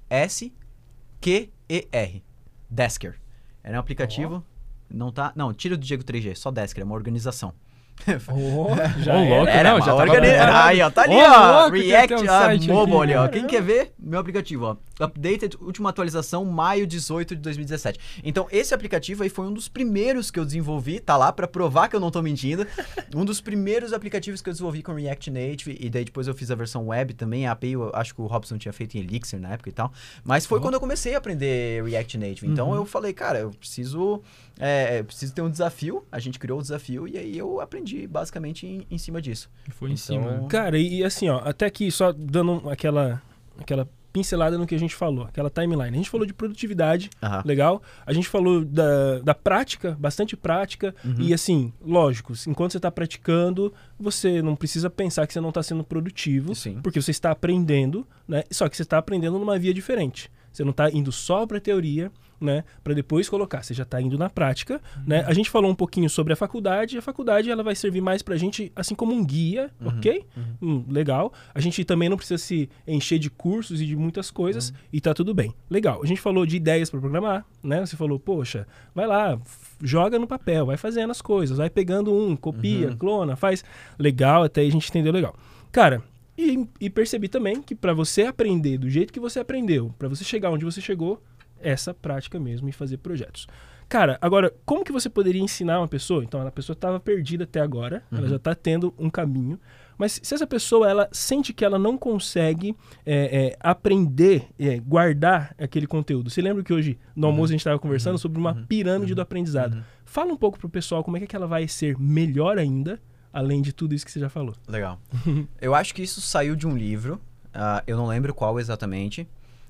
Desker. 2.68 3.20
Era 3.62 3.76
um 3.76 3.80
aplicativo. 3.80 4.44
Não 4.90 5.12
tá. 5.12 5.32
Não, 5.36 5.54
tira 5.54 5.76
do 5.76 5.84
Diego 5.84 6.02
3G, 6.02 6.34
só 6.34 6.50
Desker, 6.50 6.82
é 6.82 6.84
uma 6.84 6.96
organização. 6.96 7.54
Oh, 8.30 8.68
já 9.02 9.14
era. 9.14 9.34
louco, 9.36 9.48
Era, 9.48 9.70
não, 9.72 9.80
já 9.86 9.94
organi- 9.94 10.20
preparado. 10.28 10.66
Aí, 10.68 10.82
ó, 10.82 10.90
tá 10.90 11.02
ali, 11.02 11.14
Ô, 11.14 11.18
ó. 11.20 11.60
louco, 11.62 11.76
React 11.76 12.14
um 12.14 12.18
ah, 12.30 12.40
site 12.42 12.68
Mobile 12.68 12.98
ali, 13.02 13.14
ó. 13.14 13.28
Quem 13.28 13.46
quer 13.46 13.62
ver? 13.62 13.92
Meu 13.98 14.18
aplicativo, 14.20 14.66
ó. 14.66 14.76
Updated, 15.04 15.56
última 15.60 15.88
atualização, 15.90 16.44
maio 16.44 16.86
18 16.86 17.34
de 17.34 17.40
2017. 17.42 17.98
Então, 18.22 18.46
esse 18.52 18.74
aplicativo 18.74 19.22
aí 19.22 19.28
foi 19.28 19.46
um 19.46 19.52
dos 19.52 19.68
primeiros 19.68 20.30
que 20.30 20.38
eu 20.38 20.44
desenvolvi, 20.44 21.00
tá 21.00 21.16
lá 21.16 21.32
pra 21.32 21.48
provar 21.48 21.88
que 21.88 21.96
eu 21.96 22.00
não 22.00 22.10
tô 22.10 22.20
mentindo. 22.22 22.66
um 23.14 23.24
dos 23.24 23.40
primeiros 23.40 23.92
aplicativos 23.92 24.40
que 24.42 24.48
eu 24.48 24.52
desenvolvi 24.52 24.82
com 24.82 24.92
React 24.92 25.30
Native, 25.30 25.76
e 25.80 25.88
daí 25.88 26.04
depois 26.04 26.26
eu 26.28 26.34
fiz 26.34 26.50
a 26.50 26.54
versão 26.54 26.86
web 26.88 27.14
também. 27.14 27.46
A 27.46 27.52
API, 27.52 27.72
eu 27.72 27.90
acho 27.94 28.14
que 28.14 28.20
o 28.20 28.26
Robson 28.26 28.58
tinha 28.58 28.72
feito 28.72 28.96
em 28.96 29.00
Elixir 29.00 29.40
na 29.40 29.50
época 29.52 29.70
e 29.70 29.72
tal. 29.72 29.92
Mas 30.22 30.44
foi 30.46 30.58
Ó. 30.58 30.62
quando 30.62 30.74
eu 30.74 30.80
comecei 30.80 31.14
a 31.14 31.18
aprender 31.18 31.82
React 31.84 32.18
Native. 32.18 32.46
Então, 32.46 32.68
Uhum. 32.70 32.76
eu 32.76 32.84
falei, 32.84 33.12
cara, 33.12 33.38
eu 33.40 33.50
preciso, 33.50 34.22
é, 34.58 35.00
eu 35.00 35.04
preciso 35.04 35.34
ter 35.34 35.42
um 35.42 35.50
desafio. 35.50 36.04
A 36.12 36.18
gente 36.18 36.38
criou 36.38 36.58
o 36.58 36.62
desafio 36.62 37.06
e 37.08 37.16
aí 37.18 37.36
eu 37.38 37.60
aprendi 37.60 38.06
basicamente 38.06 38.66
em, 38.66 38.86
em 38.90 38.98
cima 38.98 39.20
disso. 39.20 39.50
E 39.68 39.72
Foi 39.72 39.90
em 39.90 39.94
Então- 39.94 40.04
cima. 40.04 40.46
Cara, 40.48 40.78
e, 40.78 40.98
e 40.98 41.04
assim, 41.04 41.28
ó, 41.28 41.38
até 41.44 41.66
aqui 41.66 41.90
só 41.90 42.12
dando 42.12 42.68
aquela, 42.70 43.20
aquela 43.58 43.88
pincelada 44.12 44.56
no 44.56 44.64
que 44.64 44.76
a 44.76 44.78
gente 44.78 44.94
falou, 44.94 45.24
aquela 45.24 45.50
timeline. 45.50 45.88
A 45.88 45.96
gente 45.96 46.08
falou 46.08 46.24
de 46.24 46.32
produtividade, 46.32 47.10
Aham. 47.20 47.42
legal. 47.44 47.82
A 48.06 48.12
gente 48.12 48.28
falou 48.28 48.64
da, 48.64 49.18
da 49.18 49.34
prática, 49.34 49.96
bastante 49.98 50.36
prática. 50.36 50.94
Uhum. 51.04 51.16
E 51.18 51.34
assim, 51.34 51.72
lógico, 51.84 52.32
enquanto 52.46 52.70
você 52.70 52.78
está 52.78 52.92
praticando, 52.92 53.74
você 53.98 54.40
não 54.40 54.54
precisa 54.54 54.88
pensar 54.88 55.26
que 55.26 55.32
você 55.32 55.40
não 55.40 55.48
está 55.48 55.64
sendo 55.64 55.82
produtivo, 55.82 56.54
Sim. 56.54 56.78
porque 56.80 57.02
você 57.02 57.10
está 57.10 57.32
aprendendo, 57.32 58.06
né? 58.28 58.44
Só 58.52 58.68
que 58.68 58.76
você 58.76 58.82
está 58.84 58.98
aprendendo 58.98 59.36
numa 59.36 59.58
via 59.58 59.74
diferente. 59.74 60.30
Você 60.52 60.62
não 60.62 60.70
está 60.70 60.88
indo 60.88 61.10
só 61.10 61.44
para 61.44 61.58
teoria, 61.58 62.12
né? 62.40 62.64
Para 62.82 62.94
depois 62.94 63.28
colocar. 63.28 63.62
Você 63.62 63.74
já 63.74 63.82
está 63.82 64.00
indo 64.00 64.18
na 64.18 64.28
prática, 64.28 64.80
né? 65.06 65.24
A 65.26 65.32
gente 65.32 65.50
falou 65.50 65.70
um 65.70 65.74
pouquinho 65.74 66.08
sobre 66.08 66.32
a 66.32 66.36
faculdade. 66.36 66.98
A 66.98 67.02
faculdade 67.02 67.50
ela 67.50 67.62
vai 67.62 67.74
servir 67.74 68.00
mais 68.00 68.22
para 68.22 68.34
a 68.34 68.38
gente, 68.38 68.72
assim 68.74 68.94
como 68.94 69.12
um 69.12 69.24
guia, 69.24 69.70
ok? 69.84 70.24
Hum, 70.60 70.84
legal. 70.88 71.32
A 71.54 71.60
gente 71.60 71.84
também 71.84 72.08
não 72.08 72.16
precisa 72.16 72.38
se 72.38 72.68
encher 72.86 73.18
de 73.18 73.30
cursos 73.30 73.80
e 73.80 73.86
de 73.86 73.96
muitas 73.96 74.30
coisas 74.30 74.72
e 74.92 75.00
tá 75.00 75.14
tudo 75.14 75.34
bem. 75.34 75.54
Legal. 75.68 76.00
A 76.02 76.06
gente 76.06 76.20
falou 76.20 76.44
de 76.46 76.56
ideias 76.56 76.90
para 76.90 77.00
programar, 77.00 77.44
né? 77.62 77.84
Você 77.84 77.96
falou, 77.96 78.18
poxa, 78.18 78.66
vai 78.94 79.06
lá, 79.06 79.38
joga 79.82 80.18
no 80.18 80.26
papel, 80.26 80.66
vai 80.66 80.76
fazendo 80.76 81.10
as 81.10 81.20
coisas, 81.20 81.58
vai 81.58 81.70
pegando 81.70 82.12
um, 82.12 82.36
copia, 82.36 82.94
clona, 82.96 83.36
faz. 83.36 83.64
Legal, 83.98 84.44
até 84.44 84.60
aí 84.60 84.68
a 84.68 84.72
gente 84.72 84.88
entendeu 84.88 85.12
legal. 85.12 85.34
Cara, 85.70 86.02
e, 86.36 86.68
e 86.80 86.90
percebi 86.90 87.28
também 87.28 87.62
que 87.62 87.74
para 87.74 87.94
você 87.94 88.22
aprender 88.22 88.78
do 88.78 88.90
jeito 88.90 89.12
que 89.12 89.20
você 89.20 89.38
aprendeu, 89.38 89.94
para 89.98 90.08
você 90.08 90.24
chegar 90.24 90.50
onde 90.50 90.64
você 90.64 90.80
chegou, 90.80 91.22
essa 91.64 91.94
prática 91.94 92.38
mesmo 92.38 92.68
e 92.68 92.72
fazer 92.72 92.98
projetos. 92.98 93.46
Cara, 93.88 94.18
agora, 94.20 94.52
como 94.64 94.84
que 94.84 94.92
você 94.92 95.08
poderia 95.08 95.42
ensinar 95.42 95.78
uma 95.78 95.88
pessoa? 95.88 96.24
Então, 96.24 96.44
a 96.46 96.50
pessoa 96.50 96.74
estava 96.74 96.98
perdida 96.98 97.44
até 97.44 97.60
agora, 97.60 98.02
ela 98.10 98.28
já 98.28 98.36
está 98.36 98.54
tendo 98.54 98.94
um 98.98 99.10
caminho, 99.10 99.58
mas 99.96 100.20
se 100.22 100.34
essa 100.34 100.46
pessoa 100.46 100.88
ela 100.88 101.08
sente 101.12 101.52
que 101.52 101.64
ela 101.64 101.78
não 101.78 101.96
consegue 101.96 102.76
é, 103.06 103.46
é, 103.46 103.56
aprender, 103.60 104.48
é, 104.58 104.78
guardar 104.80 105.54
aquele 105.58 105.86
conteúdo. 105.86 106.30
Você 106.30 106.42
lembra 106.42 106.64
que 106.64 106.72
hoje 106.72 106.98
no 107.14 107.28
almoço 107.28 107.52
a 107.52 107.54
gente 107.54 107.60
estava 107.60 107.78
conversando 107.78 108.18
sobre 108.18 108.38
uma 108.38 108.54
pirâmide 108.54 109.14
do 109.14 109.20
aprendizado? 109.20 109.84
Fala 110.04 110.32
um 110.32 110.36
pouco 110.36 110.58
pro 110.58 110.68
pessoal 110.68 111.04
como 111.04 111.16
é 111.16 111.20
que 111.20 111.36
ela 111.36 111.46
vai 111.46 111.68
ser 111.68 111.96
melhor 111.98 112.58
ainda, 112.58 113.00
além 113.32 113.62
de 113.62 113.72
tudo 113.72 113.94
isso 113.94 114.04
que 114.04 114.10
você 114.10 114.20
já 114.20 114.28
falou. 114.28 114.54
Legal. 114.66 114.98
eu 115.60 115.74
acho 115.74 115.94
que 115.94 116.02
isso 116.02 116.20
saiu 116.20 116.56
de 116.56 116.66
um 116.66 116.76
livro. 116.76 117.20
ah, 117.52 117.82
eu 117.86 117.96
não 117.96 118.06
lembro 118.06 118.34
qual 118.34 118.58
exatamente. 118.58 119.28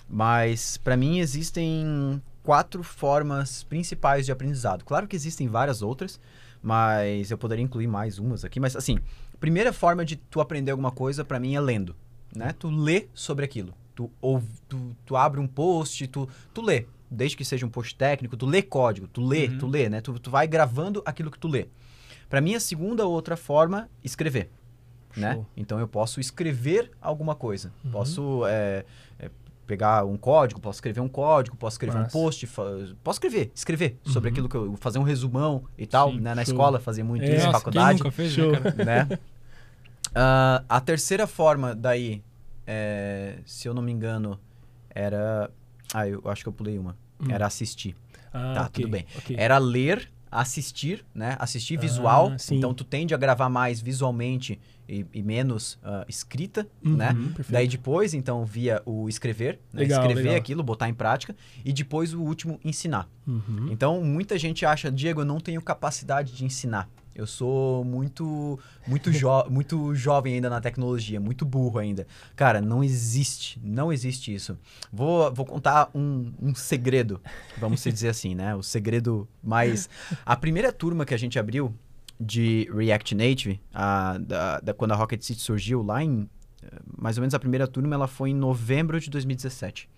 Mas, 0.08 0.76
pra 0.76 0.96
mim, 0.96 1.18
existem 1.18 2.20
quatro 2.42 2.82
formas 2.82 3.62
principais 3.64 4.26
de 4.26 4.32
aprendizado. 4.32 4.84
Claro 4.84 5.08
que 5.08 5.16
existem 5.16 5.48
várias 5.48 5.82
outras, 5.82 6.20
mas 6.62 7.30
eu 7.30 7.38
poderia 7.38 7.64
incluir 7.64 7.86
mais 7.86 8.18
umas 8.18 8.44
aqui. 8.44 8.60
Mas, 8.60 8.76
assim, 8.76 8.98
primeira 9.40 9.72
forma 9.72 10.04
de 10.04 10.16
tu 10.16 10.40
aprender 10.40 10.70
alguma 10.70 10.90
coisa, 10.90 11.24
pra 11.24 11.40
mim, 11.40 11.54
é 11.54 11.60
lendo. 11.60 11.94
né? 12.34 12.52
Tu 12.58 12.68
lê 12.68 13.06
sobre 13.14 13.44
aquilo. 13.44 13.72
Tu, 13.94 14.10
ouve, 14.20 14.48
tu, 14.68 14.96
tu 15.06 15.14
abre 15.16 15.38
um 15.38 15.46
post, 15.46 16.06
tu, 16.08 16.28
tu 16.52 16.60
lê. 16.62 16.86
Desde 17.08 17.36
que 17.36 17.44
seja 17.44 17.64
um 17.64 17.68
post 17.68 17.94
técnico, 17.94 18.36
tu 18.36 18.44
lê 18.44 18.60
código, 18.60 19.06
tu 19.06 19.24
lê, 19.24 19.46
Uhum. 19.46 19.58
tu 19.58 19.66
lê, 19.68 19.88
né? 19.88 20.00
Tu, 20.00 20.18
tu 20.18 20.30
vai 20.32 20.48
gravando 20.48 21.00
aquilo 21.06 21.30
que 21.30 21.38
tu 21.38 21.46
lê. 21.46 21.68
Para 22.28 22.40
mim, 22.40 22.56
a 22.56 22.60
segunda 22.60 23.06
outra 23.06 23.36
forma, 23.36 23.88
escrever. 24.02 24.50
Né? 25.16 25.46
Então 25.56 25.78
eu 25.78 25.86
posso 25.86 26.18
escrever 26.18 26.90
alguma 27.00 27.36
coisa. 27.36 27.72
Uhum. 27.84 27.90
Posso 27.92 28.42
é, 28.46 28.84
é, 29.20 29.30
pegar 29.66 30.04
um 30.04 30.16
código, 30.16 30.60
posso 30.60 30.76
escrever 30.76 31.00
um 31.00 31.08
código, 31.08 31.56
posso 31.56 31.74
escrever 31.74 31.98
um 31.98 32.04
post, 32.06 32.46
posso 32.46 33.16
escrever, 33.16 33.50
escrever 33.54 33.98
sobre 34.04 34.28
Uhum. 34.28 34.32
aquilo 34.32 34.48
que 34.48 34.56
eu 34.56 34.76
fazer 34.78 34.98
um 34.98 35.02
resumão 35.02 35.64
e 35.78 35.86
tal. 35.86 36.10
Sim, 36.12 36.20
né? 36.20 36.34
Na 36.34 36.44
show. 36.44 36.52
escola 36.54 36.78
fazia 36.80 37.04
muito 37.04 37.24
É, 37.24 37.34
isso, 37.36 37.46
Nossa, 37.46 37.58
faculdade 37.58 37.88
quem 37.88 37.98
nunca 37.98 38.10
fez, 38.10 38.32
Show. 38.32 38.52
né, 38.52 38.60
cara? 38.60 38.84
né? 38.84 39.18
Ah, 40.14 40.64
a 40.68 40.80
terceira 40.80 41.26
forma 41.26 41.74
daí, 41.74 42.22
é, 42.66 43.38
se 43.44 43.66
eu 43.68 43.74
não 43.74 43.82
me 43.82 43.90
engano, 43.92 44.38
era. 44.90 45.50
Ah, 45.92 46.06
eu 46.08 46.22
acho 46.26 46.42
que 46.42 46.48
eu 46.48 46.52
pulei 46.52 46.78
uma. 46.78 46.96
Hum. 47.20 47.26
Era 47.30 47.46
assistir. 47.46 47.96
Ah, 48.32 48.52
Tá, 48.54 48.62
ok, 48.62 48.70
tudo 48.72 48.88
bem. 48.88 49.06
ok. 49.16 49.36
Era 49.38 49.58
ler, 49.58 50.10
assistir, 50.40 51.04
né? 51.14 51.36
Assistir 51.38 51.78
Ah, 51.78 51.80
visual. 51.80 52.38
sim. 52.38 52.56
Então 52.56 52.74
tu 52.74 52.84
tende 52.84 53.14
a 53.14 53.16
gravar 53.16 53.48
mais 53.48 53.80
visualmente 53.80 54.60
e, 54.88 55.06
e 55.14 55.22
menos 55.22 55.78
ah, 55.82 56.04
escrita, 56.08 56.66
Uhum, 56.84 56.96
né? 56.96 57.14
perfeito. 57.34 57.52
Daí 57.52 57.68
depois, 57.68 58.12
então, 58.14 58.44
via 58.44 58.82
o 58.84 59.08
escrever, 59.08 59.58
né? 59.72 59.82
Legal, 59.82 60.00
escrever 60.02 60.22
legal. 60.22 60.36
aquilo, 60.36 60.62
botar 60.62 60.88
em 60.88 60.94
prática. 60.94 61.34
E 61.64 61.72
depois 61.72 62.12
o 62.12 62.20
último, 62.20 62.58
ensinar. 62.64 63.08
Uhum. 63.26 63.68
Então, 63.70 64.02
muita 64.04 64.36
gente 64.38 64.66
acha, 64.66 64.90
Diego, 64.92 65.22
eu 65.22 65.24
não 65.24 65.40
tenho 65.40 65.62
capacidade 65.62 66.32
de 66.36 66.44
ensinar. 66.44 66.88
Eu 67.14 67.26
sou 67.26 67.84
muito 67.84 68.58
muito, 68.86 69.12
jo 69.12 69.28
muito 69.48 69.94
jovem 69.94 70.34
ainda 70.34 70.50
na 70.50 70.60
tecnologia, 70.60 71.20
muito 71.20 71.44
burro 71.44 71.78
ainda. 71.78 72.06
Cara, 72.34 72.60
não 72.60 72.82
existe, 72.82 73.60
não 73.62 73.92
existe 73.92 74.34
isso. 74.34 74.58
Vou, 74.92 75.32
vou 75.32 75.46
contar 75.46 75.90
um, 75.94 76.32
um 76.42 76.54
segredo, 76.54 77.20
vamos 77.58 77.80
se 77.82 77.92
dizer 77.92 78.08
assim, 78.08 78.34
né? 78.34 78.54
O 78.56 78.62
segredo 78.62 79.28
mais... 79.42 79.88
A 80.26 80.34
primeira 80.36 80.72
turma 80.72 81.04
que 81.04 81.14
a 81.14 81.16
gente 81.16 81.38
abriu 81.38 81.72
de 82.18 82.68
React 82.74 83.14
Native, 83.14 83.60
a, 83.72 84.18
da, 84.18 84.60
da- 84.60 84.74
quando 84.74 84.92
a 84.92 84.96
Rocket 84.96 85.22
City 85.22 85.40
surgiu, 85.40 85.82
lá 85.82 86.02
em... 86.02 86.28
Mais 86.98 87.16
ou 87.16 87.20
menos 87.22 87.34
a 87.34 87.38
primeira 87.38 87.66
turma, 87.68 87.94
ela 87.94 88.06
foi 88.08 88.30
em 88.30 88.34
novembro 88.34 88.98
de 88.98 89.08
2017. 89.10 89.88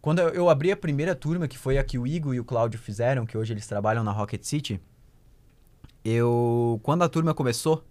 Quando 0.00 0.18
eu- 0.20 0.28
eu 0.28 0.50
abri 0.50 0.70
a 0.70 0.76
primeira 0.76 1.14
turma, 1.14 1.48
que 1.48 1.56
foi 1.56 1.78
a 1.78 1.84
que 1.84 1.98
o 1.98 2.06
Igor 2.06 2.34
e 2.34 2.40
o 2.40 2.44
Cláudio 2.44 2.78
fizeram, 2.78 3.24
que 3.24 3.36
hoje 3.38 3.52
eles 3.52 3.66
trabalham 3.66 4.04
na 4.04 4.12
Rocket 4.12 4.42
City, 4.44 4.80
eu. 6.04 6.80
Quando 6.82 7.02
a 7.02 7.08
turma 7.08 7.32
começou, 7.34 7.84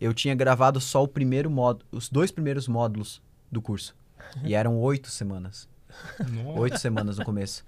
eu 0.00 0.12
tinha 0.12 0.34
gravado 0.34 0.80
só 0.80 1.02
o 1.02 1.08
primeiro 1.08 1.50
módulo, 1.50 1.84
os 1.90 2.08
dois 2.08 2.30
primeiros 2.30 2.68
módulos 2.68 3.22
do 3.50 3.60
curso. 3.62 3.94
E 4.44 4.54
eram 4.54 4.78
oito 4.80 5.08
semanas. 5.10 5.68
Nossa. 6.18 6.60
Oito 6.60 6.78
semanas 6.78 7.18
no 7.18 7.24
começo. 7.24 7.64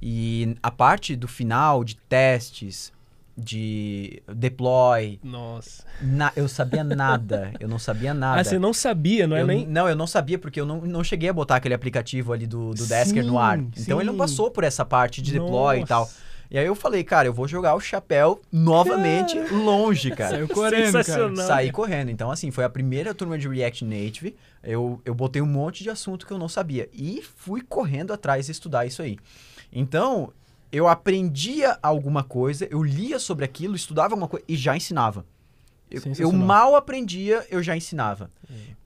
E 0.00 0.56
a 0.62 0.70
parte 0.70 1.16
do 1.16 1.26
final, 1.26 1.82
de 1.82 1.96
testes, 1.96 2.92
de 3.36 4.22
deploy, 4.32 5.20
Nossa. 5.22 5.84
na- 6.00 6.32
eu 6.34 6.48
sabia 6.48 6.82
nada. 6.82 7.52
Eu 7.60 7.68
não 7.68 7.78
sabia 7.78 8.14
nada. 8.14 8.40
Ah, 8.40 8.44
você 8.44 8.58
não 8.58 8.72
sabia, 8.72 9.26
não 9.26 9.36
é 9.36 9.42
eu, 9.42 9.46
nem... 9.46 9.66
Não, 9.66 9.88
eu 9.88 9.94
não 9.96 10.06
sabia, 10.06 10.38
porque 10.38 10.60
eu 10.60 10.66
não, 10.66 10.80
não 10.82 11.04
cheguei 11.04 11.28
a 11.28 11.32
botar 11.32 11.56
aquele 11.56 11.74
aplicativo 11.74 12.32
ali 12.32 12.46
do, 12.46 12.74
do 12.74 12.86
Desker 12.86 13.24
no 13.24 13.38
ar. 13.38 13.58
Sim, 13.58 13.70
Então 13.78 13.98
ele 14.00 14.06
não 14.06 14.14
sim. 14.14 14.18
passou 14.18 14.50
por 14.50 14.64
essa 14.64 14.84
parte 14.84 15.20
de 15.22 15.32
deploy 15.32 15.80
e 15.82 15.86
tal. 15.86 16.08
E 16.50 16.58
aí 16.58 16.66
eu 16.66 16.74
falei, 16.74 17.04
cara, 17.04 17.28
eu 17.28 17.32
vou 17.32 17.46
jogar 17.46 17.74
o 17.74 17.80
chapéu 17.80 18.40
novamente 18.50 19.38
longe, 19.52 20.10
cara. 20.10 20.30
Saiu 20.30 20.48
correndo, 20.48 21.04
cara. 21.04 21.36
Saí 21.36 21.70
correndo. 21.70 22.10
Então, 22.10 22.30
assim, 22.30 22.50
foi 22.50 22.64
a 22.64 22.70
primeira 22.70 23.12
turma 23.12 23.36
de 23.36 23.46
React 23.46 23.84
Native. 23.84 24.34
Eu, 24.62 25.00
eu 25.04 25.14
botei 25.14 25.42
um 25.42 25.46
monte 25.46 25.82
de 25.82 25.90
assunto 25.90 26.26
que 26.26 26.32
eu 26.32 26.38
não 26.38 26.48
sabia. 26.48 26.88
E 26.92 27.22
fui 27.36 27.60
correndo 27.60 28.14
atrás 28.14 28.48
estudar 28.48 28.86
isso 28.86 29.02
aí. 29.02 29.18
Então, 29.70 30.32
eu 30.72 30.88
aprendia 30.88 31.78
alguma 31.82 32.24
coisa, 32.24 32.66
eu 32.70 32.82
lia 32.82 33.18
sobre 33.18 33.44
aquilo, 33.44 33.76
estudava 33.76 34.14
alguma 34.14 34.28
coisa 34.28 34.44
e 34.48 34.56
já 34.56 34.74
ensinava. 34.74 35.26
Eu, 35.90 36.02
eu 36.18 36.32
mal 36.32 36.76
aprendia, 36.76 37.46
eu 37.50 37.62
já 37.62 37.76
ensinava. 37.76 38.30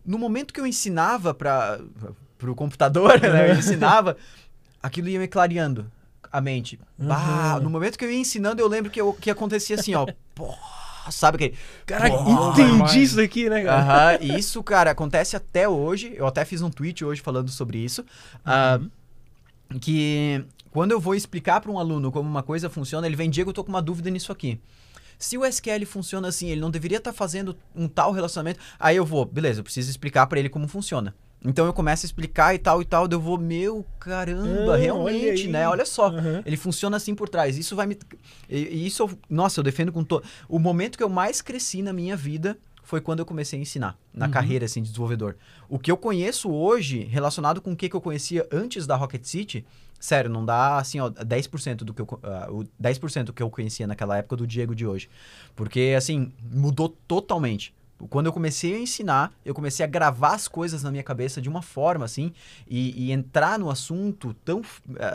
No 0.05 0.19
momento 0.19 0.53
que 0.53 0.61
eu 0.61 0.67
ensinava 0.67 1.33
para 1.33 1.81
o 2.45 2.55
computador, 2.57 3.19
né, 3.23 3.53
eu 3.53 3.55
ensinava, 3.55 4.17
aquilo 4.83 5.09
ia 5.09 5.21
me 5.21 5.29
clareando 5.29 5.89
a 6.33 6.41
mente. 6.41 6.79
Bah, 6.99 7.57
Uhum. 7.57 7.65
no 7.65 7.71
momento 7.71 7.99
que 7.99 8.05
eu 8.05 8.11
ia 8.11 8.19
ensinando, 8.19 8.61
eu 8.63 8.67
lembro 8.69 8.91
que, 8.91 9.01
eu, 9.01 9.13
que 9.13 9.31
acontecia 9.31 9.77
assim, 9.77 9.95
ó. 9.95 10.07
Pô, 10.35 10.55
sabe 11.11 11.37
aquele. 11.37 11.55
Caraca, 11.85 12.17
Porra, 12.17 12.51
entendi 12.63 13.03
isso 13.03 13.21
aqui, 13.21 13.51
né, 13.51 13.63
cara? 13.65 14.19
E 14.25 14.39
isso, 14.39 14.63
cara, 14.63 14.91
acontece 14.93 15.37
até 15.37 15.69
hoje. 15.69 16.13
Eu 16.17 16.27
até 16.27 16.45
fiz 16.45 16.63
um 16.63 16.71
tweet 16.71 17.05
hoje 17.05 17.21
falando 17.21 17.51
sobre 17.51 17.79
isso. 17.79 18.05
ah, 18.45 18.81
que 19.81 20.45
quando 20.71 20.93
eu 20.93 21.01
vou 21.01 21.15
explicar 21.15 21.61
para 21.61 21.71
um 21.71 21.79
aluno 21.79 22.11
como 22.13 22.29
uma 22.29 22.43
coisa 22.43 22.69
funciona, 22.71 23.07
ele 23.07 23.17
vem, 23.17 23.31
Diego, 23.31 23.51
eu 23.51 23.55
tô 23.55 23.63
com 23.65 23.71
uma 23.71 23.83
dúvida 23.83 24.11
nisso 24.11 24.33
aqui. 24.33 24.61
Se 25.19 25.39
o 25.39 25.45
SQL 25.45 25.87
funciona 25.87 26.29
assim, 26.29 26.49
ele 26.49 26.61
não 26.61 26.71
deveria 26.71 26.99
estar 26.99 27.13
fazendo 27.13 27.57
um 27.77 27.87
tal 27.87 28.11
relacionamento. 28.13 28.59
Aí 28.79 28.97
eu 28.97 29.05
vou, 29.05 29.25
beleza, 29.25 29.61
eu 29.61 29.65
preciso 29.65 29.89
explicar 29.91 30.27
para 30.27 30.39
ele 30.39 30.49
como 30.49 30.67
funciona. 30.67 31.15
Então 31.45 31.67
eu 31.67 31.73
começo 31.73 32.05
a 32.05 32.07
explicar 32.07 32.55
e 32.55 32.59
tal 32.59 32.81
e 32.81 32.85
tal, 32.85 33.09
eu 33.11 33.21
vou, 33.21 33.37
meu 33.37 33.85
caramba, 33.99 34.49
Ah, 34.49 34.71
olha 34.71 34.77
realmente, 34.77 35.43
aí. 35.47 35.49
né? 35.49 35.69
Olha 35.69 35.85
só. 35.85 36.07
Aham. 36.09 36.43
Ele 36.47 36.57
funciona 36.57 36.97
assim 36.97 37.15
por 37.15 37.29
trás. 37.29 37.59
Isso 37.59 37.75
vai 37.75 37.87
me. 37.87 37.99
E, 38.49 38.87
isso, 38.87 39.03
eu- 39.03 39.19
nossa, 39.29 39.59
eu 39.61 39.65
defendo 39.65 39.91
com 39.93 40.05
todo. 40.05 40.25
O 40.49 40.59
momento 40.59 40.97
que 40.97 41.03
eu 41.03 41.09
mais 41.09 41.43
cresci 41.43 41.83
na 41.83 41.93
minha 41.93 42.17
vida 42.17 42.57
foi 42.85 43.01
quando 43.01 43.21
eu 43.21 43.27
comecei 43.27 43.59
a 43.59 43.63
ensinar, 43.63 43.97
na 44.13 44.27
Uhum. 44.27 44.33
carreira 44.33 44.65
assim, 44.67 44.83
de 44.83 44.89
desenvolvedor. 44.89 45.37
O 45.69 45.79
que 45.79 45.91
eu 45.91 45.97
conheço 45.97 46.51
hoje, 46.51 47.05
relacionado 47.05 47.61
com 47.61 47.73
o 47.73 47.77
que, 47.77 47.89
que 47.89 47.97
eu 47.97 48.01
conhecia 48.01 48.47
antes 48.53 48.87
da 48.87 48.95
Rocket 48.97 49.25
City, 49.25 49.65
sério, 49.99 50.29
não 50.29 50.45
dá 50.45 50.79
assim, 50.79 50.99
ó, 51.01 51.09
10% 51.09 51.85
do 51.85 51.95
que 51.95 52.03
eu, 52.03 52.09
o 52.51 52.65
10% 52.79 53.27
do 53.27 53.33
que 53.33 53.43
eu 53.43 53.49
conhecia 53.49 53.87
naquela 53.87 54.17
época 54.19 54.37
do 54.37 54.47
Diego 54.47 54.75
de 54.75 54.85
hoje. 54.87 55.09
Porque, 55.57 55.95
assim, 55.97 56.33
mudou 56.53 56.89
totalmente. 57.09 57.73
Quando 58.11 58.27
eu 58.27 58.33
comecei 58.33 58.75
a 58.75 58.79
ensinar, 58.79 59.33
eu 59.45 59.55
comecei 59.55 59.85
a 59.85 59.89
gravar 59.89 60.35
as 60.35 60.49
coisas 60.49 60.83
na 60.83 60.91
minha 60.91 61.03
cabeça 61.03 61.41
de 61.41 61.49
uma 61.49 61.63
forma, 61.63 62.05
assim, 62.05 62.33
e, 62.69 63.07
e 63.07 63.13
entrar 63.13 63.59
no 63.59 63.71
assunto 63.71 64.35
tão 64.45 64.63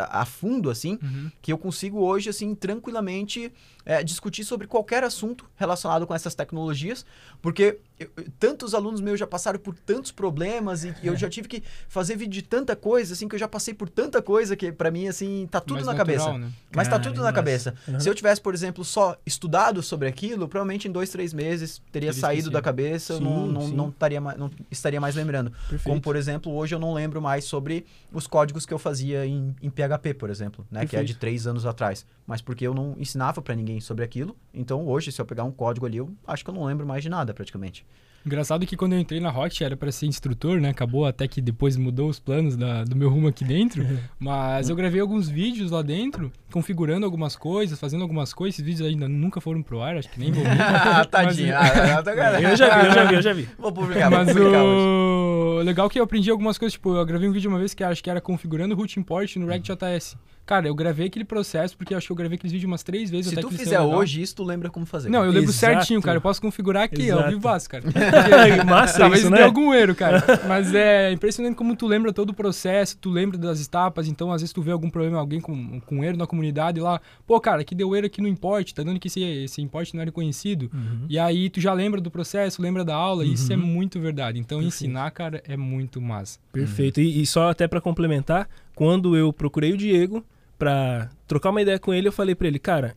a 0.10 0.26
fundo, 0.26 0.70
assim, 0.70 0.98
Uhum. 1.02 1.32
que 1.42 1.52
eu 1.52 1.58
consigo 1.58 2.00
hoje, 2.00 2.30
assim, 2.30 2.54
tranquilamente 2.56 3.52
é, 3.90 4.04
discutir 4.04 4.44
sobre 4.44 4.68
qualquer 4.68 5.02
assunto 5.06 5.46
relacionado 5.56 6.06
com 6.06 6.14
essas 6.14 6.36
tecnologias, 6.36 7.06
porque 7.42 7.80
eu- 7.98 8.10
tantos 8.38 8.74
alunos 8.76 9.00
meus 9.00 9.18
já 9.18 9.26
passaram 9.26 9.58
por 9.58 9.74
tantos 9.76 10.12
problemas 10.12 10.84
e 10.84 10.94
eu 11.02 11.16
já 11.16 11.30
tive 11.30 11.48
que 11.48 11.64
fazer 11.88 12.18
vídeo 12.18 12.34
de 12.34 12.42
tanta 12.42 12.76
coisa, 12.76 13.14
assim, 13.14 13.30
que 13.30 13.36
eu 13.36 13.40
já 13.40 13.48
passei 13.48 13.74
por 13.74 13.88
tanta 13.90 14.22
coisa 14.22 14.58
que 14.58 14.74
pra 14.74 14.92
mim, 14.92 15.08
assim, 15.08 15.48
tá 15.50 15.62
tudo 15.62 15.76
Mais 15.76 15.86
na 15.86 15.94
natural, 15.94 16.18
cabeça. 16.26 16.38
né? 16.38 16.52
Mas 16.76 16.88
tá 16.90 16.92
Cara, 16.98 17.04
tudo 17.04 17.16
na 17.18 17.22
massa. 17.24 17.34
cabeça. 17.34 17.76
Uhum. 17.88 18.00
Se 18.02 18.10
eu 18.10 18.14
tivesse, 18.14 18.42
por 18.42 18.54
exemplo, 18.54 18.84
só 18.84 19.16
estudado 19.26 19.82
sobre 19.82 20.10
aquilo, 20.10 20.50
provavelmente 20.50 20.90
em 20.90 20.92
dois, 20.92 21.10
três 21.10 21.34
meses 21.34 21.78
teria, 21.90 22.10
Teria 22.10 22.14
saído 22.14 22.40
esquecido. 22.40 22.52
da 22.54 22.62
cabeça, 22.62 22.77
eu 22.84 23.20
não, 23.20 23.46
Sim, 23.48 23.52
não, 23.54 23.62
sim. 23.62 23.76
não, 23.76 23.90
estaria 23.90 24.22
mais, 24.22 24.38
não 24.38 24.50
estaria 24.70 25.02
mais 25.02 25.16
lembrando. 25.16 25.52
Perfeito. 25.52 25.84
Como, 25.84 26.02
por 26.02 26.16
exemplo, 26.16 26.54
hoje 26.54 26.76
eu 26.76 26.80
não 26.80 26.94
lembro 26.94 27.22
mais 27.22 27.46
sobre 27.46 27.86
os 28.12 28.28
códigos 28.28 28.66
que 28.66 28.74
eu 28.74 28.80
fazia 28.80 29.26
em, 29.26 29.56
em 29.62 29.70
PHP, 29.70 30.14
por 30.14 30.30
exemplo, 30.30 30.66
né? 30.70 30.86
Que 30.86 30.96
é 30.96 31.04
de 31.04 31.16
três 31.16 31.48
anos 31.48 31.66
atrás. 31.66 32.06
Mas 32.26 32.42
porque 32.42 32.66
eu 32.68 32.74
não 32.74 32.96
ensinava 32.98 33.42
pra 33.42 33.56
ninguém 33.56 33.80
sobre 33.80 34.04
aquilo. 34.04 34.36
Então, 34.54 34.86
hoje, 34.86 35.12
se 35.12 35.22
eu 35.22 35.26
pegar 35.26 35.44
um 35.44 35.52
código 35.52 35.86
ali, 35.86 35.98
eu 35.98 36.14
acho 36.28 36.44
que 36.44 36.50
eu 36.50 36.54
não 36.54 36.66
lembro 36.66 36.86
mais 36.86 37.02
de 37.04 37.10
nada, 37.10 37.34
praticamente. 37.34 37.86
Engraçado 38.28 38.66
que 38.66 38.76
quando 38.76 38.92
eu 38.92 39.00
entrei 39.00 39.22
na 39.22 39.30
Rocket 39.30 39.62
era 39.62 39.78
para 39.78 39.90
ser 39.90 40.06
instrutor, 40.06 40.60
né? 40.60 40.68
Acabou 40.70 41.06
até 41.06 41.28
que 41.30 41.40
depois 41.42 41.78
mudou 41.78 42.10
os 42.10 42.20
planos 42.20 42.58
da- 42.58 42.84
do 42.84 42.94
meu 42.94 43.10
rumo 43.10 43.30
aqui 43.30 43.46
dentro. 43.46 43.88
Mas 44.20 44.68
eu 44.70 44.76
gravei 44.76 45.00
alguns 45.00 45.30
vídeos 45.30 45.72
lá 45.72 45.82
dentro, 45.82 46.30
configurando 46.52 47.06
algumas 47.06 47.38
coisas, 47.38 47.80
fazendo 47.80 48.02
algumas 48.02 48.34
coisas. 48.34 48.56
Esses 48.56 48.66
vídeos 48.66 48.86
ainda 48.86 49.08
nunca 49.08 49.40
foram 49.40 49.64
pro 49.64 49.82
ar, 49.82 49.96
acho 49.96 50.10
que 50.10 50.20
nem 50.20 50.32
vou 50.34 50.44
ver. 50.46 51.06
Tadinho. 51.10 51.56
Ah, 51.56 52.04
tá- 52.04 52.12
Eu 52.42 52.56
já 52.58 52.82
vi, 52.82 52.86
eu 52.88 52.92
já 52.94 53.04
vi, 53.06 53.16
eu 53.16 53.22
já 53.22 53.34
vi. 53.34 53.50
Vou 53.58 53.72
publicar, 53.72 54.10
vou 54.10 54.20
Mas 54.20 54.28
publicar 54.34 54.62
hoje. 54.64 54.86
o 54.86 55.62
legal 55.64 55.88
é 55.88 55.90
que 55.90 56.00
eu 56.00 56.04
aprendi 56.04 56.30
algumas 56.30 56.58
coisas, 56.58 56.74
tipo, 56.74 56.94
eu 56.96 57.06
gravei 57.06 57.30
um 57.30 57.32
vídeo 57.32 57.50
uma 57.50 57.58
vez 57.60 57.74
que 57.74 57.82
acho 57.84 58.04
que 58.04 58.10
era 58.10 58.20
configurando 58.20 58.76
o 58.76 58.78
root 58.78 59.00
import 59.00 59.36
no 59.38 59.48
React.js. 59.48 60.18
Cara, 60.48 60.66
eu 60.66 60.74
gravei 60.74 61.08
aquele 61.08 61.26
processo 61.26 61.76
porque 61.78 61.94
eu 61.94 61.98
acho 61.98 62.08
que 62.08 62.12
eu 62.14 62.16
gravei 62.16 62.38
aqueles 62.38 62.54
vídeos 62.54 62.68
umas 62.72 62.82
três 62.82 63.10
vezes 63.12 63.28
Se 63.28 63.34
até 63.34 63.42
tu 63.42 63.50
fizer 63.52 63.82
hoje 63.82 64.22
isso, 64.22 64.34
tu 64.38 64.44
lembra 64.46 64.70
como 64.70 64.86
fazer. 64.86 65.10
Não, 65.10 65.20
eu 65.26 65.32
lembro 65.32 65.52
Exato. 65.52 65.76
certinho, 65.76 66.02
cara. 66.02 66.18
Eu 66.18 66.22
posso 66.22 66.42
configurar 66.42 66.84
aqui, 66.84 67.12
ó, 67.12 67.16
Exato. 67.18 67.30
vivaço, 67.32 67.70
cara. 67.70 67.84
Massa 68.66 69.00
Talvez 69.00 69.22
isso, 69.24 69.30
dê 69.30 69.40
né? 69.40 69.44
algum 69.44 69.74
erro, 69.74 69.94
cara. 69.94 70.24
Mas 70.48 70.74
é 70.74 71.12
impressionante 71.12 71.56
como 71.56 71.76
tu 71.76 71.86
lembra 71.86 72.14
todo 72.14 72.30
o 72.30 72.34
processo, 72.34 72.98
tu 72.98 73.10
lembra 73.10 73.38
das 73.38 73.62
etapas, 73.62 74.08
então 74.08 74.32
às 74.32 74.42
vezes 74.42 74.54
tu 74.54 74.62
vê 74.62 74.72
algum 74.72 74.90
problema, 74.90 75.20
alguém 75.20 75.42
com, 75.42 75.82
com 75.82 76.02
erro 76.02 76.16
na 76.18 76.26
comunidade 76.26 76.80
lá, 76.80 77.02
pô, 77.26 77.40
cara, 77.42 77.62
que 77.66 77.76
deu 77.76 77.94
erro 77.94 78.06
aqui 78.06 78.22
no 78.22 78.28
import, 78.30 78.72
tá 78.72 78.84
dando 78.84 79.02
que 79.02 79.10
esse, 79.10 79.22
esse 79.22 79.62
import 79.62 79.94
não 79.94 80.00
era 80.00 80.08
reconhecido. 80.10 80.72
Uhum. 80.74 81.08
E 81.10 81.20
aí 81.20 81.50
tu 81.50 81.60
já 81.60 81.74
lembra 81.74 82.00
do 82.00 82.10
processo, 82.10 82.62
lembra 82.62 82.86
da 82.86 82.96
aula, 82.96 83.26
e 83.26 83.34
isso 83.34 83.52
é 83.52 83.58
Uhum. 83.58 83.64
muito 83.64 84.00
verdade. 84.00 84.40
Então 84.40 84.60
Perfeito. 84.60 84.76
ensinar, 84.86 85.12
cara, 85.12 85.44
é 85.46 85.58
muito 85.58 86.00
massa. 86.02 86.40
Perfeito. 86.54 87.02
E, 87.02 87.22
e 87.22 87.26
só 87.26 87.50
até 87.50 87.68
pra 87.68 87.82
complementar, 87.82 88.48
quando 88.74 89.18
eu 89.18 89.34
procurei 89.34 89.74
o 89.74 89.78
Diego 89.78 90.24
pra 90.58 91.10
trocar 91.28 91.50
uma 91.50 91.62
ideia 91.62 91.80
com 91.80 91.94
ele, 91.94 92.08
eu 92.08 92.12
falei 92.12 92.36
pra 92.36 92.48
ele, 92.48 92.60
cara, 92.60 92.96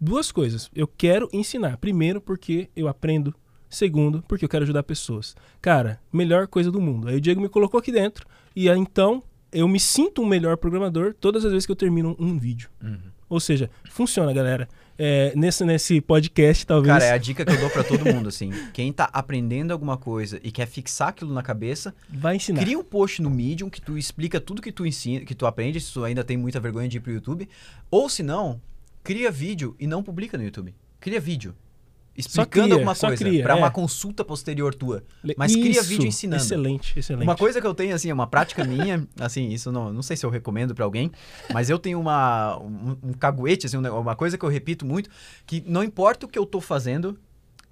duas 0.00 0.30
coisas. 0.30 0.70
Eu 0.74 0.86
quero 0.86 1.28
ensinar. 1.32 1.76
Primeiro, 1.76 2.20
porque 2.20 2.70
eu 2.74 2.88
aprendo 2.88 3.34
Segundo, 3.70 4.22
porque 4.26 4.44
eu 4.44 4.48
quero 4.48 4.64
ajudar 4.64 4.82
pessoas. 4.82 5.36
Cara, 5.62 6.00
melhor 6.12 6.48
coisa 6.48 6.72
do 6.72 6.80
mundo. 6.80 7.08
Aí 7.08 7.16
o 7.16 7.20
Diego 7.20 7.40
me 7.40 7.48
colocou 7.48 7.78
aqui 7.78 7.92
dentro 7.92 8.26
e 8.54 8.68
então 8.68 9.22
eu 9.52 9.68
me 9.68 9.78
sinto 9.78 10.20
um 10.20 10.26
melhor 10.26 10.56
programador 10.56 11.14
todas 11.14 11.44
as 11.44 11.52
vezes 11.52 11.66
que 11.66 11.72
eu 11.72 11.76
termino 11.76 12.16
um 12.18 12.36
vídeo. 12.36 12.68
Uhum. 12.82 12.98
Ou 13.30 13.38
seja, 13.40 13.70
funciona, 13.88 14.32
galera. 14.32 14.68
É, 14.98 15.32
nesse, 15.34 15.64
nesse 15.64 16.00
podcast, 16.00 16.66
talvez. 16.66 16.92
Cara, 16.92 17.04
é 17.06 17.12
a 17.12 17.16
dica 17.16 17.42
que 17.46 17.52
eu 17.52 17.58
dou 17.58 17.70
pra 17.70 17.82
todo 17.82 18.04
mundo, 18.04 18.28
assim. 18.28 18.50
Quem 18.74 18.92
tá 18.92 19.08
aprendendo 19.12 19.70
alguma 19.70 19.96
coisa 19.96 20.38
e 20.42 20.50
quer 20.52 20.66
fixar 20.66 21.08
aquilo 21.08 21.32
na 21.32 21.42
cabeça, 21.42 21.94
Vai 22.10 22.36
ensinar. 22.36 22.60
cria 22.60 22.78
um 22.78 22.82
post 22.84 23.22
no 23.22 23.30
Medium 23.30 23.70
que 23.70 23.80
tu 23.80 23.96
explica 23.96 24.38
tudo 24.38 24.60
que 24.60 24.72
tu 24.72 24.84
ensina, 24.84 25.24
que 25.24 25.34
tu 25.34 25.46
aprende, 25.46 25.80
se 25.80 25.90
tu 25.92 26.04
ainda 26.04 26.22
tem 26.22 26.36
muita 26.36 26.60
vergonha 26.60 26.88
de 26.88 26.98
ir 26.98 27.00
pro 27.00 27.12
YouTube. 27.12 27.48
Ou 27.90 28.10
se 28.10 28.22
não, 28.22 28.60
cria 29.02 29.30
vídeo 29.30 29.74
e 29.78 29.86
não 29.86 30.02
publica 30.02 30.36
no 30.36 30.44
YouTube. 30.44 30.74
Cria 31.00 31.20
vídeo. 31.20 31.54
Explicando 32.20 32.66
cria, 32.66 32.74
alguma 32.74 32.94
coisa. 32.94 33.16
cria, 33.16 33.42
pra 33.42 33.54
é. 33.54 33.56
uma 33.56 33.70
consulta 33.70 34.24
posterior 34.24 34.74
tua. 34.74 35.02
Mas 35.36 35.54
cria 35.54 35.80
Isso, 35.80 35.84
vídeo 35.84 36.06
ensinando. 36.06 36.42
Excelente, 36.42 36.98
excelente. 36.98 37.24
Uma 37.24 37.36
coisa 37.36 37.60
que 37.60 37.66
eu 37.66 37.74
tenho, 37.74 37.94
assim, 37.94 38.10
é 38.10 38.14
uma 38.14 38.26
prática 38.26 38.64
minha, 38.64 39.06
assim, 39.18 39.48
isso 39.48 39.70
não, 39.72 39.92
não 39.92 40.02
sei 40.02 40.16
se 40.16 40.24
eu 40.24 40.30
recomendo 40.30 40.74
pra 40.74 40.84
alguém, 40.84 41.10
mas 41.52 41.68
eu 41.70 41.78
tenho 41.78 42.00
uma, 42.00 42.58
um, 42.58 42.96
um 43.02 43.12
caguete, 43.12 43.66
assim, 43.66 43.76
um 43.76 44.00
uma 44.00 44.14
coisa 44.16 44.38
que 44.38 44.44
eu 44.44 44.48
repito 44.48 44.86
muito, 44.86 45.10
que 45.46 45.62
não 45.66 45.82
importa 45.82 46.26
o 46.26 46.28
que 46.28 46.38
eu 46.38 46.46
tô 46.46 46.60
fazendo, 46.60 47.18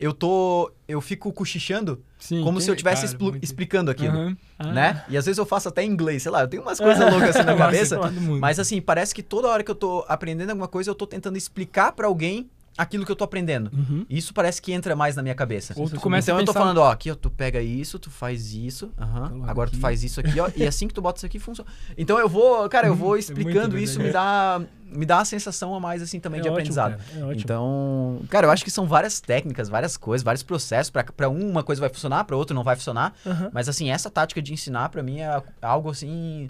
eu 0.01 0.13
tô, 0.13 0.71
eu 0.87 1.01
fico 1.01 1.33
cochichando 1.33 2.01
Sim, 2.21 2.43
como 2.45 2.61
se 2.61 2.71
eu 2.71 2.75
estivesse 2.75 3.17
muito- 3.19 3.43
explicando 3.43 3.91
aquilo, 3.91 4.17
Aham. 4.17 4.37
Ah. 4.59 4.73
né? 4.73 5.05
E 5.09 5.17
às 5.17 5.27
vezes 5.27 5.39
eu 5.39 5.47
faço 5.47 5.69
até 5.69 5.83
em 5.83 5.91
inglês, 5.91 6.23
sei 6.23 6.31
lá, 6.31 6.43
eu 6.43 6.49
tenho 6.49 6.63
umas 6.63 6.79
coisas 6.79 7.11
loucas 7.11 7.35
assim 7.35 7.45
na 7.45 7.57
cabeça, 7.57 7.99
mas 8.41 8.59
assim, 8.61 8.81
parece 8.81 9.13
que 9.15 9.23
toda 9.23 9.49
hora 9.49 9.65
que 9.65 9.71
eu 9.71 9.75
tô 9.75 10.05
aprendendo 10.09 10.51
alguma 10.51 10.69
coisa, 10.69 10.91
eu 10.91 10.95
tô 10.95 11.07
tentando 11.07 11.37
explicar 11.37 11.93
pra 11.93 12.07
alguém 12.07 12.49
aquilo 12.79 13.05
que 13.05 13.13
eu 13.13 13.17
tô 13.17 13.25
aprendendo. 13.25 13.71
Uhum. 13.77 14.07
Isso 14.09 14.33
parece 14.33 14.63
que 14.63 14.73
entra 14.73 14.95
mais 14.97 15.17
na 15.17 15.23
minha 15.23 15.35
cabeça. 15.35 15.75
Ou 15.77 15.91
tu 15.91 16.01
começa 16.01 16.27
então 16.31 16.39
a 16.39 16.41
eu 16.41 16.45
tô 16.47 16.53
pensar- 16.53 16.61
falando, 16.61 16.79
ó, 16.79 16.91
aqui 16.91 17.11
ó, 17.11 17.15
tu 17.15 17.29
pega 17.29 17.61
isso, 17.61 17.99
tu 17.99 18.11
faz 18.11 18.55
isso, 18.55 18.91
Coloca 18.97 19.51
agora 19.51 19.69
tu 19.69 19.73
aqui. 19.75 19.81
faz 19.81 20.03
isso 20.05 20.21
aqui, 20.21 20.39
ó, 20.41 20.49
e 20.57 20.65
assim 20.67 20.87
que 20.89 20.95
tu 20.95 21.03
bota 21.03 21.19
isso 21.19 21.27
aqui 21.27 21.39
funciona. 21.39 21.69
Então 21.99 22.19
eu 22.19 22.29
vou, 22.29 22.67
cara, 22.69 22.87
eu 22.87 22.95
vou 22.95 23.11
muito 23.19 23.21
explicando 23.23 23.71
verdade. 23.73 23.83
isso, 23.85 23.99
me 24.01 24.11
dá, 24.13 24.61
me 24.91 25.05
dá 25.05 25.19
uma 25.19 25.25
sensação 25.25 25.75
a 25.75 25.81
mais 25.81 26.01
assim 26.01 26.21
também 26.21 26.39
É 26.39 26.43
de 26.43 26.49
ótimo, 26.49 26.57
aprendizado. 26.59 26.91
cara, 26.99 27.03
é 27.21 27.25
ótimo. 27.25 27.41
Então, 27.43 28.21
cara, 28.31 28.47
eu 28.47 28.51
acho 28.51 28.65
que 28.65 28.71
são 28.71 28.87
várias 28.87 29.21
técnicas, 29.21 29.69
várias 29.69 29.97
coisas, 29.97 30.23
vários 30.25 30.43
processos 30.43 30.93
um 31.31 31.51
uma 31.51 31.63
coisa 31.65 31.81
vai 31.81 31.91
funcionar, 31.91 32.25
pra 32.25 32.37
outro 32.37 32.55
não 32.55 32.63
vai 32.63 32.77
funcionar, 32.77 33.13
Aham. 33.27 33.51
mas 33.53 33.69
assim, 33.69 33.91
essa 33.91 34.09
tática 34.09 34.41
de 34.41 34.53
ensinar 34.53 34.89
pra 34.91 35.03
mim 35.03 35.19
é 35.21 35.43
algo 35.63 35.91
assim 35.91 36.49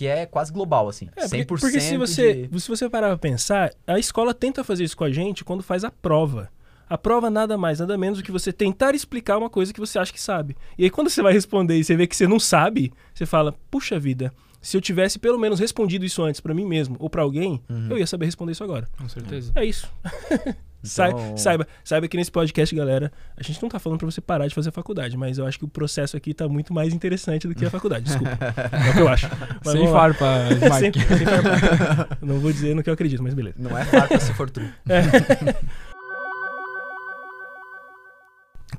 que 0.00 0.06
é 0.06 0.24
quase 0.24 0.50
global 0.50 0.88
assim, 0.88 1.10
É, 1.14 1.28
porque, 1.28 1.44
100% 1.44 1.60
porque 1.60 1.78
se 1.80 1.98
você, 1.98 2.46
de... 2.48 2.58
se 2.58 2.68
você 2.70 2.88
parar 2.88 3.08
pra 3.08 3.18
pensar, 3.18 3.70
a 3.86 3.98
escola 3.98 4.32
tenta 4.32 4.64
fazer 4.64 4.82
isso 4.82 4.96
com 4.96 5.04
a 5.04 5.10
gente 5.10 5.44
quando 5.44 5.62
faz 5.62 5.84
a 5.84 5.90
prova. 5.90 6.48
A 6.88 6.96
prova 6.96 7.28
nada 7.28 7.58
mais, 7.58 7.80
nada 7.80 7.98
menos 7.98 8.16
do 8.18 8.24
que 8.24 8.32
você 8.32 8.50
tentar 8.50 8.94
explicar 8.94 9.36
uma 9.36 9.50
coisa 9.50 9.74
que 9.74 9.78
você 9.78 9.98
acha 9.98 10.10
que 10.10 10.18
sabe. 10.18 10.56
E 10.78 10.84
aí 10.84 10.90
quando 10.90 11.10
você 11.10 11.20
vai 11.20 11.34
responder 11.34 11.76
e 11.76 11.84
você 11.84 11.94
vê 11.96 12.06
que 12.06 12.16
você 12.16 12.26
não 12.26 12.40
sabe, 12.40 12.90
você 13.12 13.26
fala, 13.26 13.54
puxa 13.70 14.00
vida, 14.00 14.32
se 14.62 14.74
eu 14.74 14.80
tivesse 14.80 15.18
pelo 15.18 15.38
menos 15.38 15.60
respondido 15.60 16.02
isso 16.06 16.22
antes 16.22 16.40
pra 16.40 16.54
mim 16.54 16.64
mesmo 16.64 16.96
ou 16.98 17.10
pra 17.10 17.20
alguém, 17.20 17.60
Uhum. 17.68 17.88
eu 17.90 17.98
ia 17.98 18.06
saber 18.06 18.24
responder 18.24 18.52
isso 18.52 18.64
agora. 18.64 18.88
Com 18.96 19.06
certeza. 19.06 19.52
É 19.54 19.66
isso. 19.66 19.86
Então- 20.82 21.36
saiba, 21.36 21.66
saiba 21.84 22.08
que 22.08 22.16
nesse 22.16 22.30
podcast, 22.30 22.74
galera, 22.74 23.12
a 23.36 23.42
gente 23.42 23.60
não 23.62 23.68
tá 23.68 23.78
falando 23.78 23.98
pra 23.98 24.06
você 24.10 24.20
parar 24.20 24.46
de 24.48 24.54
fazer 24.54 24.70
faculdade, 24.70 25.16
mas 25.16 25.38
eu 25.38 25.46
acho 25.46 25.58
que 25.58 25.64
o 25.64 25.68
processo 25.68 26.16
aqui 26.16 26.32
tá 26.32 26.48
muito 26.48 26.72
mais 26.72 26.94
interessante 26.94 27.46
do 27.46 27.54
que 27.54 27.64
a 27.66 27.70
faculdade, 27.70 28.04
desculpa. 28.06 28.38
é 28.86 28.90
o 28.90 28.92
que 28.94 29.00
eu 29.00 29.08
acho. 29.08 29.28
Mas 29.64 29.72
Sem 29.74 29.88
farpa, 29.88 30.26
sem, 30.78 30.82
Mike. 30.86 31.00
sem 31.00 31.26
farpa. 31.26 32.18
Não 32.22 32.38
vou 32.40 32.50
dizer 32.52 32.74
no 32.74 32.82
que 32.82 32.88
eu 32.90 32.94
acredito, 32.94 33.22
mas 33.22 33.34
beleza. 33.34 33.56
Não 33.58 33.76
é 33.76 33.84
farpa 33.84 34.18
se 34.18 34.32
for 34.34 34.48
true. 34.50 34.68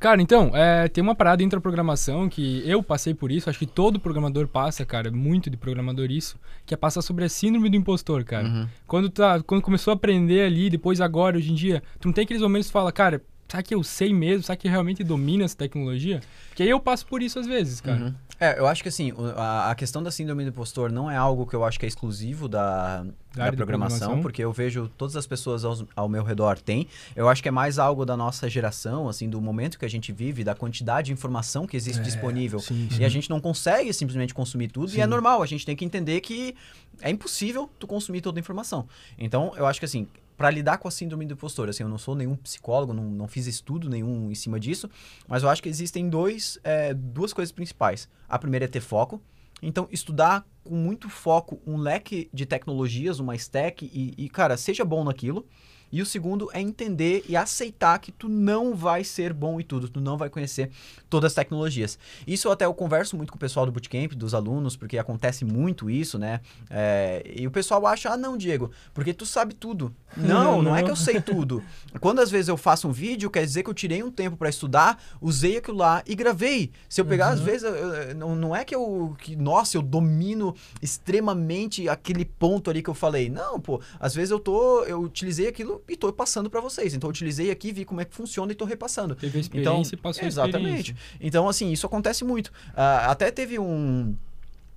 Cara, 0.01 0.19
então, 0.19 0.49
é, 0.55 0.87
tem 0.87 0.99
uma 0.99 1.13
parada 1.13 1.37
dentro 1.37 1.59
da 1.59 1.61
programação 1.61 2.27
que 2.27 2.67
eu 2.67 2.81
passei 2.81 3.13
por 3.13 3.31
isso, 3.31 3.47
acho 3.47 3.59
que 3.59 3.67
todo 3.67 3.99
programador 3.99 4.47
passa, 4.47 4.83
cara, 4.83 5.11
muito 5.11 5.47
de 5.47 5.55
programador 5.55 6.09
isso, 6.09 6.39
que 6.65 6.73
é 6.73 6.77
passar 6.77 7.03
sobre 7.03 7.23
a 7.23 7.29
síndrome 7.29 7.69
do 7.69 7.75
impostor, 7.75 8.23
cara. 8.23 8.47
Uhum. 8.47 8.67
Quando, 8.87 9.11
tá, 9.11 9.39
quando 9.43 9.61
começou 9.61 9.91
a 9.91 9.95
aprender 9.95 10.41
ali, 10.41 10.71
depois 10.71 10.99
agora, 10.99 11.37
hoje 11.37 11.51
em 11.51 11.55
dia, 11.55 11.83
tu 11.99 12.07
não 12.07 12.13
tem 12.13 12.23
aqueles 12.23 12.41
momentos 12.41 12.65
que 12.65 12.73
fala, 12.73 12.91
cara, 12.91 13.21
será 13.51 13.61
que 13.61 13.75
eu 13.75 13.83
sei 13.83 14.13
mesmo? 14.13 14.43
Será 14.43 14.55
que 14.55 14.67
realmente 14.69 15.03
domina 15.03 15.43
essa 15.43 15.55
tecnologia? 15.57 16.21
Porque 16.49 16.63
aí 16.63 16.69
eu 16.69 16.79
passo 16.79 17.05
por 17.05 17.21
isso 17.21 17.37
às 17.39 17.45
vezes, 17.45 17.81
cara. 17.81 17.99
Uhum. 18.05 18.13
É, 18.39 18.57
eu 18.57 18.65
acho 18.65 18.81
que 18.81 18.89
assim, 18.89 19.13
a, 19.37 19.69
a 19.69 19.75
questão 19.75 20.01
da 20.01 20.09
síndrome 20.09 20.43
do 20.43 20.49
impostor 20.49 20.91
não 20.91 21.11
é 21.11 21.15
algo 21.15 21.45
que 21.45 21.55
eu 21.55 21.63
acho 21.63 21.79
que 21.79 21.85
é 21.85 21.87
exclusivo 21.87 22.47
da, 22.49 23.03
da, 23.35 23.49
de 23.51 23.55
programação, 23.55 23.99
programação. 23.99 24.21
porque 24.21 24.43
eu 24.43 24.51
vejo 24.51 24.89
todas 24.97 25.15
as 25.15 25.27
pessoas 25.27 25.63
aos- 25.63 25.85
ao 25.95 26.09
meu 26.09 26.23
redor 26.23 26.57
têm. 26.59 26.87
Eu 27.15 27.29
acho 27.29 27.43
que 27.43 27.47
é 27.47 27.51
mais 27.51 27.77
algo 27.77 28.03
da 28.03 28.17
nossa 28.17 28.49
geração, 28.49 29.07
assim, 29.07 29.29
do 29.29 29.39
momento 29.39 29.77
que 29.77 29.85
a 29.85 29.89
gente 29.89 30.11
vive, 30.11 30.43
da 30.43 30.55
quantidade 30.55 31.07
de 31.07 31.13
informação 31.13 31.67
que 31.67 31.77
existe 31.77 31.99
É, 31.99 32.03
disponível. 32.03 32.59
sim, 32.61 32.87
E 32.99 33.05
a 33.05 33.09
gente 33.09 33.29
não 33.29 33.39
consegue 33.39 33.93
simplesmente 33.93 34.33
consumir 34.33 34.69
tudo, 34.69 34.91
e 34.91 34.99
é 34.99 35.03
Sim. 35.03 35.09
normal, 35.09 35.43
a 35.43 35.45
gente 35.45 35.63
tem 35.63 35.75
que 35.75 35.85
entender 35.85 36.19
que 36.21 36.55
é 36.99 37.11
impossível 37.11 37.69
tu 37.77 37.85
consumir 37.85 38.21
toda 38.21 38.39
a 38.39 38.41
informação. 38.41 38.87
Então, 39.19 39.53
eu 39.55 39.67
acho 39.67 39.79
que 39.79 39.85
assim, 39.85 40.07
para 40.41 40.49
lidar 40.49 40.79
com 40.79 40.87
a 40.87 40.91
síndrome 40.91 41.23
do 41.23 41.35
impostor, 41.35 41.69
assim, 41.69 41.83
eu 41.83 41.89
não 41.89 41.99
sou 41.99 42.15
nenhum 42.15 42.35
psicólogo, 42.35 42.93
não, 42.93 43.03
não 43.03 43.27
fiz 43.27 43.45
estudo 43.45 43.87
nenhum 43.87 44.31
em 44.31 44.33
cima 44.33 44.59
disso, 44.59 44.89
mas 45.27 45.43
eu 45.43 45.49
acho 45.49 45.61
que 45.61 45.69
existem 45.69 46.09
dois, 46.09 46.57
é, 46.63 46.95
duas 46.95 47.31
coisas 47.31 47.51
principais. 47.51 48.09
A 48.27 48.39
primeira 48.39 48.65
é 48.65 48.67
ter 48.67 48.79
foco. 48.79 49.21
Então, 49.61 49.87
estudar 49.91 50.43
com 50.63 50.73
muito 50.73 51.11
foco 51.11 51.61
um 51.63 51.77
leque 51.77 52.27
de 52.33 52.47
tecnologias, 52.47 53.19
uma 53.19 53.35
stack, 53.35 53.85
e, 53.85 54.15
e, 54.17 54.27
cara, 54.29 54.57
seja 54.57 54.83
bom 54.83 55.03
naquilo. 55.03 55.45
E 55.91 56.01
o 56.01 56.05
segundo 56.05 56.49
é 56.53 56.61
entender 56.61 57.23
e 57.27 57.35
aceitar 57.35 57.99
que 57.99 58.11
tu 58.11 58.29
não 58.29 58.73
vai 58.75 59.03
ser 59.03 59.33
bom 59.33 59.59
em 59.59 59.63
tudo, 59.63 59.89
tu 59.89 59.99
não 59.99 60.17
vai 60.17 60.29
conhecer 60.29 60.71
todas 61.09 61.31
as 61.31 61.35
tecnologias. 61.35 61.99
Isso 62.25 62.49
até 62.49 62.65
eu 62.65 62.73
converso 62.73 63.17
muito 63.17 63.31
com 63.31 63.35
o 63.37 63.39
pessoal 63.39 63.65
do 63.65 63.71
Bootcamp, 63.71 64.13
dos 64.13 64.33
alunos, 64.33 64.75
porque 64.77 64.97
acontece 64.97 65.43
muito 65.43 65.89
isso, 65.89 66.17
né? 66.17 66.39
É, 66.69 67.21
e 67.35 67.45
o 67.45 67.51
pessoal 67.51 67.85
acha, 67.85 68.09
ah, 68.11 68.17
não, 68.17 68.37
Diego, 68.37 68.71
porque 68.93 69.13
tu 69.13 69.25
sabe 69.25 69.53
tudo. 69.53 69.93
Não, 70.17 70.61
não 70.61 70.75
é 70.75 70.79
Não. 70.79 70.87
que 70.87 70.91
eu 70.91 70.95
sei 70.97 71.21
tudo. 71.21 71.63
Quando 72.01 72.19
às 72.19 72.29
vezes 72.29 72.49
eu 72.49 72.57
faço 72.57 72.85
um 72.85 72.91
vídeo, 72.91 73.29
quer 73.31 73.45
dizer 73.45 73.63
que 73.63 73.69
eu 73.69 73.73
tirei 73.73 74.03
um 74.03 74.11
tempo 74.11 74.35
para 74.35 74.49
estudar, 74.49 75.01
usei 75.21 75.55
aquilo 75.55 75.77
lá 75.77 76.03
e 76.05 76.13
gravei. 76.15 76.69
Se 76.89 76.99
eu 76.99 77.05
pegar, 77.05 77.29
às 77.29 77.39
vezes, 77.39 77.63
eu- 77.63 78.13
não, 78.15 78.35
não 78.35 78.53
é 78.53 78.65
que 78.65 78.75
eu, 78.75 79.15
que, 79.17 79.37
nossa, 79.37 79.77
eu 79.77 79.81
domino 79.81 80.53
extremamente 80.81 81.89
aquele 81.89 82.25
ponto 82.25 82.69
ali 82.69 82.81
que 82.83 82.89
eu 82.89 82.93
falei. 82.93 83.29
Não, 83.29 83.59
pô, 83.59 83.81
às 83.99 84.13
vezes 84.13 84.31
eu 84.31 84.39
tô, 84.39 84.83
eu 84.83 85.01
utilizei 85.01 85.47
aquilo 85.47 85.80
e 85.87 85.95
tô 85.95 86.11
passando 86.11 86.49
para 86.49 86.61
vocês. 86.61 86.93
Então 86.93 87.07
eu 87.07 87.11
utilizei 87.11 87.51
aqui, 87.51 87.71
vi 87.71 87.85
como 87.85 88.01
é 88.01 88.05
que 88.05 88.15
funciona 88.15 88.51
e 88.51 88.55
tô 88.55 88.65
repassando. 88.65 89.15
Teve 89.15 89.37
a 89.37 89.41
experiência 89.41 89.95
e 89.95 89.97
passou 89.97 90.27
Exatamente. 90.27 90.95
Então, 91.19 91.47
assim, 91.47 91.71
isso 91.71 91.85
acontece 91.85 92.23
muito. 92.23 92.51
Ah, 92.75 93.11
até 93.11 93.31
teve 93.31 93.59
um. 93.59 94.15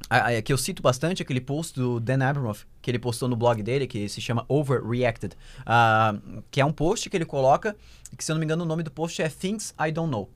ah, 0.08 0.40
que 0.42 0.52
eu 0.52 0.58
cito 0.58 0.82
bastante 0.82 1.22
aquele 1.22 1.40
post 1.40 1.78
do 1.78 2.00
Dan 2.00 2.24
Abramov, 2.24 2.60
que 2.82 2.90
ele 2.90 2.98
postou 2.98 3.28
no 3.28 3.36
blog 3.36 3.62
dele, 3.62 3.86
que 3.86 4.08
se 4.08 4.20
chama 4.20 4.44
Overreacted. 4.48 5.34
ah, 5.66 6.14
que 6.50 6.60
é 6.60 6.64
um 6.64 6.72
post 6.72 7.08
que 7.08 7.16
ele 7.16 7.24
coloca, 7.24 7.76
que 8.16 8.24
se 8.24 8.30
eu 8.30 8.34
não 8.34 8.40
me 8.40 8.44
engano 8.44 8.64
o 8.64 8.66
nome 8.66 8.82
do 8.82 8.90
post 8.90 9.20
é 9.22 9.28
Things 9.28 9.74
I 9.80 9.90
Don't 9.90 10.10
Know. 10.10 10.30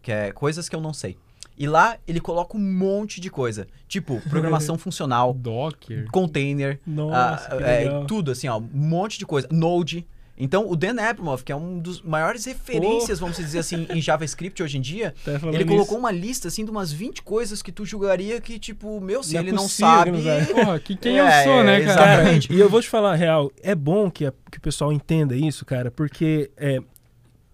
Que 0.00 0.10
é 0.12 0.32
coisas 0.32 0.68
que 0.68 0.74
eu 0.74 0.80
não 0.80 0.92
sei. 0.92 1.16
E 1.58 1.66
lá 1.66 1.96
ele 2.08 2.20
coloca 2.20 2.56
um 2.56 2.60
monte 2.60 3.20
de 3.20 3.30
coisa. 3.30 3.66
Tipo, 3.88 4.20
programação 4.28 4.76
funcional, 4.78 5.32
Docker. 5.34 6.06
container, 6.10 6.80
Nossa, 6.86 7.48
ah, 7.52 7.56
que 7.56 7.62
é, 7.64 8.04
tudo 8.06 8.30
assim, 8.30 8.48
ó, 8.48 8.58
um 8.58 8.68
monte 8.72 9.18
de 9.18 9.26
coisa. 9.26 9.46
Node. 9.50 10.06
Então, 10.38 10.68
o 10.68 10.74
Dan 10.74 10.96
Abramov, 10.98 11.42
que 11.44 11.52
é 11.52 11.56
um 11.56 11.78
dos 11.78 12.00
maiores 12.00 12.46
referências, 12.46 13.20
vamos 13.20 13.36
dizer 13.36 13.58
assim, 13.58 13.86
em 13.90 14.00
JavaScript 14.00 14.62
hoje 14.62 14.78
em 14.78 14.80
dia, 14.80 15.14
Tá 15.24 15.32
ele 15.34 15.58
nisso. 15.58 15.66
colocou 15.66 15.98
uma 15.98 16.10
lista, 16.10 16.48
assim, 16.48 16.64
de 16.64 16.70
umas 16.70 16.90
20 16.90 17.22
coisas 17.22 17.62
que 17.62 17.70
tu 17.70 17.84
julgaria 17.84 18.40
que, 18.40 18.58
tipo, 18.58 18.98
meu, 18.98 19.22
se 19.22 19.34
Não 19.34 19.40
é 19.40 19.44
ele 19.44 19.52
não 19.52 19.62
possível 19.64 19.86
sabe... 19.88 20.10
que 20.10 20.16
não 20.16 20.24
sabe. 20.24 20.46
Porra, 20.54 20.80
que 20.80 20.96
quem 20.96 21.20
É, 21.20 21.40
eu 21.42 21.44
sou, 21.52 21.62
né, 21.62 21.82
é, 21.82 21.84
cara? 21.84 21.96
Cara, 21.98 22.12
Exatamente. 22.14 22.52
e 22.52 22.58
eu 22.58 22.68
vou 22.68 22.80
te 22.80 22.88
falar 22.88 23.12
a 23.12 23.14
real, 23.14 23.52
é 23.62 23.74
bom 23.74 24.10
que, 24.10 24.24
a- 24.26 24.32
que 24.50 24.56
o 24.58 24.60
pessoal 24.60 24.90
entenda 24.90 25.36
isso, 25.36 25.64
cara, 25.66 25.90
porque 25.90 26.50
é, 26.56 26.80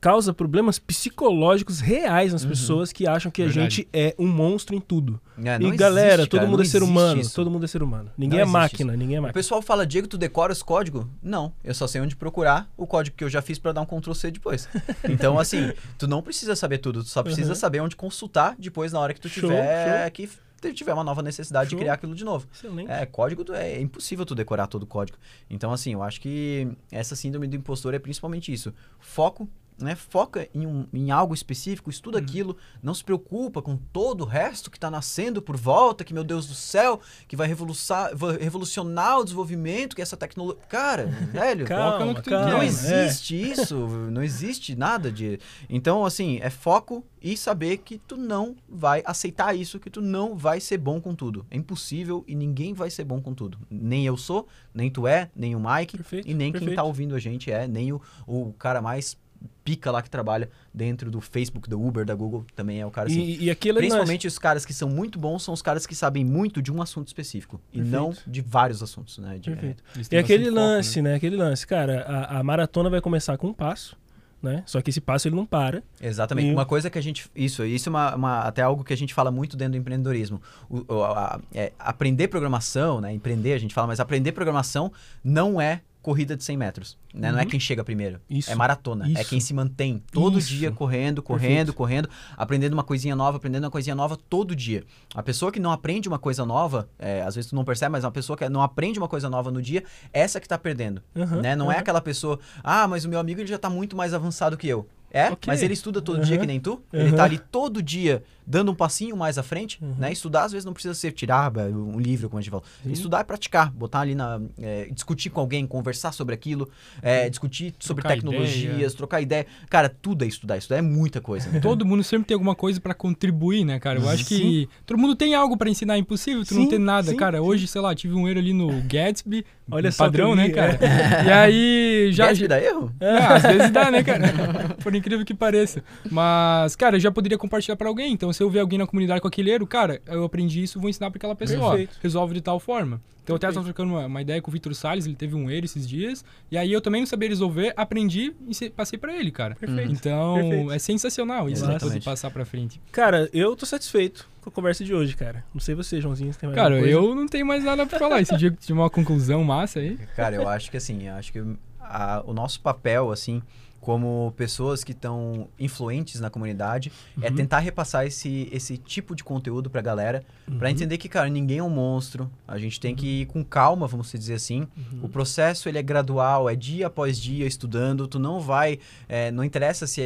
causa 0.00 0.32
problemas 0.32 0.78
psicológicos 0.78 1.80
reais 1.80 2.32
nas 2.32 2.44
pessoas 2.44 2.92
que 2.92 3.06
acham 3.06 3.30
que 3.30 3.42
a 3.42 3.46
Verdade. 3.46 3.76
gente 3.76 3.88
é 3.92 4.14
um 4.18 4.26
monstro 4.28 4.76
em 4.76 4.80
tudo. 4.80 5.20
É, 5.42 5.56
e 5.60 5.70
galera, 5.76 6.14
existe, 6.14 6.30
todo 6.30 6.40
cara, 6.40 6.50
mundo 6.50 6.62
é 6.62 6.64
ser 6.64 6.82
humano, 6.82 7.20
isso. 7.20 7.34
todo 7.34 7.50
mundo 7.50 7.64
é 7.64 7.68
ser 7.68 7.82
humano. 7.82 8.10
Ninguém 8.16 8.38
Não 8.40 8.46
é 8.46 8.50
máquina, 8.50 8.96
ninguém 8.96 9.16
é 9.16 9.18
O 9.18 9.22
máquina. 9.22 9.32
pessoal 9.34 9.60
fala, 9.62 9.86
Diego, 9.86 10.06
tu 10.06 10.16
decora 10.18 10.52
os 10.52 10.62
códigos? 10.62 11.04
Não, 11.22 11.52
eu 11.64 11.74
só 11.74 11.86
sei 11.86 12.00
onde 12.00 12.14
procurar 12.16 12.70
o 12.76 12.86
código 12.86 13.16
que 13.16 13.24
eu 13.24 13.28
já 13.30 13.42
fiz 13.42 13.58
pra 13.58 13.72
dar 13.72 13.80
um 13.80 13.86
Ctrl 13.86 14.12
C 14.14 14.30
depois. 14.30 14.68
Então, 15.08 15.38
assim, 15.38 15.72
tu 15.98 16.06
não 16.06 16.22
precisa 16.22 16.54
saber 16.54 16.78
tudo, 16.78 17.02
tu 17.02 17.08
só 17.08 17.22
precisa 17.22 17.50
Uhum. 17.50 17.54
saber 17.54 17.80
onde 17.80 17.96
consultar 17.96 18.54
depois 18.58 18.92
na 18.92 19.00
hora 19.00 19.12
que 19.14 19.20
tu 19.20 19.28
Show, 19.28 19.48
tiver 19.50 20.12
show. 20.14 20.72
tiver 20.74 20.92
uma 20.92 21.04
nova 21.04 21.22
necessidade 21.22 21.70
Show. 21.70 21.78
de 21.78 21.82
criar 21.84 21.94
aquilo 21.94 22.14
de 22.14 22.24
novo. 22.24 22.46
Excelente. 22.52 22.90
É, 22.90 23.06
código 23.06 23.44
tu- 23.44 23.54
é 23.54 23.80
impossível 23.80 24.24
tu 24.26 24.34
decorar 24.34 24.66
todo 24.66 24.82
o 24.82 24.86
código. 24.86 25.16
Então, 25.48 25.72
assim, 25.72 25.92
eu 25.92 26.02
acho 26.02 26.20
que 26.20 26.68
essa 26.90 27.14
síndrome 27.16 27.46
do 27.46 27.56
impostor 27.56 27.94
é 27.94 27.98
principalmente 27.98 28.52
isso. 28.52 28.72
Foco, 28.98 29.48
né? 29.78 29.94
Foca 29.94 30.48
em, 30.54 30.66
um, 30.66 30.86
em 30.92 31.10
algo 31.10 31.34
específico, 31.34 31.90
estuda 31.90 32.18
Uhum. 32.18 32.24
aquilo, 32.24 32.56
não 32.82 32.94
se 32.94 33.04
preocupa 33.04 33.62
com 33.62 33.76
todo 33.76 34.22
o 34.22 34.26
resto 34.26 34.70
que 34.70 34.78
tá 34.78 34.90
nascendo 34.90 35.40
por 35.40 35.56
volta, 35.56 36.04
que, 36.04 36.12
meu 36.12 36.24
Deus 36.24 36.46
do 36.46 36.54
céu, 36.54 37.00
que 37.26 37.36
vai 37.36 37.46
revolucionar, 37.46 38.16
vai 38.16 38.36
revolucionar 38.36 39.20
o 39.20 39.24
desenvolvimento, 39.24 39.94
que 39.94 40.02
essa 40.02 40.16
tecnologia. 40.16 40.60
Cara, 40.68 41.06
velho. 41.32 41.66
Calma, 41.66 42.20
calma. 42.22 42.50
Não 42.50 42.62
é. 42.62 42.66
existe 42.66 43.34
isso, 43.50 43.76
não 44.10 44.22
existe 44.22 44.74
nada 44.74 45.10
de. 45.10 45.38
Então, 45.68 46.04
assim, 46.04 46.38
é 46.42 46.50
foco 46.50 47.04
e 47.20 47.36
saber 47.36 47.78
que 47.78 47.98
tu 47.98 48.16
não 48.16 48.56
vai 48.68 49.02
aceitar 49.04 49.54
isso, 49.56 49.78
que 49.78 49.90
tu 49.90 50.00
não 50.00 50.36
vai 50.36 50.60
ser 50.60 50.78
bom 50.78 51.00
com 51.00 51.14
tudo. 51.14 51.46
É 51.50 51.56
impossível 51.56 52.24
e 52.26 52.34
ninguém 52.34 52.72
vai 52.72 52.90
ser 52.90 53.04
bom 53.04 53.20
com 53.20 53.34
tudo. 53.34 53.58
Nem 53.70 54.06
eu 54.06 54.16
sou, 54.16 54.46
nem 54.72 54.90
tu 54.90 55.06
é, 55.06 55.30
nem 55.34 55.54
o 55.56 55.60
Mike, 55.60 55.96
Perfeito, 55.96 56.28
e 56.28 56.34
nem 56.34 56.52
quem 56.52 56.60
perfeito. 56.60 56.76
tá 56.76 56.84
ouvindo 56.84 57.14
a 57.14 57.18
gente 57.18 57.50
é, 57.50 57.66
nem 57.66 57.92
o, 57.92 58.00
o 58.26 58.52
cara 58.58 58.80
mais 58.80 59.16
pica 59.64 59.90
lá 59.90 60.00
que 60.02 60.08
trabalha 60.08 60.48
dentro 60.72 61.10
do 61.10 61.20
Facebook, 61.20 61.68
do 61.68 61.80
Uber, 61.80 62.04
da 62.04 62.14
Google, 62.14 62.44
também 62.56 62.80
é 62.80 62.86
o 62.86 62.90
cara 62.90 63.08
assim. 63.08 63.20
E, 63.20 63.44
e 63.44 63.50
aquilo 63.50 63.78
é 63.78 63.82
Principalmente 63.82 64.26
os 64.26 64.38
caras 64.38 64.64
que 64.64 64.72
são 64.72 64.88
muito 64.88 65.18
bons 65.18 65.42
são 65.42 65.52
os 65.52 65.60
caras 65.62 65.86
que 65.86 65.94
sabem 65.94 66.24
muito 66.24 66.62
de 66.62 66.72
um 66.72 66.80
assunto 66.80 67.06
específico 67.08 67.60
e 67.72 67.78
Perfeito. 67.78 67.92
não 67.96 68.14
de 68.26 68.40
vários 68.40 68.82
assuntos, 68.82 69.18
né? 69.18 69.38
De- 69.38 69.50
Perfeito. 69.50 69.82
Eles 69.94 70.08
E 70.10 70.16
aquele 70.16 70.44
foco, 70.46 70.56
lance, 70.56 71.02
né? 71.02 71.14
Aquele 71.14 71.36
lance, 71.36 71.66
cara, 71.66 72.02
a, 72.02 72.38
a 72.38 72.42
maratona 72.42 72.88
vai 72.88 73.00
começar 73.00 73.36
com 73.36 73.48
um 73.48 73.52
passo, 73.52 73.94
né? 74.42 74.62
Só 74.66 74.80
que 74.80 74.88
esse 74.88 75.00
passo 75.02 75.28
ele 75.28 75.36
não 75.36 75.44
para. 75.44 75.82
Exatamente. 76.00 76.48
E- 76.48 76.52
Uma 76.52 76.64
coisa 76.64 76.88
que 76.88 76.96
a 76.98 77.02
gente. 77.02 77.28
Isso, 77.36 77.62
isso 77.64 77.88
é 77.88 77.90
uma, 77.90 78.14
uma- 78.14 78.40
até 78.40 78.62
algo 78.62 78.82
que 78.82 78.92
a 78.92 78.96
gente 78.96 79.12
fala 79.12 79.30
muito 79.30 79.56
dentro 79.56 79.72
do 79.72 79.78
empreendedorismo. 79.78 80.40
O- 80.70 80.84
o- 80.94 81.04
a- 81.04 81.40
é, 81.52 81.72
aprender 81.78 82.28
programação, 82.28 83.00
né? 83.02 83.12
Empreender, 83.12 83.52
a 83.52 83.58
gente 83.58 83.74
fala, 83.74 83.86
mas 83.88 84.00
aprender 84.00 84.32
programação 84.32 84.90
não 85.22 85.60
é 85.60 85.82
corrida 86.08 86.34
de 86.34 86.42
100 86.42 86.56
metros. 86.56 86.96
Né? 87.12 87.30
Não 87.30 87.38
é 87.38 87.42
Uhum. 87.42 87.48
quem 87.50 87.60
chega 87.60 87.84
primeiro. 87.84 88.18
Isso. 88.30 88.50
É 88.50 88.54
maratona. 88.54 89.04
É 89.06 89.20
Isso. 89.20 89.28
quem 89.28 89.40
se 89.40 89.52
mantém 89.52 90.02
todo 90.10 90.38
Isso. 90.38 90.48
dia 90.48 90.72
correndo, 90.72 91.22
correndo, 91.22 91.48
Perfeito. 91.66 91.74
correndo, 91.74 92.08
aprendendo 92.34 92.72
uma 92.72 92.82
coisinha 92.82 93.14
nova, 93.14 93.36
aprendendo 93.36 93.64
uma 93.64 93.70
coisinha 93.70 93.94
nova 93.94 94.16
todo 94.16 94.56
dia. 94.56 94.84
A 95.14 95.22
pessoa 95.22 95.52
que 95.52 95.60
não 95.60 95.70
aprende 95.70 96.08
uma 96.08 96.18
coisa 96.18 96.46
nova, 96.46 96.88
é, 96.98 97.20
às 97.20 97.34
vezes 97.34 97.50
tu 97.50 97.54
não 97.56 97.62
percebe, 97.62 97.92
mas 97.92 98.04
uma 98.04 98.10
pessoa 98.10 98.38
que 98.38 98.48
não 98.48 98.62
aprende 98.62 98.98
uma 98.98 99.06
coisa 99.08 99.28
nova 99.28 99.50
no 99.50 99.60
dia, 99.60 99.84
essa 100.14 100.40
que 100.40 100.48
tá 100.48 100.56
perdendo. 100.56 101.02
Aham, 101.14 101.42
né? 101.42 101.54
Não 101.54 101.70
é 101.70 101.74
aham. 101.74 101.80
aquela 101.82 102.00
pessoa, 102.00 102.38
ah, 102.64 102.88
mas 102.88 103.04
o 103.04 103.08
meu 103.10 103.20
amigo 103.20 103.42
ele 103.42 103.48
já 103.48 103.58
tá 103.58 103.68
muito 103.68 103.94
mais 103.94 104.14
avançado 104.14 104.56
que 104.56 104.66
eu. 104.66 104.88
É, 105.10 105.26
Ok. 105.30 105.38
mas 105.46 105.62
ele 105.62 105.72
estuda 105.72 106.02
todo 106.02 106.20
dia 106.22 106.34
Aham. 106.36 106.40
que 106.42 106.46
nem 106.46 106.60
tu. 106.60 106.82
Ele 106.92 107.08
Aham. 107.08 107.16
tá 107.16 107.24
ali 107.24 107.38
todo 107.38 107.82
dia 107.82 108.22
dando 108.46 108.72
um 108.72 108.74
passinho 108.74 109.16
mais 109.16 109.36
à 109.38 109.42
frente, 109.42 109.78
Uhum. 109.82 109.94
né? 109.98 110.10
Estudar 110.12 110.44
às 110.44 110.52
vezes 110.52 110.64
não 110.64 110.72
precisa 110.72 110.94
ser 110.94 111.12
tirar 111.12 111.52
é, 111.56 111.64
um 111.64 111.98
livro, 111.98 112.28
como 112.28 112.38
a 112.38 112.42
gente 112.42 112.50
falou. 112.50 112.64
Sim. 112.82 112.92
Estudar 112.92 113.20
é 113.20 113.24
praticar, 113.24 113.70
botar 113.70 114.00
ali 114.00 114.14
na. 114.14 114.40
é, 114.60 114.88
discutir 114.90 115.30
com 115.30 115.40
alguém, 115.40 115.66
conversar 115.66 116.12
sobre 116.12 116.34
aquilo, 116.34 116.68
é, 117.02 117.28
discutir 117.28 117.74
sobre 117.78 118.02
Trocar 118.02 118.14
tecnologias, 118.16 118.74
ideia. 118.74 118.90
trocar 118.90 119.20
ideia. 119.20 119.46
Cara, 119.68 119.88
tudo 119.88 120.24
é 120.24 120.26
estudar. 120.28 120.56
Estudar 120.58 120.78
é 120.78 120.82
muita 120.82 121.20
coisa. 121.20 121.48
né? 121.50 121.60
Todo 121.60 121.84
mundo 121.84 122.02
sempre 122.04 122.26
tem 122.28 122.34
alguma 122.34 122.54
coisa 122.54 122.80
pra 122.80 122.94
contribuir, 122.94 123.64
né, 123.64 123.78
cara? 123.78 123.98
Eu 124.00 124.08
acho 124.08 124.24
Sim. 124.24 124.36
que 124.38 124.68
todo 124.86 124.98
mundo 124.98 125.14
tem 125.16 125.34
algo 125.34 125.56
pra 125.56 125.68
ensinar. 125.70 125.94
É 125.96 125.98
impossível 125.98 126.42
tu 126.44 126.54
Sim, 126.54 126.60
não 126.60 126.68
ter 126.68 126.78
nada, 126.78 127.14
cara. 127.14 127.42
Hoje, 127.42 127.66
sei 127.66 127.80
lá, 127.80 127.94
tive 127.94 128.14
um 128.14 128.28
erro 128.28 128.38
ali 128.38 128.52
no 128.52 128.68
Gatsby. 128.82 129.44
Olha 129.70 129.88
um 129.88 129.92
só 129.92 130.04
padrão, 130.04 130.34
né, 130.34 130.48
cara? 130.50 130.78
E 131.26 131.30
aí 131.30 132.12
já, 132.12 132.26
Gatsby 132.26 132.48
dá 132.48 132.60
erro? 132.60 132.92
É, 133.00 133.16
às 133.16 133.42
vezes 133.42 133.70
dá, 133.70 133.90
né, 133.90 134.02
cara? 134.02 134.22
Por 134.82 134.94
incrível 134.94 135.24
que 135.24 135.34
pareça. 135.34 135.82
Mas, 136.10 136.74
cara, 136.76 136.96
eu 136.96 137.00
já 137.00 137.10
poderia 137.10 137.36
compartilhar 137.36 137.76
pra 137.76 137.88
alguém. 137.88 138.12
Então, 138.12 138.32
se 138.32 138.42
eu 138.42 138.48
ver 138.50 138.60
alguém 138.60 138.78
na 138.78 138.86
comunidade 138.86 139.20
com 139.20 139.28
aquele 139.28 139.50
erro, 139.50 139.66
cara, 139.66 140.00
eu 140.06 140.24
aprendi 140.24 140.62
isso, 140.62 140.80
vou 140.80 140.88
ensinar 140.88 141.10
pra 141.10 141.18
aquela 141.18 141.34
pessoa. 141.34 141.70
Perfeito. 141.70 141.98
Resolve 142.02 142.34
de 142.34 142.40
tal 142.40 142.58
forma. 142.58 143.00
Então, 143.28 143.34
eu 143.34 143.36
até 143.36 143.48
estava 143.48 143.64
trocando 143.64 143.92
uma, 143.92 144.06
uma 144.06 144.22
ideia 144.22 144.40
com 144.40 144.50
o 144.50 144.52
Vitor 144.52 144.74
Salles, 144.74 145.04
ele 145.04 145.14
teve 145.14 145.34
um 145.34 145.50
erro 145.50 145.64
esses 145.66 145.86
dias. 145.86 146.24
E 146.50 146.56
aí, 146.56 146.72
eu 146.72 146.80
também 146.80 147.02
não 147.02 147.06
sabia 147.06 147.28
resolver, 147.28 147.74
aprendi 147.76 148.32
e 148.48 148.54
se- 148.54 148.70
passei 148.70 148.98
pra 148.98 149.14
ele, 149.14 149.30
cara. 149.30 149.54
Perfeito. 149.54 149.92
Então, 149.92 150.34
Perfeito. 150.36 150.72
é 150.72 150.78
sensacional 150.78 151.48
isso, 151.48 151.62
né? 151.66 151.72
Exatamente. 151.72 151.94
Poder 152.00 152.04
passar 152.04 152.30
pra 152.30 152.44
frente. 152.46 152.80
Cara, 152.90 153.28
eu 153.32 153.54
tô 153.54 153.66
satisfeito 153.66 154.26
com 154.40 154.48
a 154.48 154.52
conversa 154.52 154.82
de 154.82 154.94
hoje, 154.94 155.14
cara. 155.14 155.44
Não 155.52 155.60
sei 155.60 155.74
você, 155.74 156.00
Joãozinho, 156.00 156.32
se 156.32 156.38
tem 156.38 156.48
mais 156.48 156.56
Cara, 156.56 156.76
alguma 156.76 156.90
coisa. 156.92 157.08
eu 157.10 157.14
não 157.14 157.28
tenho 157.28 157.44
mais 157.46 157.62
nada 157.62 157.84
pra 157.84 157.98
falar. 157.98 158.20
Esse 158.22 158.34
dia 158.36 158.50
que 158.50 158.56
tive 158.56 158.72
uma 158.78 158.88
conclusão 158.88 159.44
massa 159.44 159.80
aí. 159.80 159.98
Cara, 160.16 160.34
eu 160.36 160.48
acho 160.48 160.70
que 160.70 160.76
assim, 160.78 161.06
eu 161.08 161.14
acho 161.14 161.30
que 161.32 161.42
a- 161.80 162.22
o 162.26 162.32
nosso 162.32 162.60
papel, 162.60 163.10
assim, 163.12 163.42
como 163.88 164.34
pessoas 164.36 164.84
que 164.84 164.92
estão 164.92 165.48
influentes 165.58 166.20
na 166.20 166.28
comunidade, 166.28 166.92
é 167.22 167.30
Uhum. 167.30 167.34
tentar 167.36 167.60
repassar 167.60 168.04
esse, 168.04 168.46
esse 168.52 168.76
tipo 168.76 169.16
de 169.16 169.24
conteúdo 169.24 169.70
pra 169.70 169.80
galera, 169.80 170.22
Uhum. 170.46 170.58
entender 170.66 170.98
que, 170.98 171.08
cara, 171.08 171.26
ninguém 171.30 171.56
é 171.56 171.62
um 171.62 171.70
monstro, 171.70 172.30
a 172.46 172.58
gente 172.58 172.78
tem 172.78 172.94
que 172.94 173.22
ir 173.22 173.26
com 173.26 173.42
calma, 173.42 173.86
vamos 173.86 174.12
dizer 174.12 174.34
assim. 174.34 174.68
Uhum. 174.76 175.04
O 175.04 175.08
processo, 175.08 175.70
ele 175.70 175.78
é 175.78 175.82
gradual, 175.82 176.50
é 176.50 176.54
dia 176.54 176.88
após 176.88 177.18
dia 177.18 177.46
estudando, 177.46 178.06
tu 178.06 178.18
não 178.18 178.40
vai, 178.40 178.78
é, 179.08 179.30
não 179.30 179.42
interessa 179.42 179.86
se 179.86 180.02
é, 180.02 180.04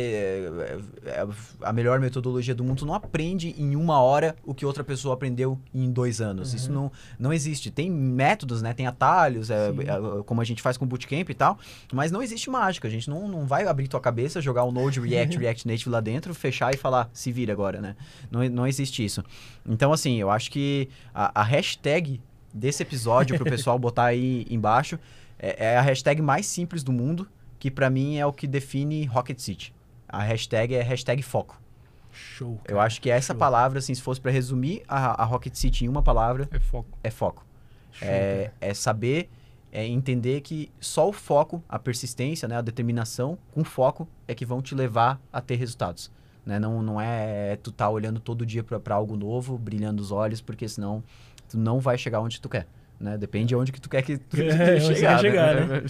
é- 1.05 1.11
é 1.11 1.27
a 1.63 1.73
melhor 1.73 1.99
metodologia 1.99 2.55
do 2.55 2.63
mundo, 2.63 2.79
tu 2.79 2.87
não 2.87 2.95
aprende 2.95 3.53
em 3.59 3.75
uma 3.75 4.01
hora 4.01 4.37
o 4.45 4.55
que 4.55 4.65
outra 4.65 4.85
pessoa 4.85 5.15
aprendeu 5.15 5.59
em 5.75 5.91
dois 5.91 6.21
anos. 6.21 6.55
Isso 6.55 6.71
não, 6.71 6.93
não 7.19 7.33
existe. 7.33 7.69
Tem 7.69 7.91
métodos, 7.91 8.63
né? 8.63 8.73
Tem 8.75 8.87
atalhos, 8.87 9.51
é, 9.51 9.71
Uhum. 9.71 10.21
É, 10.21 10.23
como 10.23 10.41
a 10.41 10.45
gente 10.45 10.63
faz 10.63 10.77
com 10.77 10.85
o 10.85 10.89
Bootcamp 10.89 11.29
e 11.29 11.35
tal, 11.35 11.59
mas 11.93 12.13
não 12.13 12.23
existe 12.23 12.49
mágica. 12.49 12.87
A 12.87 12.91
gente 12.91 13.11
não, 13.11 13.27
não 13.27 13.45
vai 13.45 13.72
abrir 13.73 13.89
tua 13.89 14.01
cabeça, 14.01 14.41
jogar 14.41 14.63
o 14.65 14.71
Node, 14.73 15.01
React, 15.01 15.37
React 15.41 15.67
Native 15.69 15.91
lá 15.91 16.01
dentro, 16.01 16.33
fechar 16.35 16.73
e 16.73 16.77
falar, 16.77 17.11
se 17.13 17.33
vira 17.33 17.53
agora, 17.53 17.81
né? 17.81 17.97
Não, 18.31 18.49
não 18.49 18.67
existe 18.67 19.05
isso. 19.05 19.25
Então, 19.67 19.93
assim, 19.93 20.17
eu 20.21 20.31
acho 20.31 20.51
que 20.51 20.89
a, 21.15 21.41
a 21.41 21.43
hashtag 21.43 22.21
desse 22.55 22.83
episódio 22.83 23.37
pro 23.37 23.45
pessoal 23.45 23.77
botar 23.81 24.05
aí 24.05 24.47
embaixo 24.49 24.99
é, 25.39 25.73
é 25.73 25.79
a 25.79 25.83
hashtag 25.83 26.23
mais 26.23 26.47
simples 26.47 26.83
do 26.85 26.93
mundo, 26.93 27.27
que 27.59 27.71
pra 27.71 27.91
mim 27.91 28.17
é 28.19 28.25
o 28.27 28.33
que 28.33 28.47
define 28.47 29.05
Rocket 29.07 29.39
City. 29.39 29.75
A 30.09 30.23
hashtag 30.23 30.75
é 30.75 30.83
hashtag 30.83 31.23
foco. 31.23 31.61
Show. 32.13 32.61
Eu 32.69 32.79
acho 32.79 33.01
que 33.01 33.09
essa 33.11 33.33
show. 33.33 33.39
palavra, 33.39 33.79
assim, 33.79 33.95
se 33.95 34.03
fosse 34.03 34.21
pra 34.21 34.31
resumir 34.31 34.83
a, 34.87 35.23
a 35.23 35.25
Rocket 35.25 35.55
City 35.55 35.87
em 35.87 35.89
uma 35.89 36.03
palavra, 36.03 36.47
É 36.53 36.61
foco. 36.61 36.99
é 37.03 37.11
foco. 37.11 37.47
Show, 37.93 38.07
É, 38.07 38.51
é 38.61 38.75
saber, 38.75 39.31
é 39.73 39.87
entender 39.87 40.43
que 40.43 40.71
só 40.79 41.09
o 41.09 41.13
foco, 41.13 41.63
a 41.69 41.79
persistência, 41.79 42.47
né, 42.47 42.57
a 42.57 42.61
determinação 42.61 43.39
com 43.53 43.65
foco 43.65 44.07
é 44.29 44.35
que 44.35 44.45
vão 44.45 44.61
te 44.61 44.75
levar 44.75 45.19
a 45.33 45.41
ter 45.41 45.57
resultados. 45.57 46.11
Né? 46.45 46.59
Não, 46.59 46.83
não 46.83 47.01
é 47.01 47.57
tu 47.57 47.73
tá 47.73 47.89
olhando 47.89 48.21
todo 48.21 48.45
dia 48.45 48.63
pra 48.63 48.95
algo 48.95 49.17
novo, 49.17 49.57
brilhando 49.57 50.03
os 50.03 50.13
olhos, 50.13 50.41
porque 50.43 50.69
senão 50.69 51.03
tu 51.49 51.57
não 51.59 51.81
vai 51.81 51.97
chegar 51.97 52.21
onde 52.21 52.41
tu 52.41 52.49
quer. 52.49 52.67
Né? 53.01 53.17
Depende 53.19 53.47
de 53.47 53.57
onde 53.57 53.73
que 53.73 53.81
tu 53.81 53.89
quer 53.89 54.03
que 54.03 54.19
tu 54.19 54.37
É, 54.39 54.79
quer 54.79 54.81
chegar, 54.81 55.23
né? 55.23 55.67
né? 55.67 55.83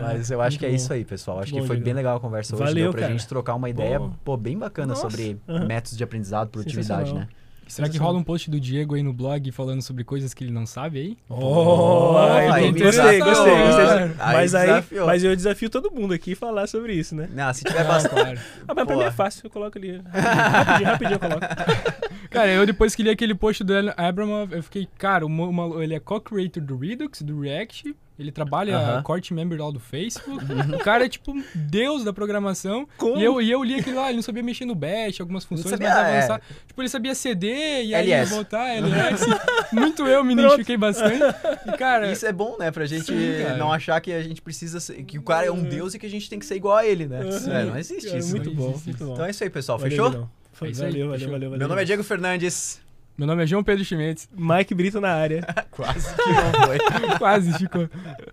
Mas 0.00 0.30
eu 0.30 0.40
acho 0.40 0.54
muito 0.54 0.60
que 0.60 0.66
é 0.66 0.70
bom. 0.70 0.74
isso 0.74 0.92
aí, 0.92 1.04
pessoal. 1.04 1.38
Acho 1.38 1.52
Muito 1.52 1.62
que 1.64 1.68
bom, 1.68 1.74
foi 1.74 1.84
bem 1.84 1.92
legal 1.94 2.16
a 2.16 2.20
conversa 2.20 2.54
hoje. 2.54 2.64
Valeu, 2.64 2.84
Deu 2.84 2.90
pra 2.92 3.00
cara. 3.02 3.12
gente 3.12 3.28
trocar 3.28 3.54
uma 3.54 3.68
ideia 3.70 4.00
Pô. 4.00 4.10
pô, 4.24 4.36
bem 4.36 4.58
bacana 4.58 4.88
Nossa, 4.88 5.02
sobre 5.08 5.38
aham. 5.48 5.66
métodos 5.66 5.96
de 5.96 6.02
aprendizado, 6.02 6.48
produtividade, 6.48 7.14
né? 7.14 7.28
Será 7.72 7.88
que 7.88 7.96
rola 7.96 8.18
um 8.18 8.22
post 8.22 8.50
do 8.50 8.60
Diego 8.60 8.94
aí 8.94 9.02
no 9.02 9.12
blog 9.14 9.50
falando 9.50 9.80
sobre 9.80 10.04
coisas 10.04 10.34
que 10.34 10.44
ele 10.44 10.52
não 10.52 10.66
sabe 10.66 10.98
aí? 11.00 11.18
Oh, 11.28 12.16
aí 12.18 12.70
gostei, 12.72 13.18
gostei, 13.20 13.20
gostei. 13.20 14.10
Mas 14.18 14.54
aí, 14.54 14.66
desafiou. 14.66 15.06
mas 15.06 15.24
eu 15.24 15.34
desafio 15.34 15.70
todo 15.70 15.90
mundo 15.90 16.12
aqui 16.12 16.34
a 16.34 16.36
falar 16.36 16.66
sobre 16.66 16.92
isso, 16.94 17.14
né? 17.14 17.28
Não, 17.32 17.52
se 17.54 17.64
tiver 17.64 17.80
Ah, 17.80 17.84
bastante. 17.84 18.14
claro. 18.14 18.38
Ah, 18.68 18.74
mas 18.74 18.86
pra 18.86 18.96
mim 18.96 19.02
é 19.02 19.10
fácil, 19.10 19.40
eu 19.46 19.50
coloco 19.50 19.78
ali. 19.78 20.02
Rapidinho, 20.12 20.90
rapidinho 20.90 21.14
eu 21.14 21.18
coloco. 21.18 21.40
Cara, 22.30 22.50
eu 22.50 22.66
depois 22.66 22.94
que 22.94 23.02
li 23.02 23.10
aquele 23.10 23.34
post 23.34 23.64
do 23.64 23.72
Abramov, 23.96 24.52
eu 24.52 24.62
fiquei, 24.62 24.86
cara, 24.98 25.24
uma- 25.26 25.46
uma- 25.46 25.82
ele 25.82 25.94
é 25.94 26.00
co-creator 26.00 26.62
do 26.62 26.76
Redux, 26.78 27.20
do 27.22 27.40
React, 27.40 27.94
ele 28.18 28.30
trabalha 28.30 28.76
Aham. 28.76 29.02
corte 29.02 29.32
member 29.32 29.60
lá 29.60 29.70
do 29.70 29.80
Facebook. 29.80 30.44
o 30.74 30.78
cara 30.78 31.06
é 31.06 31.08
tipo 31.08 31.32
um 31.32 31.42
deus 31.54 32.04
da 32.04 32.12
programação. 32.12 32.86
Como? 32.96 33.16
E 33.16 33.24
eu, 33.24 33.40
e 33.40 33.50
eu 33.50 33.62
li 33.62 33.76
aquilo 33.76 33.96
lá, 33.96 34.08
ele 34.08 34.16
não 34.16 34.22
sabia 34.22 34.42
mexer 34.42 34.64
no 34.64 34.74
bash, 34.74 35.20
algumas 35.20 35.44
funções 35.44 35.70
sabia, 35.70 35.88
mais 35.88 35.98
é. 35.98 36.18
avançadas. 36.18 36.46
Tipo, 36.66 36.82
ele 36.82 36.88
sabia 36.88 37.14
CD 37.14 37.84
e 37.84 37.94
aí 37.94 38.24
voltar, 38.26 38.76
LS. 38.76 39.24
Muito 39.72 40.06
eu 40.06 40.22
me 40.22 40.34
identifiquei 40.34 40.76
bastante. 40.76 41.22
E, 41.66 41.76
cara, 41.76 42.12
Isso 42.12 42.26
é 42.26 42.32
bom, 42.32 42.56
né? 42.58 42.70
Pra 42.70 42.84
gente 42.84 43.06
Sim, 43.06 43.56
não 43.58 43.72
achar 43.72 44.00
que 44.00 44.12
a 44.12 44.22
gente 44.22 44.42
precisa 44.42 44.78
ser, 44.80 45.02
que 45.04 45.18
o 45.18 45.22
cara 45.22 45.46
é 45.46 45.50
um 45.50 45.62
deus 45.62 45.94
e 45.94 45.98
que 45.98 46.06
a 46.06 46.10
gente 46.10 46.28
tem 46.28 46.38
que 46.38 46.46
ser 46.46 46.56
igual 46.56 46.76
a 46.76 46.86
ele, 46.86 47.06
né? 47.06 47.20
Uhum. 47.20 47.52
É, 47.52 47.64
não 47.64 47.78
existe 47.78 48.06
Cara, 48.06 48.18
isso. 48.18 48.30
Muito 48.30 48.50
não 48.50 48.56
bom, 48.56 48.70
existe 48.70 48.88
muito 48.88 49.04
bom. 49.04 49.12
Então 49.14 49.24
é 49.24 49.30
isso 49.30 49.42
aí, 49.42 49.50
pessoal. 49.50 49.78
Valeu, 49.78 49.90
Fechou? 49.90 50.28
É 50.60 50.66
aí, 50.66 50.72
valeu, 50.72 51.08
valeu, 51.08 51.08
valeu, 51.08 51.30
valeu. 51.30 51.58
Meu 51.58 51.68
nome 51.68 51.82
é 51.82 51.84
Diego 51.84 52.02
Fernandes. 52.02 52.81
Meu 53.16 53.26
nome 53.26 53.42
é 53.42 53.46
João 53.46 53.62
Pedro 53.62 53.84
Chimenez. 53.84 54.28
Mike 54.34 54.74
Brito 54.74 55.00
na 55.00 55.12
área. 55.14 55.46
Quase 55.70 56.14
que 56.16 56.28
não 56.30 56.66
foi. 56.66 57.18
Quase 57.18 57.52
ficou. 57.58 57.88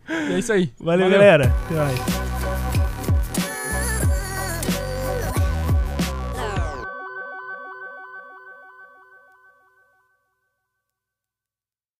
E 0.09 0.33
é 0.33 0.39
isso 0.39 0.53
aí. 0.53 0.71
Valeu, 0.79 1.09
galera. 1.09 1.53
Até 1.65 1.75
mais. 1.75 2.38